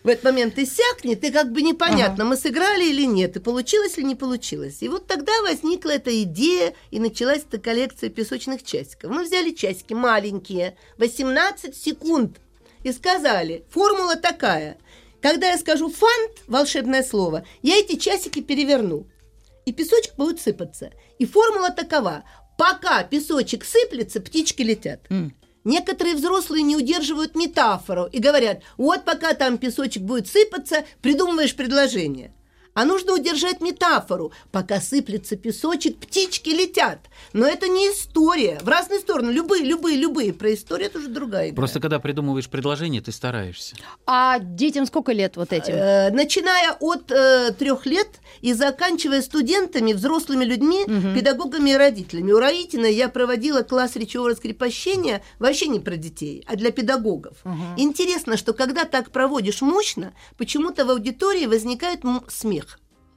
[0.04, 4.06] в этот момент иссякнет, и как бы непонятно, мы сыграли или нет, и получилось или
[4.06, 4.78] не получилось.
[4.82, 9.12] И вот тогда возникла эта идея, и началась эта коллекция песочных часиков.
[9.12, 12.38] Мы взяли часики маленькие, 18 секунд,
[12.84, 14.78] и сказали, формула такая.
[15.24, 19.08] Когда я скажу «фант», волшебное слово, я эти часики переверну,
[19.66, 20.92] и песочек будет сыпаться.
[21.18, 22.26] И формула такова.
[22.58, 25.08] Пока песочек сыплется, птички летят.
[25.64, 32.34] Некоторые взрослые не удерживают метафору и говорят, вот пока там песочек будет сыпаться, придумываешь предложение.
[32.74, 34.32] А нужно удержать метафору.
[34.52, 37.00] Пока сыплется песочек, птички летят.
[37.34, 38.60] Но это не история.
[38.64, 39.32] В разные стороны.
[39.32, 40.34] Любые, любые, любые.
[40.34, 41.56] Про историю это уже другая игра.
[41.58, 43.76] Просто когда придумываешь предложение, ты стараешься.
[44.06, 45.74] А детям сколько лет вот этим?
[45.74, 48.08] Э, начиная от э, трех лет
[48.42, 50.84] и заканчивая студентами, взрослыми людьми,
[51.16, 52.32] педагогами и родителями.
[52.32, 57.38] У Раитина я проводила класс речевого раскрепощения вообще не про детей, а для педагогов.
[57.78, 62.24] Интересно, что когда так проводишь мощно, почему-то в аудитории возникает м-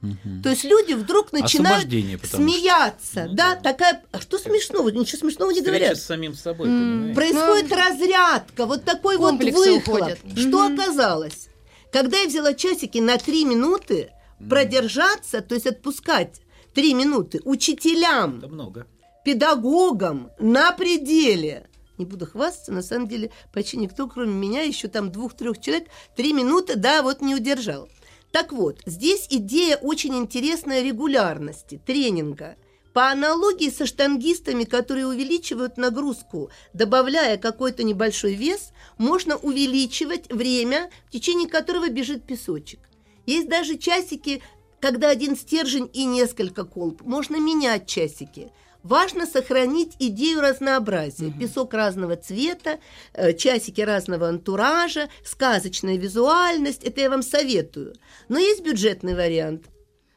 [0.01, 0.43] смех.
[0.43, 2.57] То есть люди вдруг начинают Освобождение, потому что.
[2.59, 3.25] смеяться.
[3.27, 3.61] Ну да, да.
[3.61, 4.03] такая...
[4.11, 4.89] А что смешного?
[4.89, 5.97] Ничего смешного не Встреча говорят.
[5.97, 7.15] с самим собой, М, понимаешь?
[7.15, 9.87] Происходит разрядка, вот такой вот выхлоп.
[9.87, 10.19] уходят.
[10.35, 10.79] Что Мгм.
[10.79, 11.49] оказалось?
[11.91, 14.11] Когда я взяла часики на три минуты,
[14.49, 16.41] продержаться, то есть отпускать
[16.73, 18.87] три минуты учителям, Это много.
[19.25, 21.67] педагогам на пределе.
[21.97, 26.33] Не буду хвастаться, на самом деле почти никто, кроме меня, еще там двух-трех человек, три
[26.33, 27.89] минуты, да, вот не удержал.
[28.31, 32.55] Так вот, здесь идея очень интересная регулярности, тренинга.
[32.93, 41.11] По аналогии со штангистами, которые увеличивают нагрузку, добавляя какой-то небольшой вес, можно увеличивать время, в
[41.11, 42.79] течение которого бежит песочек.
[43.25, 44.41] Есть даже часики,
[44.79, 47.01] когда один стержень и несколько колб.
[47.03, 48.51] Можно менять часики.
[48.87, 51.33] Важно сохранить идею разнообразия.
[51.37, 52.79] Песок разного цвета,
[53.13, 56.85] э, часики разного антуража, сказочная визуальность.
[56.85, 57.95] Это я вам советую.
[58.29, 59.65] Но есть бюджетный вариант.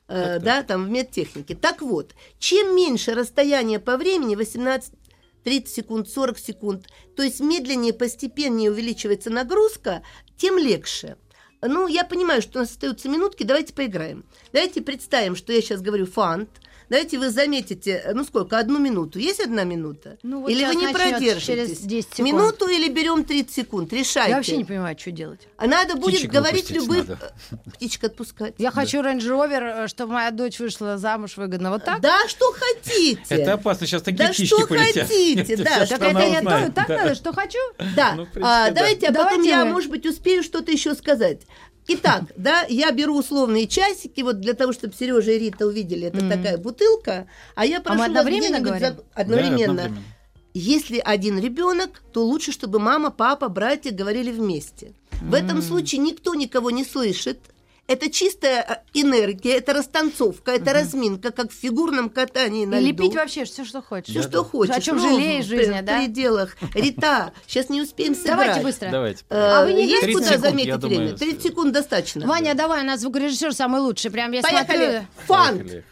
[0.06, 1.56] э, да, там в медтехнике.
[1.56, 4.92] Так вот, чем меньше расстояние по времени, 18
[5.42, 6.86] 30 секунд, 40 секунд,
[7.16, 10.02] то есть медленнее, постепеннее увеличивается нагрузка,
[10.36, 11.16] тем легче.
[11.62, 14.24] Ну, я понимаю, что у нас остаются минутки, давайте поиграем.
[14.52, 16.50] Давайте представим, что я сейчас говорю фант.
[16.90, 19.20] Давайте вы заметите, ну сколько, одну минуту.
[19.20, 20.18] Есть одна минута?
[20.24, 21.46] Ну, вот или вы не продержитесь?
[21.46, 22.18] через 10 секунд.
[22.32, 23.92] Минуту или берем 30 секунд?
[23.92, 24.30] Решайте.
[24.30, 25.40] Я вообще не понимаю, что делать.
[25.56, 27.06] А надо будет Птичек говорить любых...
[27.08, 27.32] надо.
[27.74, 28.54] Птичек отпускать.
[28.58, 31.70] Я хочу Range Rover, э, чтобы моя дочь вышла замуж выгодно.
[31.70, 32.00] Вот так?
[32.00, 33.20] Да, что хотите.
[33.36, 35.06] Это опасно, сейчас такие Да птички что полетят.
[35.06, 35.86] хотите, да.
[35.86, 36.96] Так это я так Да.
[36.96, 37.58] надо, что хочу?
[37.94, 38.74] Да, Ну, а, да.
[38.74, 41.42] давайте, а потом я, может быть, успею что-то еще сказать.
[41.88, 46.20] Итак, да, я беру условные часики, вот для того, чтобы Сережа и Рита увидели, это
[46.28, 48.96] такая бутылка, а я прошу вас одновременно где-нибудь говорим?
[48.96, 49.58] за- Одновременно.
[49.74, 50.04] Да, одновременно.
[50.52, 54.94] Если один ребенок, то лучше, чтобы мама, папа, братья говорили вместе.
[55.22, 57.38] В этом случае никто никого не слышит.
[57.90, 63.02] Это чистая э, энергия, это растанцовка, это разминка, как в фигурном катании на И льду.
[63.02, 64.10] лепить вообще все, что хочешь.
[64.14, 64.72] Все, что хочешь.
[64.76, 65.98] О чем Ну, жалеешь в в жизни, в да?
[65.98, 66.56] пределах.
[66.72, 68.36] Рита, сейчас не успеем сыграть.
[68.36, 68.90] Давайте быстро.
[68.92, 69.24] Давайте.
[69.28, 71.16] Э, А вы не есть 30 куда секунд, заметить думаю, время?
[71.16, 72.26] 30 секунд достаточно.
[72.28, 74.12] Ваня, давай, у нас звукорежиссер самый лучший.
[74.12, 74.66] Прям я Поехали.
[74.76, 75.06] смотрю.
[75.26, 75.58] Фант.
[75.62, 75.84] Поехали.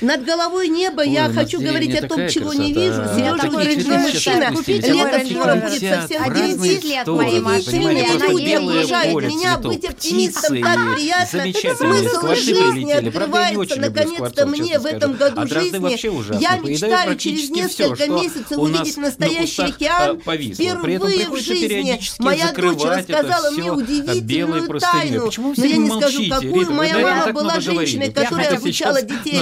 [0.00, 3.02] Над головой небо, Ой, я хочу говорить о том, чего не вижу.
[3.14, 4.50] Сережа говорит, мужчина.
[4.66, 6.80] Лето скоро будет совсем Один другим.
[6.80, 7.64] цвет стороны, моей
[8.00, 11.74] и она люди окружают меня, быть оптимистом так приятно.
[11.76, 16.40] Смысл жизни открывается наконец-то мне в этом году А жизни.
[16.40, 20.20] Я мечтаю через несколько месяцев увидеть на настоящий океан.
[20.26, 25.30] а, Впервые в жизни моя дочь рассказала мне белой удивительную тайну.
[25.56, 26.72] Но я не скажу, какую.
[26.72, 29.40] Моя мама была женщиной, которая обучала детей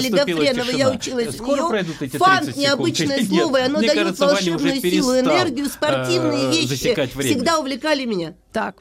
[0.51, 0.79] Олигофренова.
[0.79, 1.69] Я училась у Скоро нее.
[1.69, 5.67] пройдут эти Фант 30 секунд необычное слово, и оно Мне дает кажется, волшебную силу, энергию,
[5.67, 6.95] спортивные э, вещи.
[7.21, 8.35] Всегда увлекали меня.
[8.53, 8.77] Так,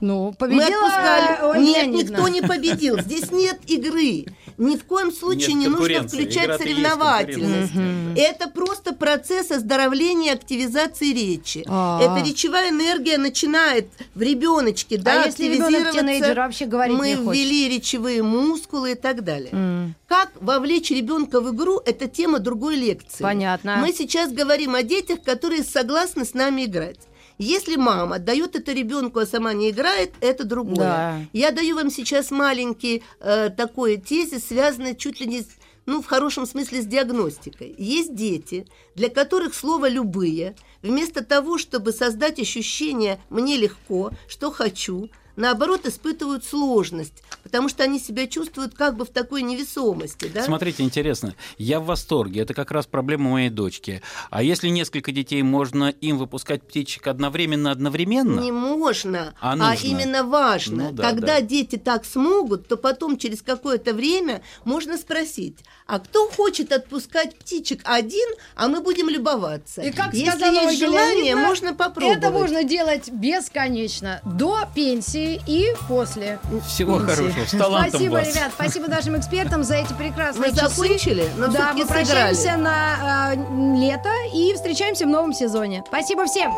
[0.00, 1.38] ну, Мы победила отпускали.
[1.50, 2.10] Ольга Нет, Леонидовна.
[2.16, 2.98] никто не победил.
[3.00, 4.26] Здесь нет игры.
[4.58, 7.72] Ни в коем случае Нет не нужно включать Игра-то есть соревновательность.
[8.16, 11.64] Это просто процесс оздоровления, активизации речи.
[11.68, 12.00] А.
[12.02, 16.00] Это речевая энергия начинает в ребеночке, да, А если ребенок активизироваться.
[16.00, 17.34] тинейджер вообще говорить Мы не хочет?
[17.34, 19.50] ввели речевые мускулы и так далее.
[19.52, 23.22] М, Как вовлечь ребенка в игру, это тема другой лекции.
[23.22, 23.76] Понятно.
[23.76, 26.98] Мы сейчас говорим о детях, которые согласны с нами играть.
[27.38, 30.76] Если мама дает это ребенку, а сама не играет, это другое.
[30.76, 31.20] Да.
[31.32, 35.48] Я даю вам сейчас маленький э, такой тезис, связанный чуть ли не с
[35.86, 37.74] ну, в хорошем смысле с диагностикой.
[37.78, 45.08] Есть дети, для которых слово «любые» вместо того, чтобы создать ощущение «мне легко», «что хочу»,
[45.38, 50.30] наоборот, испытывают сложность, потому что они себя чувствуют как бы в такой невесомости.
[50.32, 50.42] Да?
[50.42, 51.34] Смотрите, интересно.
[51.56, 52.42] Я в восторге.
[52.42, 54.02] Это как раз проблема моей дочки.
[54.30, 58.40] А если несколько детей, можно им выпускать птичек одновременно, одновременно?
[58.40, 59.86] Не можно, А а, нужно.
[59.86, 60.84] именно важно.
[60.84, 61.40] Ну да, Когда да.
[61.40, 67.80] дети так смогут, то потом через какое-то время можно спросить, а кто хочет отпускать птичек
[67.84, 69.82] один, а мы будем любоваться.
[69.82, 72.18] И как Если сказала есть желание, можно попробовать.
[72.18, 74.20] Это можно делать бесконечно.
[74.24, 76.38] До пенсии и после.
[76.66, 77.14] Всего пенсии.
[77.14, 77.44] хорошего.
[77.46, 78.28] С талантом Спасибо, вас.
[78.28, 78.50] ребят.
[78.54, 80.68] Спасибо нашим экспертам за эти прекрасные Мы часы.
[80.74, 83.36] закончили, но да, всё-таки мы прощаемся на э,
[83.78, 85.82] лето и встречаемся в новом сезоне.
[85.86, 86.52] Спасибо всем.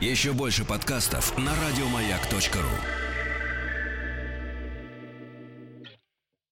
[0.00, 3.01] Еще больше подкастов на радиомаяк.ру.